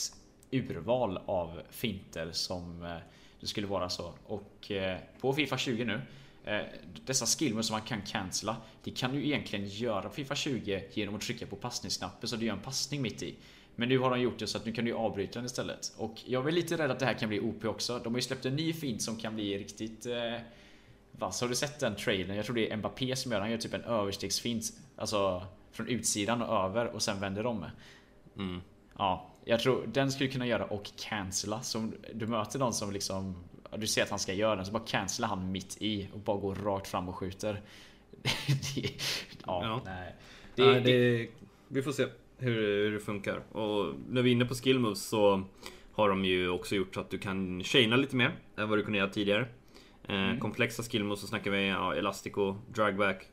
urval 0.51 1.19
av 1.25 1.61
finter 1.69 2.31
som 2.31 2.83
eh, 2.83 2.97
det 3.39 3.47
skulle 3.47 3.67
vara 3.67 3.89
så. 3.89 4.13
Och 4.25 4.71
eh, 4.71 4.97
på 5.21 5.33
Fifa 5.33 5.57
20 5.57 5.85
nu 5.85 6.01
eh, 6.43 6.61
dessa 7.05 7.25
skillmoves 7.25 7.67
som 7.67 7.73
man 7.73 7.81
kan 7.81 8.01
cancella 8.01 8.57
Det 8.83 8.91
kan 8.91 9.11
du 9.11 9.25
egentligen 9.25 9.67
göra 9.67 10.01
på 10.01 10.09
Fifa 10.09 10.35
20 10.35 10.83
genom 10.93 11.15
att 11.15 11.21
trycka 11.21 11.45
på 11.45 11.55
passningsknappen 11.55 12.29
så 12.29 12.35
du 12.35 12.45
gör 12.45 12.53
en 12.53 12.61
passning 12.61 13.01
mitt 13.01 13.23
i. 13.23 13.35
Men 13.75 13.89
nu 13.89 13.99
har 13.99 14.09
de 14.09 14.21
gjort 14.21 14.39
det 14.39 14.47
så 14.47 14.57
att 14.57 14.65
nu 14.65 14.71
kan 14.71 14.85
du 14.85 14.93
avbryta 14.93 15.39
den 15.39 15.45
istället. 15.45 15.93
Och 15.97 16.15
jag 16.25 16.47
är 16.47 16.51
lite 16.51 16.77
rädd 16.77 16.91
att 16.91 16.99
det 16.99 17.05
här 17.05 17.13
kan 17.13 17.29
bli 17.29 17.39
OP 17.39 17.65
också. 17.65 17.99
De 18.03 18.13
har 18.13 18.17
ju 18.17 18.21
släppt 18.21 18.45
en 18.45 18.55
ny 18.55 18.73
fint 18.73 19.01
som 19.01 19.17
kan 19.17 19.35
bli 19.35 19.57
riktigt 19.57 20.05
eh, 20.05 20.39
vass. 21.11 21.41
Har 21.41 21.47
du 21.47 21.55
sett 21.55 21.79
den 21.79 21.95
trailern? 21.95 22.35
Jag 22.35 22.45
tror 22.45 22.55
det 22.55 22.71
är 22.71 22.77
Mbappé 22.77 23.15
som 23.15 23.31
gör 23.31 23.39
den. 23.39 23.43
Han 23.43 23.51
gör 23.51 23.57
typ 23.57 23.73
en 23.73 23.83
överstegsfint. 23.83 24.63
Alltså 24.95 25.47
från 25.77 25.87
utsidan 25.87 26.41
och 26.41 26.65
över 26.65 26.85
och 26.85 27.01
sen 27.01 27.19
vänder 27.19 27.45
om. 27.45 27.65
Mm. 28.37 28.61
Ja, 28.97 29.29
jag 29.45 29.59
tror 29.59 29.87
den 29.93 30.11
skulle 30.11 30.29
kunna 30.29 30.47
göra 30.47 30.65
och 30.65 30.91
cancella. 30.97 31.61
Så 31.61 31.91
du 32.13 32.27
möter 32.27 32.59
någon 32.59 32.73
som 32.73 32.91
liksom 32.91 33.35
Du 33.77 33.87
ser 33.87 34.03
att 34.03 34.09
han 34.09 34.19
ska 34.19 34.33
göra 34.33 34.55
den 34.55 34.65
så 34.65 34.71
bara 34.71 34.83
cancella 34.83 35.27
han 35.27 35.51
mitt 35.51 35.77
i 35.79 36.09
och 36.13 36.19
bara 36.19 36.37
går 36.37 36.55
rakt 36.55 36.87
fram 36.87 37.09
och 37.09 37.15
skjuter. 37.15 37.61
det, 38.75 38.81
ja, 39.45 39.63
ja, 39.63 39.81
nej. 39.85 40.15
Det, 40.55 40.63
ja, 40.63 40.79
det, 40.79 41.29
vi 41.67 41.81
får 41.81 41.91
se 41.91 42.05
hur, 42.37 42.83
hur 42.83 42.91
det 42.91 42.99
funkar. 42.99 43.37
Och 43.57 43.95
när 44.09 44.21
vi 44.21 44.29
är 44.29 44.31
inne 44.31 44.45
på 44.45 44.55
skill 44.55 44.79
moves 44.79 45.07
så 45.07 45.43
har 45.91 46.09
de 46.09 46.25
ju 46.25 46.49
också 46.49 46.75
gjort 46.75 46.93
så 46.93 47.01
att 47.01 47.09
du 47.09 47.17
kan 47.17 47.63
chaina 47.63 47.95
lite 47.95 48.15
mer 48.15 48.31
än 48.57 48.69
vad 48.69 48.77
du 48.77 48.83
kunde 48.83 48.99
göra 48.99 49.09
tidigare. 49.09 49.47
Eh, 50.07 50.15
mm. 50.15 50.39
Komplexa 50.39 50.83
skill 50.83 51.03
moves 51.03 51.21
så 51.21 51.27
snackar 51.27 51.51
vi 51.51 51.67
ja, 51.67 51.95
Elastico, 51.95 52.55
Dragback, 52.73 53.27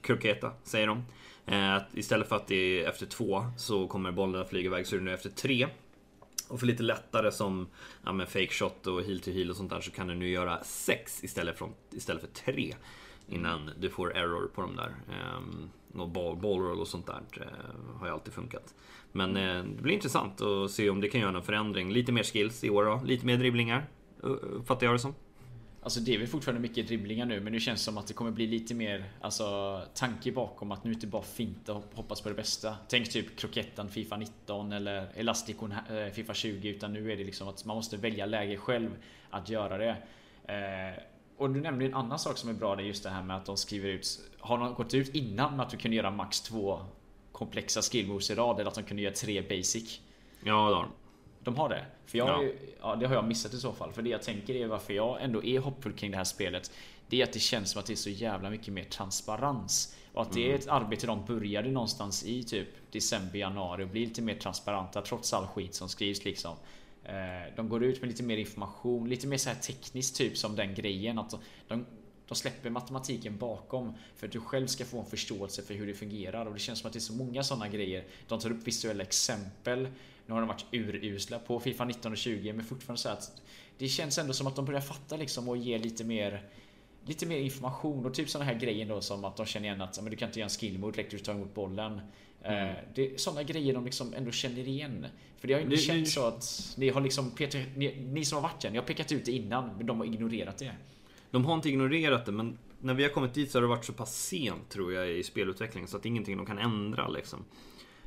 Kroketa 0.00 0.52
säger 0.62 0.86
de. 0.86 1.04
Eh, 1.46 1.78
istället 1.94 2.28
för 2.28 2.36
att 2.36 2.46
det 2.46 2.84
är 2.84 2.88
efter 2.88 3.06
två 3.06 3.46
så 3.56 3.86
kommer 3.86 4.12
bollen 4.12 4.40
att 4.40 4.48
flyga 4.48 4.66
iväg 4.66 4.86
så 4.86 4.96
är 4.96 4.98
det 4.98 5.04
nu 5.04 5.14
efter 5.14 5.30
tre. 5.30 5.66
Och 6.48 6.60
för 6.60 6.66
lite 6.66 6.82
lättare 6.82 7.32
som 7.32 7.68
ja, 8.04 8.12
med 8.12 8.28
fake 8.28 8.50
shot 8.50 8.86
och 8.86 9.02
heel 9.02 9.20
to 9.20 9.30
heel 9.30 9.50
och 9.50 9.56
sånt 9.56 9.70
där 9.70 9.80
så 9.80 9.90
kan 9.90 10.06
du 10.06 10.14
nu 10.14 10.28
göra 10.28 10.64
sex 10.64 11.24
istället, 11.24 11.58
för, 11.58 11.68
istället 11.90 12.22
för 12.22 12.52
tre. 12.52 12.74
Innan 13.28 13.70
du 13.78 13.90
får 13.90 14.16
error 14.16 14.50
på 14.54 14.60
de 14.60 14.76
där. 14.76 14.94
Um, 15.36 15.70
och 16.00 16.08
ball, 16.08 16.36
ball 16.36 16.60
roll 16.60 16.80
och 16.80 16.88
sånt 16.88 17.06
där 17.06 17.20
uh, 17.36 17.96
har 17.98 18.06
ju 18.06 18.12
alltid 18.12 18.34
funkat. 18.34 18.74
Men 19.12 19.36
uh, 19.36 19.64
det 19.76 19.82
blir 19.82 19.94
intressant 19.94 20.40
att 20.40 20.70
se 20.70 20.90
om 20.90 21.00
det 21.00 21.08
kan 21.08 21.20
göra 21.20 21.30
någon 21.30 21.42
förändring. 21.42 21.92
Lite 21.92 22.12
mer 22.12 22.22
skills 22.22 22.64
i 22.64 22.70
år 22.70 22.84
då, 22.84 23.00
lite 23.04 23.26
mer 23.26 23.36
dribblingar. 23.36 23.86
Fattar 24.66 24.86
jag 24.86 24.94
det 24.94 24.98
som. 24.98 25.14
Alltså 25.86 26.00
det 26.00 26.14
är 26.14 26.18
väl 26.18 26.26
fortfarande 26.26 26.60
mycket 26.60 26.86
dribblingar 26.86 27.26
nu 27.26 27.40
men 27.40 27.52
nu 27.52 27.60
känns 27.60 27.80
det 27.80 27.84
som 27.84 27.98
att 27.98 28.06
det 28.06 28.14
kommer 28.14 28.30
bli 28.30 28.46
lite 28.46 28.74
mer 28.74 29.04
alltså, 29.20 29.80
tanke 29.94 30.32
bakom 30.32 30.72
att 30.72 30.84
nu 30.84 30.92
inte 30.92 31.06
bara 31.06 31.22
finta 31.22 31.74
och 31.74 31.84
hoppas 31.94 32.20
på 32.20 32.28
det 32.28 32.34
bästa. 32.34 32.76
Tänk 32.88 33.10
typ 33.10 33.36
krokettan 33.38 33.88
Fifa 33.88 34.16
19 34.16 34.72
eller 34.72 35.08
Elasticon 35.14 35.72
eh, 35.72 36.12
Fifa 36.12 36.34
20 36.34 36.68
utan 36.68 36.92
nu 36.92 37.12
är 37.12 37.16
det 37.16 37.24
liksom 37.24 37.48
att 37.48 37.64
man 37.64 37.76
måste 37.76 37.96
välja 37.96 38.26
läge 38.26 38.56
själv 38.56 38.90
att 39.30 39.48
göra 39.48 39.78
det. 39.78 39.96
Eh, 40.54 41.02
och 41.36 41.50
du 41.50 41.60
nämnde 41.60 41.84
en 41.84 41.94
annan 41.94 42.18
sak 42.18 42.38
som 42.38 42.50
är 42.50 42.54
bra 42.54 42.76
det 42.76 42.82
är 42.82 42.86
just 42.86 43.02
det 43.02 43.10
här 43.10 43.22
med 43.22 43.36
att 43.36 43.46
de 43.46 43.56
skriver 43.56 43.88
ut 43.88 44.20
Har 44.38 44.58
de 44.58 44.74
gått 44.74 44.94
ut 44.94 45.14
innan 45.14 45.56
med 45.56 45.66
att 45.66 45.70
du 45.70 45.76
kunde 45.76 45.96
göra 45.96 46.10
max 46.10 46.40
två 46.40 46.80
komplexa 47.32 47.82
skill 47.82 48.06
moves 48.06 48.30
i 48.30 48.34
rad 48.34 48.60
eller 48.60 48.70
att 48.70 48.74
de 48.74 48.84
kunde 48.84 49.02
göra 49.02 49.14
tre 49.14 49.42
basic? 49.42 50.00
Ja 50.44 50.68
det 50.68 50.74
har 50.74 50.82
de. 50.82 51.05
De 51.46 51.56
har 51.56 51.68
det? 51.68 51.84
För 52.06 52.18
jag, 52.18 52.44
ja. 52.44 52.50
ja. 52.80 52.96
det 52.96 53.06
har 53.06 53.14
jag 53.14 53.24
missat 53.24 53.54
i 53.54 53.58
så 53.58 53.72
fall. 53.72 53.92
För 53.92 54.02
det 54.02 54.10
jag 54.10 54.22
tänker 54.22 54.54
är 54.54 54.66
varför 54.66 54.92
jag 54.92 55.22
ändå 55.22 55.44
är 55.44 55.58
hoppfull 55.58 55.92
kring 55.92 56.10
det 56.10 56.16
här 56.16 56.24
spelet. 56.24 56.70
Det 57.08 57.20
är 57.20 57.24
att 57.24 57.32
det 57.32 57.38
känns 57.38 57.70
som 57.70 57.80
att 57.80 57.86
det 57.86 57.92
är 57.92 57.96
så 57.96 58.10
jävla 58.10 58.50
mycket 58.50 58.74
mer 58.74 58.84
transparens. 58.84 59.96
Och 60.12 60.22
att 60.22 60.32
det 60.32 60.40
är 60.40 60.48
mm. 60.48 60.60
ett 60.60 60.68
arbete 60.68 61.06
de 61.06 61.24
började 61.24 61.70
någonstans 61.70 62.24
i 62.24 62.42
typ 62.42 62.68
december, 62.92 63.38
januari 63.38 63.84
och 63.84 63.88
blir 63.88 64.06
lite 64.06 64.22
mer 64.22 64.34
transparenta 64.34 65.02
trots 65.02 65.32
all 65.32 65.46
skit 65.46 65.74
som 65.74 65.88
skrivs 65.88 66.24
liksom. 66.24 66.56
Eh, 67.04 67.54
de 67.56 67.68
går 67.68 67.84
ut 67.84 68.00
med 68.00 68.08
lite 68.08 68.22
mer 68.22 68.36
information, 68.36 69.08
lite 69.08 69.26
mer 69.26 69.36
så 69.36 69.48
här 69.48 69.56
tekniskt 69.56 70.16
typ 70.16 70.36
som 70.36 70.56
den 70.56 70.74
grejen 70.74 71.18
att 71.18 71.34
de, 71.68 71.86
de 72.28 72.34
släpper 72.34 72.70
matematiken 72.70 73.38
bakom 73.38 73.92
för 74.16 74.26
att 74.26 74.32
du 74.32 74.40
själv 74.40 74.66
ska 74.66 74.84
få 74.84 75.00
en 75.00 75.06
förståelse 75.06 75.62
för 75.62 75.74
hur 75.74 75.86
det 75.86 75.94
fungerar 75.94 76.46
och 76.46 76.54
det 76.54 76.60
känns 76.60 76.78
som 76.78 76.86
att 76.86 76.92
det 76.92 76.98
är 76.98 77.00
så 77.00 77.14
många 77.14 77.42
sådana 77.42 77.68
grejer. 77.68 78.04
De 78.28 78.40
tar 78.40 78.50
upp 78.50 78.66
visuella 78.66 79.02
exempel 79.02 79.88
nu 80.26 80.34
har 80.34 80.40
de 80.40 80.48
varit 80.48 80.64
urusla 80.72 81.38
på 81.38 81.60
Fifa 81.60 81.84
19 81.84 82.12
och 82.12 82.18
20 82.18 82.52
men 82.52 82.64
fortfarande 82.64 83.00
så 83.00 83.08
att 83.08 83.42
det 83.78 83.88
känns 83.88 84.18
ändå 84.18 84.32
som 84.32 84.46
att 84.46 84.56
de 84.56 84.64
börjar 84.64 84.80
fatta 84.80 85.16
liksom 85.16 85.48
och 85.48 85.56
ge 85.56 85.78
lite 85.78 86.04
mer 86.04 86.42
Lite 87.08 87.26
mer 87.26 87.38
information 87.38 88.06
och 88.06 88.14
typ 88.14 88.30
sådana 88.30 88.50
här 88.50 88.60
grejer 88.60 88.86
då 88.86 89.00
som 89.00 89.24
att 89.24 89.36
de 89.36 89.46
känner 89.46 89.66
igen 89.66 89.80
att 89.80 90.02
men 90.02 90.10
du 90.10 90.16
kan 90.16 90.28
inte 90.28 90.38
göra 90.38 90.46
en 90.46 90.50
skill 90.50 90.78
mode 90.78 90.96
direkt 90.96 91.10
du 91.10 91.18
tar 91.18 91.32
emot 91.32 91.54
bollen. 91.54 92.00
Mm. 92.42 92.74
Det 92.94 93.20
sådana 93.20 93.42
grejer 93.42 93.74
de 93.74 93.84
liksom 93.84 94.14
ändå 94.14 94.30
känner 94.30 94.68
igen. 94.68 95.06
För 95.38 95.48
det 95.48 95.54
har 95.54 95.60
ju 95.60 95.66
inte 95.66 95.76
känts 95.76 96.12
så 96.12 96.26
att 96.26 96.74
ni 96.76 96.88
har 96.88 97.00
liksom 97.00 97.30
pekat, 97.30 97.62
ni, 97.76 97.96
ni 98.00 98.24
som 98.24 98.36
har 98.36 98.42
varit 98.42 98.64
här, 98.64 98.70
ni 98.70 98.78
har 98.78 98.84
pekat 98.84 99.12
ut 99.12 99.24
det 99.24 99.32
innan 99.32 99.76
men 99.76 99.86
de 99.86 99.98
har 99.98 100.06
ignorerat 100.06 100.58
det. 100.58 100.72
De 101.30 101.44
har 101.44 101.54
inte 101.54 101.68
ignorerat 101.68 102.26
det 102.26 102.32
men 102.32 102.58
när 102.80 102.94
vi 102.94 103.02
har 103.02 103.10
kommit 103.10 103.34
dit 103.34 103.50
så 103.50 103.58
har 103.58 103.62
det 103.62 103.68
varit 103.68 103.84
så 103.84 103.92
pass 103.92 104.26
sent 104.26 104.68
tror 104.68 104.92
jag 104.92 105.10
i 105.10 105.22
spelutvecklingen 105.22 105.88
så 105.88 105.96
att 105.96 106.02
det 106.02 106.06
är 106.06 106.10
ingenting 106.10 106.36
de 106.36 106.46
kan 106.46 106.58
ändra 106.58 107.08
liksom. 107.08 107.44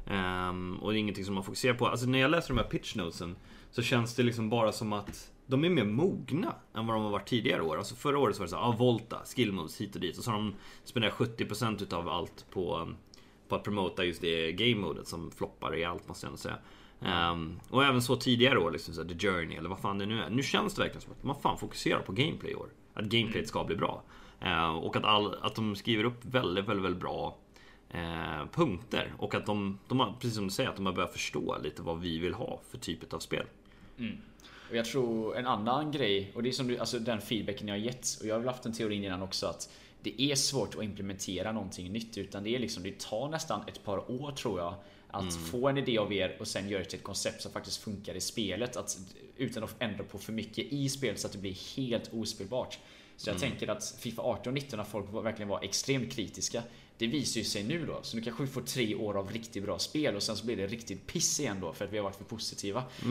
Um, 0.07 0.79
och 0.81 0.91
det 0.91 0.97
är 0.97 0.99
ingenting 0.99 1.25
som 1.25 1.33
man 1.35 1.43
fokuserar 1.43 1.73
på. 1.73 1.87
Alltså 1.87 2.05
när 2.05 2.19
jag 2.19 2.31
läser 2.31 2.47
de 2.47 2.57
här 2.57 2.69
pitch 2.69 2.95
notesen 2.95 3.35
så 3.71 3.81
känns 3.81 4.15
det 4.15 4.23
liksom 4.23 4.49
bara 4.49 4.71
som 4.71 4.93
att 4.93 5.31
de 5.47 5.63
är 5.63 5.69
mer 5.69 5.85
mogna 5.85 6.55
än 6.73 6.87
vad 6.87 6.95
de 6.95 7.03
har 7.03 7.11
varit 7.11 7.27
tidigare 7.27 7.61
år. 7.61 7.77
Alltså 7.77 7.95
förra 7.95 8.19
året 8.19 8.35
så 8.35 8.39
var 8.39 8.45
det 8.45 8.49
så 8.49 8.55
här, 8.55 8.63
ah, 8.63 8.71
Volta, 8.71 9.21
skill 9.35 9.51
moves 9.51 9.81
hit 9.81 9.95
och 9.95 10.01
dit. 10.01 10.17
Och 10.17 10.23
så 10.23 10.31
har 10.31 10.37
de 10.37 10.55
spenderat 10.83 11.13
70% 11.13 11.83
utav 11.83 12.09
allt 12.09 12.45
på, 12.49 12.89
på 13.47 13.55
att 13.55 13.63
promota 13.63 14.03
just 14.03 14.21
det 14.21 14.51
game-modet 14.51 15.07
som 15.07 15.31
floppar 15.31 15.75
i 15.75 15.85
allt 15.85 16.07
måste 16.07 16.25
jag 16.25 16.29
ändå 16.29 16.37
säga. 16.37 16.57
Um, 17.31 17.59
och 17.69 17.85
även 17.85 18.01
så 18.01 18.15
tidigare 18.15 18.59
år, 18.59 18.71
liksom 18.71 18.93
så 18.93 19.01
här, 19.01 19.09
The 19.09 19.27
Journey 19.27 19.57
eller 19.57 19.69
vad 19.69 19.79
fan 19.79 19.97
det 19.97 20.05
nu 20.05 20.21
är. 20.21 20.29
Nu 20.29 20.43
känns 20.43 20.75
det 20.75 20.81
verkligen 20.81 21.01
som 21.01 21.11
att 21.11 21.23
man 21.23 21.41
fan 21.41 21.57
fokuserar 21.57 21.99
på 21.99 22.11
gameplay 22.11 22.51
i 22.51 22.55
år. 22.55 22.69
Att 22.93 23.05
gameplayet 23.05 23.47
ska 23.47 23.63
bli 23.63 23.75
bra. 23.75 24.03
Uh, 24.43 24.69
och 24.69 24.95
att, 24.95 25.03
all, 25.03 25.35
att 25.41 25.55
de 25.55 25.75
skriver 25.75 26.03
upp 26.03 26.25
väldigt, 26.25 26.67
väldigt, 26.67 26.85
väldigt 26.85 27.01
bra 27.01 27.37
uh, 27.95 28.45
punkter. 28.51 29.13
Och 29.17 29.35
att 29.35 29.45
de, 29.45 29.79
de 29.87 29.99
har, 29.99 30.13
precis 30.13 30.35
som 30.35 30.43
du 30.43 30.49
säger, 30.49 30.69
att 30.69 30.75
de 30.75 30.85
har 30.85 30.93
börjat 30.93 31.13
förstå 31.13 31.57
lite 31.63 31.81
vad 31.81 31.99
vi 31.99 32.19
vill 32.19 32.33
ha 32.33 32.59
för 32.69 32.77
typ 32.77 33.13
av 33.13 33.19
spel. 33.19 33.45
Mm. 33.97 34.17
Och 34.69 34.75
jag 34.75 34.85
tror 34.85 35.37
en 35.37 35.47
annan 35.47 35.91
grej, 35.91 36.31
och 36.35 36.43
det 36.43 36.49
är 36.49 36.53
som 36.53 36.67
du, 36.67 36.77
alltså 36.77 36.99
den 36.99 37.21
feedbacken 37.21 37.67
jag 37.67 37.75
har 37.75 37.79
gett, 37.79 38.17
och 38.21 38.27
jag 38.27 38.35
har 38.35 38.39
väl 38.39 38.47
haft 38.47 38.65
en 38.65 38.73
teori 38.73 39.05
innan 39.05 39.21
också 39.21 39.47
att 39.47 39.69
det 40.03 40.21
är 40.21 40.35
svårt 40.35 40.75
att 40.75 40.83
implementera 40.83 41.51
någonting 41.51 41.91
nytt 41.91 42.17
utan 42.17 42.43
det 42.43 42.55
är 42.55 42.59
liksom, 42.59 42.83
det 42.83 42.99
tar 42.99 43.29
nästan 43.29 43.61
ett 43.67 43.83
par 43.83 44.11
år 44.11 44.31
tror 44.31 44.59
jag 44.59 44.75
att 45.11 45.21
mm. 45.33 45.45
få 45.45 45.67
en 45.67 45.77
idé 45.77 45.97
av 45.97 46.13
er 46.13 46.37
och 46.39 46.47
sen 46.47 46.69
göra 46.69 46.83
det 46.83 46.89
till 46.89 46.99
ett 46.99 47.05
koncept 47.05 47.41
som 47.41 47.51
faktiskt 47.51 47.83
funkar 47.83 48.15
i 48.15 48.21
spelet. 48.21 48.77
Att, 48.77 48.97
utan 49.37 49.63
att 49.63 49.75
ändra 49.79 50.03
på 50.03 50.17
för 50.17 50.33
mycket 50.33 50.65
i 50.73 50.89
spelet 50.89 51.19
så 51.19 51.27
att 51.27 51.33
det 51.33 51.39
blir 51.39 51.75
helt 51.77 52.13
ospelbart. 52.13 52.79
Så 53.17 53.29
jag 53.29 53.37
mm. 53.37 53.49
tänker 53.49 53.67
att 53.67 53.95
Fifa 53.99 54.21
18 54.21 54.47
och 54.47 54.53
19 54.53 54.77
när 54.77 54.83
folk 54.83 55.13
verkligen 55.13 55.49
var 55.49 55.63
extremt 55.63 56.13
kritiska. 56.13 56.63
Det 56.99 57.07
visar 57.07 57.39
ju 57.39 57.45
sig 57.45 57.63
nu 57.63 57.85
då. 57.85 57.99
Så 58.01 58.17
nu 58.17 58.23
kanske 58.23 58.43
vi 58.43 58.49
får 58.49 58.61
tre 58.61 58.95
år 58.95 59.17
av 59.17 59.31
riktigt 59.31 59.63
bra 59.63 59.79
spel 59.79 60.15
och 60.15 60.23
sen 60.23 60.35
så 60.35 60.45
blir 60.45 60.57
det 60.57 60.67
riktigt 60.67 61.07
piss 61.07 61.39
igen 61.39 61.57
då 61.61 61.73
för 61.73 61.85
att 61.85 61.93
vi 61.93 61.97
har 61.97 62.03
varit 62.03 62.15
för 62.15 62.23
positiva. 62.23 62.83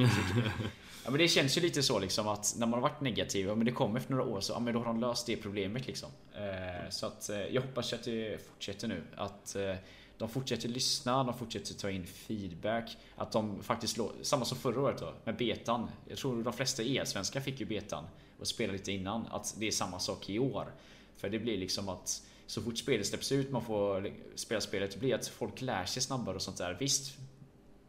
ja, 1.04 1.10
men 1.10 1.18
det 1.18 1.28
känns 1.28 1.56
ju 1.56 1.60
lite 1.60 1.82
så 1.82 1.98
liksom 1.98 2.28
att 2.28 2.54
när 2.58 2.66
man 2.66 2.82
har 2.82 2.88
varit 2.88 3.00
negativ, 3.00 3.46
men 3.46 3.64
det 3.64 3.72
kommer 3.72 4.00
efter 4.00 4.14
några 4.14 4.24
år 4.30 4.40
så 4.40 4.52
ja, 4.52 4.60
men 4.60 4.74
då 4.74 4.80
har 4.80 4.86
de 4.86 5.00
löst 5.00 5.26
det 5.26 5.36
problemet 5.36 5.86
liksom. 5.86 6.08
Eh, 6.34 6.90
så 6.90 7.06
att 7.06 7.28
eh, 7.28 7.40
jag 7.40 7.62
hoppas 7.62 7.92
att 7.92 8.04
det 8.04 8.48
fortsätter 8.48 8.88
nu. 8.88 9.02
Att 9.16 9.56
eh, 9.56 9.74
de 10.18 10.28
fortsätter 10.28 10.68
lyssna, 10.68 11.24
de 11.24 11.38
fortsätter 11.38 11.74
ta 11.74 11.90
in 11.90 12.06
feedback. 12.06 12.96
Att 13.16 13.32
de 13.32 13.62
faktiskt, 13.62 13.98
samma 14.22 14.44
som 14.44 14.58
förra 14.58 14.80
året 14.80 15.00
då, 15.00 15.14
med 15.24 15.36
betan. 15.36 15.90
Jag 16.08 16.18
tror 16.18 16.42
de 16.42 16.52
flesta 16.52 16.82
e-svenskar 16.82 17.40
fick 17.40 17.60
ju 17.60 17.66
betan 17.66 18.04
och 18.40 18.46
spelade 18.46 18.78
lite 18.78 18.92
innan. 18.92 19.26
Att 19.30 19.54
det 19.58 19.66
är 19.66 19.70
samma 19.70 19.98
sak 19.98 20.30
i 20.30 20.38
år. 20.38 20.72
För 21.16 21.28
det 21.28 21.38
blir 21.38 21.58
liksom 21.58 21.88
att 21.88 22.22
så 22.48 22.62
fort 22.62 22.78
spelet 22.78 23.06
släpps 23.06 23.32
ut, 23.32 23.50
man 23.50 23.62
får 23.62 24.10
spela 24.34 24.60
spelet, 24.60 25.00
blir 25.00 25.14
att 25.14 25.28
folk 25.28 25.60
lär 25.60 25.84
sig 25.84 26.02
snabbare 26.02 26.34
och 26.34 26.42
sånt 26.42 26.56
där. 26.56 26.76
Visst, 26.80 27.18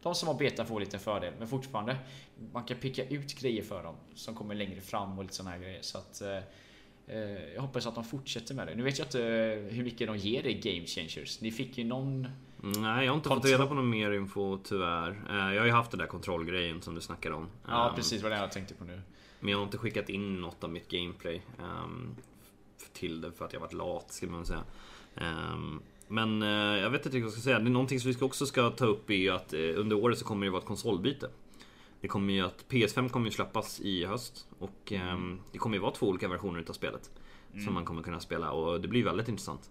de 0.02 0.14
som 0.14 0.28
har 0.28 0.34
beta 0.34 0.64
får 0.64 0.80
lite 0.80 0.98
fördel, 0.98 1.34
men 1.38 1.48
fortfarande 1.48 1.96
man 2.52 2.64
kan 2.64 2.76
picka 2.76 3.04
ut 3.04 3.40
grejer 3.40 3.62
för 3.62 3.82
dem 3.82 3.94
som 4.14 4.34
kommer 4.34 4.54
längre 4.54 4.80
fram 4.80 5.18
och 5.18 5.24
lite 5.24 5.36
såna 5.36 5.50
här 5.50 5.58
grejer. 5.58 5.82
Så 5.82 5.98
att 5.98 6.20
eh, 6.20 6.36
eh 7.06 7.54
jag 7.54 7.62
hoppas 7.62 7.86
att 7.86 7.94
de 7.94 8.04
fortsätter 8.04 8.54
med 8.54 8.66
det. 8.66 8.74
Nu 8.74 8.82
vet 8.82 8.98
jag 8.98 9.06
inte 9.06 9.24
eh, 9.24 9.74
hur 9.74 9.84
mycket 9.84 10.06
de 10.06 10.16
ger 10.16 10.46
i 10.46 10.54
Game 10.54 10.86
Changers. 10.86 11.40
Ni 11.40 11.50
fick 11.50 11.78
ju 11.78 11.84
någon... 11.84 12.28
Nej, 12.62 13.04
jag 13.04 13.12
har 13.12 13.16
inte 13.16 13.28
fått 13.28 13.44
reda 13.44 13.66
på 13.66 13.74
någon 13.74 13.90
mer 13.90 14.12
info 14.12 14.58
tyvärr. 14.64 15.10
Eh, 15.30 15.54
jag 15.54 15.60
har 15.60 15.66
ju 15.66 15.72
haft 15.72 15.90
den 15.90 16.00
där 16.00 16.06
kontrollgrejen 16.06 16.82
som 16.82 16.94
du 16.94 17.00
snackade 17.00 17.34
om. 17.34 17.48
Ja, 17.66 17.88
ehm, 17.88 17.96
precis 17.96 18.22
vad 18.22 18.32
det 18.32 18.38
jag 18.38 18.52
tänkte 18.52 18.74
på 18.74 18.84
nu. 18.84 19.00
Men 19.40 19.50
jag 19.50 19.58
har 19.58 19.64
inte 19.64 19.78
skickat 19.78 20.08
in 20.08 20.40
något 20.40 20.64
av 20.64 20.70
mitt 20.70 20.88
gameplay. 20.88 21.42
Um, 21.58 22.16
till 22.92 23.20
det 23.20 23.32
för 23.32 23.44
att 23.44 23.52
jag 23.52 23.60
varit 23.60 23.72
lat, 23.72 24.12
skulle 24.12 24.32
man 24.32 24.46
säga. 24.46 24.64
Um, 25.14 25.82
men 26.08 26.42
uh, 26.42 26.78
jag 26.78 26.90
vet 26.90 27.06
inte 27.06 27.08
riktigt 27.08 27.22
vad 27.22 27.26
jag 27.26 27.32
ska 27.32 27.40
säga. 27.40 27.58
Det 27.58 27.68
är 27.68 27.70
någonting 27.70 28.00
som 28.00 28.12
vi 28.12 28.20
också 28.20 28.46
ska 28.46 28.70
ta 28.70 28.86
upp 28.86 29.10
är 29.10 29.14
ju 29.14 29.30
att 29.30 29.54
uh, 29.54 29.80
under 29.80 29.96
året 29.96 30.18
så 30.18 30.24
kommer 30.24 30.46
det 30.46 30.50
vara 30.50 30.60
ett 30.60 30.68
konsolbyte. 30.68 31.30
Det 32.00 32.08
kommer 32.08 32.32
ju 32.32 32.40
att 32.40 32.64
PS5 32.68 33.08
kommer 33.08 33.26
ju 33.26 33.32
släppas 33.32 33.80
i 33.80 34.04
höst 34.04 34.46
och 34.58 34.92
um, 35.12 35.40
det 35.52 35.58
kommer 35.58 35.76
ju 35.76 35.80
vara 35.80 35.92
två 35.92 36.06
olika 36.06 36.28
versioner 36.28 36.60
utav 36.60 36.72
spelet. 36.72 37.10
Mm. 37.52 37.64
Som 37.64 37.74
man 37.74 37.84
kommer 37.84 38.02
kunna 38.02 38.20
spela 38.20 38.50
och 38.50 38.80
det 38.80 38.88
blir 38.88 39.04
väldigt 39.04 39.28
intressant. 39.28 39.70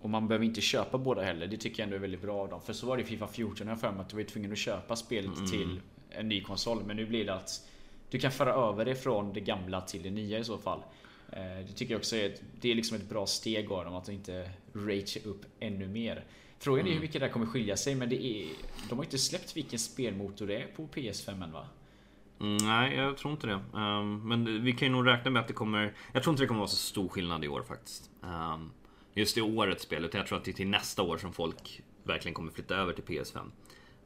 Och 0.00 0.10
man 0.10 0.28
behöver 0.28 0.44
inte 0.44 0.60
köpa 0.60 0.98
båda 0.98 1.22
heller. 1.22 1.46
Det 1.46 1.56
tycker 1.56 1.82
jag 1.82 1.84
ändå 1.84 1.96
är 1.96 2.00
väldigt 2.00 2.22
bra 2.22 2.42
av 2.42 2.48
dem. 2.48 2.60
För 2.60 2.72
så 2.72 2.86
var 2.86 2.96
det 2.96 3.02
i 3.02 3.06
Fifa 3.06 3.26
14 3.26 3.68
jag 3.68 3.80
för 3.80 3.92
mig 3.92 4.00
att 4.00 4.08
du 4.08 4.16
var 4.16 4.22
tvungen 4.22 4.52
att 4.52 4.58
köpa 4.58 4.96
spelet 4.96 5.36
mm. 5.36 5.50
till 5.50 5.80
en 6.10 6.28
ny 6.28 6.42
konsol. 6.42 6.82
Men 6.86 6.96
nu 6.96 7.06
blir 7.06 7.24
det 7.24 7.34
att 7.34 7.68
du 8.10 8.18
kan 8.18 8.32
föra 8.32 8.54
över 8.54 8.84
det 8.84 8.94
från 8.94 9.32
det 9.32 9.40
gamla 9.40 9.80
till 9.80 10.02
det 10.02 10.10
nya 10.10 10.38
i 10.38 10.44
så 10.44 10.58
fall. 10.58 10.82
Eh, 11.36 11.66
det 11.66 11.72
tycker 11.72 11.94
jag 11.94 11.98
också 11.98 12.16
är 12.16 12.26
ett, 12.26 12.42
det 12.60 12.70
är 12.70 12.74
liksom 12.74 12.96
ett 12.96 13.08
bra 13.08 13.26
steg 13.26 13.72
av 13.72 13.84
dem 13.84 13.94
att 13.94 14.08
inte 14.08 14.50
rage 14.72 15.18
upp 15.24 15.44
ännu 15.60 15.88
mer. 15.88 16.24
Frågan 16.58 16.80
är 16.80 16.82
mm. 16.82 16.94
hur 16.94 17.00
mycket 17.00 17.20
det 17.20 17.26
här 17.26 17.32
kommer 17.32 17.46
skilja 17.46 17.76
sig 17.76 17.94
men 17.94 18.08
det 18.08 18.24
är, 18.24 18.48
de 18.88 18.98
har 18.98 19.04
inte 19.04 19.18
släppt 19.18 19.56
vilken 19.56 19.78
spelmotor 19.78 20.46
det 20.46 20.56
är 20.56 20.66
på 20.66 20.86
PS5 20.86 21.44
än 21.44 21.52
va? 21.52 21.66
Mm, 22.40 22.56
nej, 22.56 22.96
jag 22.96 23.16
tror 23.16 23.32
inte 23.32 23.46
det. 23.46 23.60
Um, 23.72 24.28
men 24.28 24.64
vi 24.64 24.72
kan 24.72 24.88
ju 24.88 24.92
nog 24.92 25.06
räkna 25.06 25.30
med 25.30 25.40
att 25.40 25.48
det 25.48 25.54
kommer... 25.54 25.94
Jag 26.12 26.22
tror 26.22 26.32
inte 26.32 26.42
det 26.42 26.46
kommer 26.46 26.60
vara 26.60 26.68
så 26.68 26.76
stor 26.76 27.08
skillnad 27.08 27.44
i 27.44 27.48
år 27.48 27.62
faktiskt. 27.62 28.10
Um, 28.20 28.72
just 29.14 29.38
i 29.38 29.40
årets 29.40 29.82
spel, 29.82 30.04
utan 30.04 30.18
jag 30.18 30.28
tror 30.28 30.38
att 30.38 30.44
det 30.44 30.50
är 30.50 30.52
till 30.52 30.68
nästa 30.68 31.02
år 31.02 31.18
som 31.18 31.32
folk 31.32 31.82
verkligen 32.02 32.34
kommer 32.34 32.52
flytta 32.52 32.76
över 32.76 32.92
till 32.92 33.04
PS5. 33.04 33.50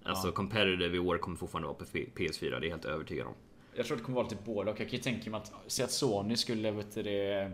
Alltså 0.02 0.28
ja. 0.28 0.32
competitive 0.32 0.96
i 0.96 0.98
år 0.98 1.18
kommer 1.18 1.36
fortfarande 1.36 1.66
vara 1.68 1.78
på 1.78 1.84
PS4, 1.84 2.40
det 2.40 2.56
är 2.56 2.62
jag 2.62 2.70
helt 2.70 2.84
övertygad 2.84 3.26
om. 3.26 3.34
Jag 3.78 3.86
tror 3.86 3.96
det 3.96 4.02
kommer 4.02 4.16
vara 4.16 4.28
lite 4.28 4.42
både 4.44 4.70
och. 4.70 4.80
Jag 4.80 4.88
kan 4.88 4.96
ju 4.96 5.02
tänka 5.02 5.30
mig 5.30 5.40
att, 5.40 5.52
se 5.66 5.82
att 5.82 5.90
Sony 5.90 6.36
skulle 6.36 6.70
vet 6.70 6.94
du, 6.94 7.50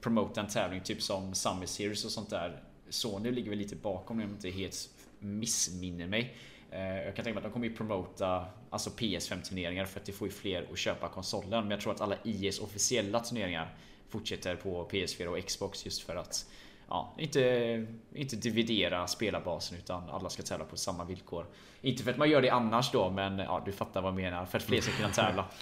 promota 0.00 0.40
en 0.40 0.48
tävling 0.48 0.80
typ 0.80 1.02
som 1.02 1.34
Summer 1.34 1.66
Series 1.66 2.04
och 2.04 2.10
sånt 2.10 2.30
där. 2.30 2.62
Sony 2.88 3.30
ligger 3.30 3.50
väl 3.50 3.58
lite 3.58 3.76
bakom 3.76 4.16
om 4.16 4.20
jag 4.20 4.30
inte 4.30 4.50
helt 4.50 4.88
missminner 5.18 6.06
mig. 6.06 6.36
Eh, 6.70 6.80
jag 6.80 7.16
kan 7.16 7.24
tänka 7.24 7.34
mig 7.34 7.36
att 7.36 7.44
de 7.44 7.52
kommer 7.52 7.66
ju 7.66 7.76
promota 7.76 8.46
alltså 8.70 8.90
PS5 8.90 9.42
turneringar 9.42 9.84
för 9.84 10.00
att 10.00 10.06
det 10.06 10.12
får 10.12 10.28
ju 10.28 10.32
fler 10.32 10.68
att 10.72 10.78
köpa 10.78 11.08
konsolen. 11.08 11.50
Men 11.50 11.70
jag 11.70 11.80
tror 11.80 11.92
att 11.92 12.00
alla 12.00 12.16
IS 12.24 12.58
officiella 12.58 13.20
turneringar 13.20 13.76
fortsätter 14.08 14.56
på 14.56 14.88
PS4 14.88 15.26
och 15.26 15.46
Xbox 15.46 15.84
just 15.84 16.02
för 16.02 16.16
att 16.16 16.46
ja, 16.88 17.14
inte, 17.18 17.86
inte 18.14 18.36
dividera 18.36 19.06
spelarbasen 19.06 19.78
utan 19.78 20.10
alla 20.10 20.30
ska 20.30 20.42
tävla 20.42 20.64
på 20.64 20.76
samma 20.76 21.04
villkor. 21.04 21.46
Inte 21.80 22.02
för 22.02 22.10
att 22.10 22.18
man 22.18 22.30
gör 22.30 22.42
det 22.42 22.50
annars 22.50 22.92
då, 22.92 23.10
men 23.10 23.38
ja, 23.38 23.62
du 23.64 23.72
fattar 23.72 24.02
vad 24.02 24.12
jag 24.12 24.16
menar. 24.16 24.46
För 24.46 24.58
att 24.58 24.64
fler 24.64 24.80
ska 24.80 24.92
kunna 24.92 25.10
tävla. 25.12 25.44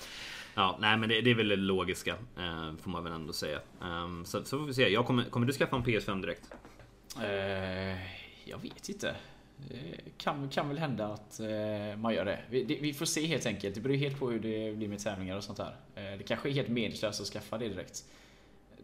Ja, 0.57 0.77
nej 0.81 0.97
men 0.97 1.09
det, 1.09 1.21
det, 1.21 1.31
är 1.31 1.35
väl 1.35 1.49
det 1.49 1.57
logiska, 1.57 2.11
eh, 2.11 2.77
får 2.83 2.91
man 2.91 3.05
väl 3.05 3.13
ändå 3.13 3.33
säga. 3.33 3.61
Um, 3.81 4.25
så, 4.25 4.45
så 4.45 4.59
får 4.59 4.67
vi 4.67 4.75
se. 4.75 4.89
Jag 4.89 5.07
kommer, 5.07 5.25
kommer 5.25 5.47
du 5.47 5.53
skaffa 5.53 5.77
en 5.77 5.85
PS5 5.85 6.21
direkt? 6.21 6.55
Uh, 7.19 8.01
jag 8.45 8.59
vet 8.59 8.89
inte. 8.89 9.15
Det 9.57 10.19
kan, 10.19 10.49
kan 10.49 10.69
väl 10.69 10.79
hända 10.79 11.07
att 11.07 11.41
uh, 11.41 11.97
man 11.97 12.15
gör 12.15 12.25
det. 12.25 12.41
Vi, 12.51 12.65
det. 12.65 12.79
vi, 12.81 12.95
får 12.95 13.07
se 13.07 13.27
helt 13.27 13.47
enkelt. 13.47 13.75
Det 13.75 13.81
beror 13.81 13.95
helt 13.95 14.19
på 14.19 14.31
hur 14.31 14.41
det 14.41 14.77
blir 14.77 14.89
med 14.89 14.99
tävlingar 14.99 15.37
och 15.37 15.45
sånt 15.45 15.59
där. 15.59 15.77
Uh, 15.97 16.19
det 16.19 16.25
kanske 16.25 16.49
är 16.49 16.53
helt 16.53 16.69
meningslöst 16.69 17.21
att 17.21 17.27
skaffa 17.27 17.59
det 17.59 17.69
direkt. 17.69 18.05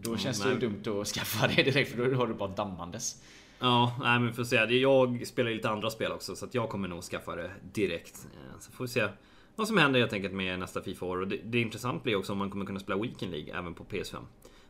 Då 0.03 0.17
känns 0.17 0.45
mm, 0.45 0.59
det 0.59 0.67
ju 0.67 0.71
dumt 0.71 1.01
att 1.01 1.09
skaffa 1.09 1.47
det 1.57 1.63
direkt 1.63 1.91
för 1.91 2.09
då 2.09 2.17
har 2.17 2.27
du 2.27 2.35
bara 2.35 2.49
dammandes. 2.49 3.23
Ja, 3.59 3.97
nej 4.01 4.21
men 4.21 4.35
får 4.35 4.45
se. 4.45 4.57
Jag 4.57 5.27
spelar 5.27 5.51
lite 5.51 5.71
andra 5.71 5.91
spel 5.91 6.13
också 6.13 6.37
så 6.37 6.45
att 6.45 6.55
jag 6.55 6.69
kommer 6.69 6.89
nog 6.89 7.03
skaffa 7.03 7.37
det 7.37 7.51
direkt. 7.73 8.27
Eh, 8.35 8.61
så 8.61 8.73
får 8.73 8.85
vi 8.85 8.89
se 8.89 9.09
vad 9.57 9.69
som 9.69 9.79
händer 9.79 10.01
helt 10.01 10.13
enkelt 10.13 10.35
med 10.35 10.59
nästa 10.59 10.83
Fifa-år. 10.83 11.21
Och 11.21 11.29
det, 11.29 11.37
det 11.45 11.61
intressant 11.61 12.03
blir 12.03 12.17
också 12.17 12.33
om 12.33 12.39
man 12.39 12.51
kommer 12.51 12.67
kunna 12.67 12.81
spela 12.81 13.03
Weekend 13.03 13.33
League 13.33 13.59
även 13.59 13.75
på 13.75 13.85
PS5. 13.85 14.17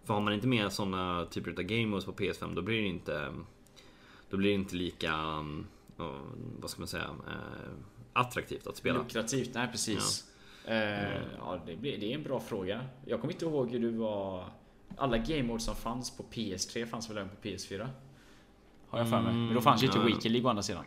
För 0.04 0.14
har 0.14 0.20
man 0.20 0.32
inte 0.32 0.46
med 0.46 0.72
sådana 0.72 1.26
typer 1.26 1.50
av 1.50 1.62
game 1.62 2.00
på 2.00 2.12
PS5 2.12 2.54
då 2.54 2.62
blir 2.62 2.82
det 2.82 2.88
inte... 2.88 3.32
Då 4.30 4.36
blir 4.36 4.48
det 4.48 4.54
inte 4.54 4.76
lika... 4.76 5.14
Vad 6.58 6.70
ska 6.70 6.80
man 6.80 6.88
säga? 6.88 7.04
Eh, 7.04 7.72
attraktivt 8.12 8.66
att 8.66 8.76
spela. 8.76 8.98
Lukrativt, 8.98 9.50
nej 9.54 9.68
precis. 9.70 10.24
Ja, 10.66 10.72
eh, 10.72 11.22
ja 11.38 11.60
det, 11.66 11.76
blir, 11.76 11.98
det 11.98 12.12
är 12.12 12.14
en 12.14 12.22
bra 12.22 12.40
fråga. 12.40 12.86
Jag 13.04 13.20
kommer 13.20 13.32
inte 13.32 13.44
ihåg 13.44 13.70
hur 13.70 13.78
du 13.78 13.90
var 13.90 14.44
alla 14.96 15.18
game 15.18 15.42
modes 15.42 15.64
som 15.64 15.76
fanns 15.76 16.16
på 16.16 16.22
PS3 16.22 16.86
fanns 16.86 17.10
väl 17.10 17.18
även 17.18 17.28
på 17.28 17.48
PS4? 17.48 17.88
Har 18.88 18.98
jag 18.98 19.08
för 19.08 19.20
mig. 19.20 19.32
Men 19.32 19.54
då 19.54 19.60
fanns 19.60 19.82
ju 19.82 19.86
inte 19.86 19.98
mm, 19.98 20.06
Weekend 20.06 20.32
League 20.32 20.46
å 20.46 20.50
andra 20.50 20.62
sidan. 20.62 20.84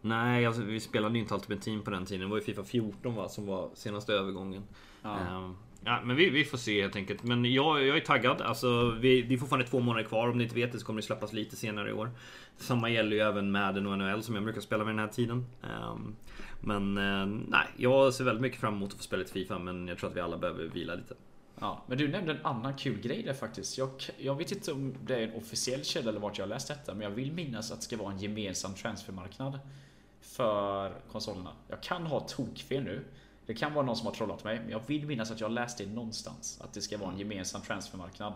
Nej, 0.00 0.46
alltså, 0.46 0.62
vi 0.62 0.80
spelade 0.80 1.14
ju 1.14 1.20
inte 1.20 1.34
Ultimate 1.34 1.62
Team 1.62 1.82
på 1.82 1.90
den 1.90 2.04
tiden. 2.04 2.20
Det 2.20 2.26
var 2.26 2.36
ju 2.36 2.42
Fifa 2.42 2.64
14 2.64 3.14
va, 3.14 3.28
som 3.28 3.46
var 3.46 3.70
senaste 3.74 4.12
övergången. 4.12 4.62
Ja. 5.02 5.18
Um, 5.36 5.56
ja, 5.84 6.00
men 6.04 6.16
vi, 6.16 6.30
vi, 6.30 6.44
får 6.44 6.58
se 6.58 6.82
helt 6.82 6.96
enkelt. 6.96 7.22
Men 7.22 7.44
jag, 7.44 7.86
jag 7.86 7.96
är 7.96 8.00
taggad. 8.00 8.40
Alltså, 8.40 8.90
vi, 8.90 9.22
det 9.22 9.34
är 9.34 9.38
fortfarande 9.38 9.66
två 9.66 9.80
månader 9.80 10.08
kvar. 10.08 10.28
Om 10.28 10.38
ni 10.38 10.44
inte 10.44 10.54
vet 10.54 10.72
det 10.72 10.78
så 10.78 10.86
kommer 10.86 11.00
det 11.00 11.06
släppas 11.06 11.32
lite 11.32 11.56
senare 11.56 11.90
i 11.90 11.92
år. 11.92 12.10
Samma 12.56 12.90
gäller 12.90 13.16
ju 13.16 13.22
även 13.22 13.50
Madden 13.50 13.86
och 13.86 13.98
NHL 13.98 14.22
som 14.22 14.34
jag 14.34 14.44
brukar 14.44 14.60
spela 14.60 14.84
vid 14.84 14.94
den 14.94 14.98
här 14.98 15.08
tiden. 15.08 15.46
Um, 15.62 16.16
men 16.60 16.98
uh, 16.98 17.26
nej, 17.48 17.66
jag 17.76 18.14
ser 18.14 18.24
väldigt 18.24 18.42
mycket 18.42 18.60
fram 18.60 18.74
emot 18.74 18.90
att 18.90 18.96
få 18.96 19.02
spela 19.02 19.20
lite 19.20 19.32
Fifa. 19.32 19.58
Men 19.58 19.88
jag 19.88 19.98
tror 19.98 20.10
att 20.10 20.16
vi 20.16 20.20
alla 20.20 20.38
behöver 20.38 20.64
vila 20.64 20.94
lite. 20.94 21.14
Ja, 21.60 21.82
men 21.86 21.98
du 21.98 22.08
nämnde 22.08 22.32
en 22.32 22.46
annan 22.46 22.74
kul 22.74 23.00
grej 23.00 23.22
där 23.22 23.34
faktiskt. 23.34 23.78
Jag, 23.78 23.90
jag 24.18 24.34
vet 24.34 24.52
inte 24.52 24.72
om 24.72 24.94
det 25.06 25.14
är 25.14 25.28
en 25.28 25.34
officiell 25.34 25.84
källa 25.84 26.08
eller 26.08 26.20
vart 26.20 26.38
jag 26.38 26.44
har 26.44 26.48
läst 26.48 26.68
detta, 26.68 26.94
men 26.94 27.02
jag 27.02 27.10
vill 27.10 27.32
minnas 27.32 27.72
att 27.72 27.78
det 27.78 27.84
ska 27.84 27.96
vara 27.96 28.12
en 28.12 28.18
gemensam 28.18 28.74
transfermarknad 28.74 29.58
för 30.20 30.94
konsolerna. 31.12 31.52
Jag 31.68 31.82
kan 31.82 32.06
ha 32.06 32.20
tokfel 32.20 32.82
nu. 32.82 33.04
Det 33.46 33.54
kan 33.54 33.74
vara 33.74 33.86
någon 33.86 33.96
som 33.96 34.06
har 34.06 34.14
trollat 34.14 34.44
mig, 34.44 34.60
men 34.60 34.70
jag 34.70 34.82
vill 34.86 35.06
minnas 35.06 35.30
att 35.30 35.40
jag 35.40 35.50
läste 35.50 35.84
det 35.84 35.90
någonstans. 35.90 36.60
Att 36.60 36.72
det 36.72 36.80
ska 36.80 36.98
vara 36.98 37.12
en 37.12 37.18
gemensam 37.18 37.62
transfermarknad. 37.62 38.32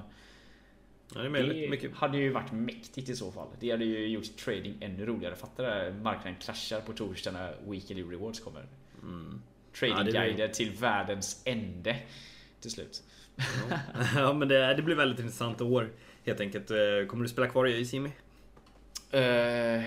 Ja, 1.14 1.20
det. 1.22 1.66
Det 1.76 1.94
hade 1.94 2.18
ju 2.18 2.32
varit 2.32 2.52
mäktigt 2.52 3.08
i 3.08 3.16
så 3.16 3.32
fall. 3.32 3.48
Det 3.60 3.70
hade 3.70 3.84
ju 3.84 4.06
gjort 4.06 4.36
trading 4.36 4.76
ännu 4.80 5.06
roligare. 5.06 5.36
Fatta 5.36 5.62
det, 5.62 5.92
marknaden 5.92 6.34
kraschar 6.40 6.80
på 6.80 6.92
torsdag 6.92 7.32
när 7.32 7.56
Weekly 7.66 8.02
Rewards 8.02 8.40
kommer. 8.40 8.66
Mm. 9.02 9.42
Ja, 9.72 9.78
Tradingguider 9.78 10.48
till 10.48 10.70
världens 10.70 11.42
ände. 11.44 11.96
Till 12.60 12.70
slut. 12.70 13.02
Ja 14.14 14.32
men 14.32 14.48
det, 14.48 14.74
det 14.74 14.82
blir 14.82 14.94
väldigt 14.94 15.18
intressant 15.20 15.60
år 15.60 15.90
helt 16.24 16.40
enkelt. 16.40 16.70
Eh, 16.70 16.76
Kommer 17.08 17.22
du 17.22 17.28
spela 17.28 17.48
kvar 17.48 17.66
i 17.66 17.84
Simi? 17.84 18.10
Eh, 19.10 19.84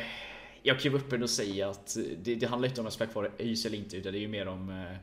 jag 0.64 0.76
kan 0.76 0.84
ju 0.84 0.90
vara 0.90 1.02
öppen 1.02 1.24
och 1.24 1.30
säga 1.30 1.70
att 1.70 1.98
det, 2.24 2.36
det 2.36 2.46
handlar 2.46 2.70
inte 2.70 2.82
om 2.82 2.88
att 2.88 2.94
spela 2.94 3.12
kvar 3.12 3.32
i 3.38 3.44
ÖIS 3.44 3.66
eller 3.66 3.78
inte 3.78 3.98
utan 3.98 4.12
det 4.12 4.20
är 4.20 4.22
ju 4.22 4.28
mer 4.28 4.48
om 4.48 4.70
eh, 4.70 4.98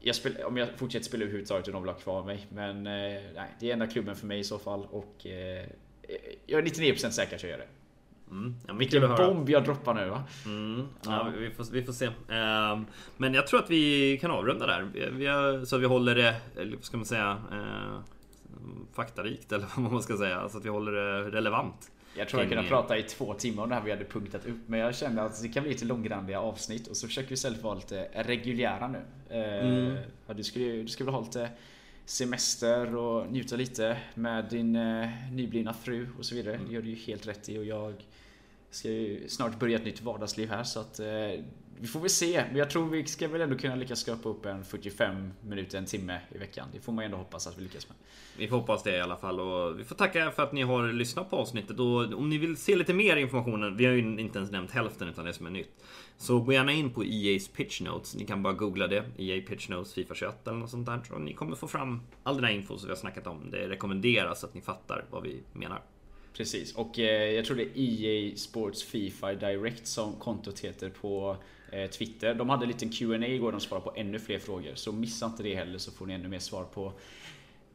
jag 0.00 0.14
spel, 0.14 0.36
om 0.44 0.56
jag 0.56 0.68
fortsätter 0.76 1.04
spela 1.04 1.22
överhuvudtaget 1.22 1.66
och 1.66 1.72
de 1.72 1.82
vill 1.82 1.92
ha 1.92 1.98
kvar 1.98 2.24
mig. 2.24 2.46
Men 2.48 2.86
eh, 2.86 3.22
nej, 3.34 3.50
det 3.60 3.68
är 3.68 3.72
enda 3.72 3.86
klubben 3.86 4.16
för 4.16 4.26
mig 4.26 4.38
i 4.38 4.44
så 4.44 4.58
fall 4.58 4.86
och 4.90 5.26
eh, 5.26 5.66
jag 6.46 6.58
är 6.58 6.62
99% 6.62 7.10
säker 7.10 7.36
att 7.36 7.42
jag 7.42 7.50
gör 7.50 7.58
det. 7.58 7.68
Mm. 8.30 8.54
Ja, 8.66 8.74
Vilken 8.74 9.16
bomb 9.16 9.50
jag 9.50 9.64
droppar 9.64 9.94
nu 9.94 10.08
va? 10.08 10.24
Mm. 10.44 10.88
Ja, 11.04 11.32
vi, 11.38 11.50
får, 11.50 11.72
vi 11.72 11.82
får 11.82 11.92
se. 11.92 12.06
Ehm, 12.28 12.86
men 13.16 13.34
jag 13.34 13.46
tror 13.46 13.60
att 13.60 13.70
vi 13.70 14.18
kan 14.20 14.30
avrunda 14.30 14.66
där. 14.66 14.82
Vi, 15.12 15.26
har, 15.26 15.64
så 15.64 15.78
vi 15.78 15.86
håller 15.86 16.14
det, 16.14 16.34
vad 16.54 16.84
ska 16.84 16.96
man 16.96 17.06
säga, 17.06 17.38
eh, 17.52 18.00
faktarikt 18.94 19.52
eller 19.52 19.66
vad 19.76 19.92
man 19.92 20.02
ska 20.02 20.16
säga. 20.16 20.48
Så 20.48 20.58
att 20.58 20.64
vi 20.64 20.68
håller 20.68 20.92
det 20.92 21.30
relevant. 21.30 21.90
Jag 22.18 22.28
tror 22.28 22.42
jag 22.42 22.50
kunde 22.52 22.68
prata 22.68 22.98
i 22.98 23.02
två 23.02 23.34
timmar 23.34 23.62
om 23.62 23.68
det 23.68 23.74
här 23.74 23.82
vi 23.82 23.90
hade 23.90 24.04
punktat 24.04 24.46
upp 24.46 24.56
Men 24.66 24.80
jag 24.80 24.94
kände 24.96 25.22
att 25.22 25.42
det 25.42 25.48
kan 25.48 25.62
bli 25.62 25.72
lite 25.72 25.84
långrandiga 25.84 26.40
avsnitt 26.40 26.86
och 26.88 26.96
så 26.96 27.06
försöker 27.06 27.28
vi 27.28 27.34
istället 27.34 27.62
vara 27.62 27.74
lite 27.74 28.08
reguljära 28.14 28.88
nu. 28.88 28.98
Eh, 29.30 29.96
Mm. 30.28 30.42
skulle, 30.44 30.64
du 30.82 30.88
skulle 30.88 31.04
väl 31.04 31.14
ha 31.14 31.20
lite 31.24 31.50
semester 32.06 32.96
och 32.96 33.32
njuta 33.32 33.56
lite 33.56 33.98
med 34.14 34.44
din 34.44 34.76
eh, 34.76 35.08
nyblivna 35.32 35.74
fru 35.74 36.08
och 36.18 36.24
så 36.24 36.34
vidare. 36.34 36.60
Det 36.66 36.72
gör 36.72 36.82
du 36.82 36.88
ju 36.88 36.96
helt 36.96 37.26
rätt 37.26 37.48
i 37.48 37.58
och 37.58 37.64
jag 37.64 37.94
ska 38.70 38.88
ju 38.88 39.28
snart 39.28 39.58
börja 39.58 39.76
ett 39.76 39.84
nytt 39.84 40.02
vardagsliv 40.02 40.48
här 40.48 40.64
så 40.64 40.80
att 40.80 41.00
eh, 41.00 41.06
vi 41.80 41.86
får 41.86 42.00
väl 42.00 42.10
se. 42.10 42.44
Men 42.48 42.56
jag 42.56 42.70
tror 42.70 42.90
vi 42.90 43.04
ska 43.06 43.28
väl 43.28 43.40
ändå 43.40 43.56
kunna 43.56 43.74
lyckas 43.74 44.00
skapa 44.00 44.28
upp 44.28 44.46
en 44.46 44.64
45 44.64 45.32
minuter, 45.40 45.78
en 45.78 45.86
timme 45.86 46.20
i 46.34 46.38
veckan. 46.38 46.68
Det 46.72 46.80
får 46.80 46.92
man 46.92 47.04
ju 47.04 47.06
ändå 47.06 47.16
hoppas 47.16 47.46
att 47.46 47.58
vi 47.58 47.62
lyckas 47.62 47.88
med. 47.88 47.96
Vi 48.38 48.48
får 48.48 48.56
hoppas 48.56 48.82
det 48.82 48.96
i 48.96 49.00
alla 49.00 49.16
fall 49.16 49.40
och 49.40 49.80
vi 49.80 49.84
får 49.84 49.94
tacka 49.94 50.30
för 50.30 50.42
att 50.42 50.52
ni 50.52 50.62
har 50.62 50.92
lyssnat 50.92 51.30
på 51.30 51.36
avsnittet 51.36 51.80
och 51.80 52.12
om 52.12 52.28
ni 52.28 52.38
vill 52.38 52.56
se 52.56 52.76
lite 52.76 52.94
mer 52.94 53.16
information, 53.16 53.76
vi 53.76 53.84
har 53.84 53.92
ju 53.92 54.20
inte 54.20 54.38
ens 54.38 54.50
nämnt 54.50 54.70
hälften 54.70 55.08
utan 55.08 55.24
det 55.24 55.32
som 55.32 55.46
är 55.46 55.50
nytt. 55.50 55.84
Så 56.18 56.40
gå 56.40 56.52
gärna 56.52 56.72
in 56.72 56.90
på 56.90 57.04
EA's 57.04 57.50
Pitch 57.56 57.80
Notes, 57.80 58.14
ni 58.14 58.26
kan 58.26 58.42
bara 58.42 58.52
googla 58.52 58.86
det, 58.86 59.04
EA 59.18 59.42
Pitch 59.48 59.68
Notes 59.68 59.94
Fifa 59.94 60.14
21 60.14 60.48
eller 60.48 60.58
något 60.58 60.70
sånt 60.70 60.86
där 60.86 61.00
och 61.10 61.20
ni 61.20 61.34
kommer 61.34 61.56
få 61.56 61.68
fram 61.68 62.00
all 62.22 62.34
den 62.34 62.44
här 62.44 62.52
info 62.52 62.78
som 62.78 62.86
vi 62.86 62.92
har 62.92 63.00
snackat 63.00 63.26
om. 63.26 63.50
Det 63.50 63.68
rekommenderas 63.68 64.44
att 64.44 64.54
ni 64.54 64.60
fattar 64.60 65.04
vad 65.10 65.22
vi 65.22 65.42
menar. 65.52 65.82
Precis, 66.36 66.74
och 66.74 66.98
eh, 66.98 67.30
jag 67.32 67.44
tror 67.44 67.56
det 67.56 67.62
är 67.62 67.70
EA 67.76 68.36
Sports 68.36 68.82
Fifa 68.82 69.34
Direct 69.34 69.86
som 69.86 70.12
kontot 70.12 70.60
heter 70.60 70.90
på 70.90 71.36
Twitter. 71.92 72.34
De 72.34 72.48
hade 72.48 72.64
en 72.64 72.68
liten 72.68 72.90
Q&A 72.90 73.26
igår 73.26 73.52
de 73.52 73.60
svarade 73.60 73.84
på 73.84 73.92
ännu 73.96 74.18
fler 74.18 74.38
frågor. 74.38 74.74
Så 74.74 74.92
missa 74.92 75.26
inte 75.26 75.42
det 75.42 75.54
heller 75.54 75.78
så 75.78 75.92
får 75.92 76.06
ni 76.06 76.14
ännu 76.14 76.28
mer 76.28 76.38
svar 76.38 76.64
på 76.64 76.92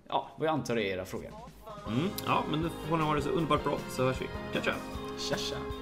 Ja, 0.08 0.30
vad 0.38 0.48
jag 0.48 0.54
antar 0.54 0.78
är 0.78 0.82
era 0.82 1.06
frågor. 1.06 1.32
Mm, 1.88 2.10
ja, 2.26 2.44
men 2.52 2.62
nu 2.62 2.70
får 2.90 2.98
ni 2.98 3.04
ha 3.04 3.16
det 3.16 3.22
så 3.22 3.30
underbart 3.30 3.64
bra 3.64 3.78
så 3.90 4.04
hörs 4.04 4.22
vi. 4.22 4.26
Ciao 4.52 4.64
ciao! 4.64 4.76
Tja 5.20 5.38
tja! 5.38 5.81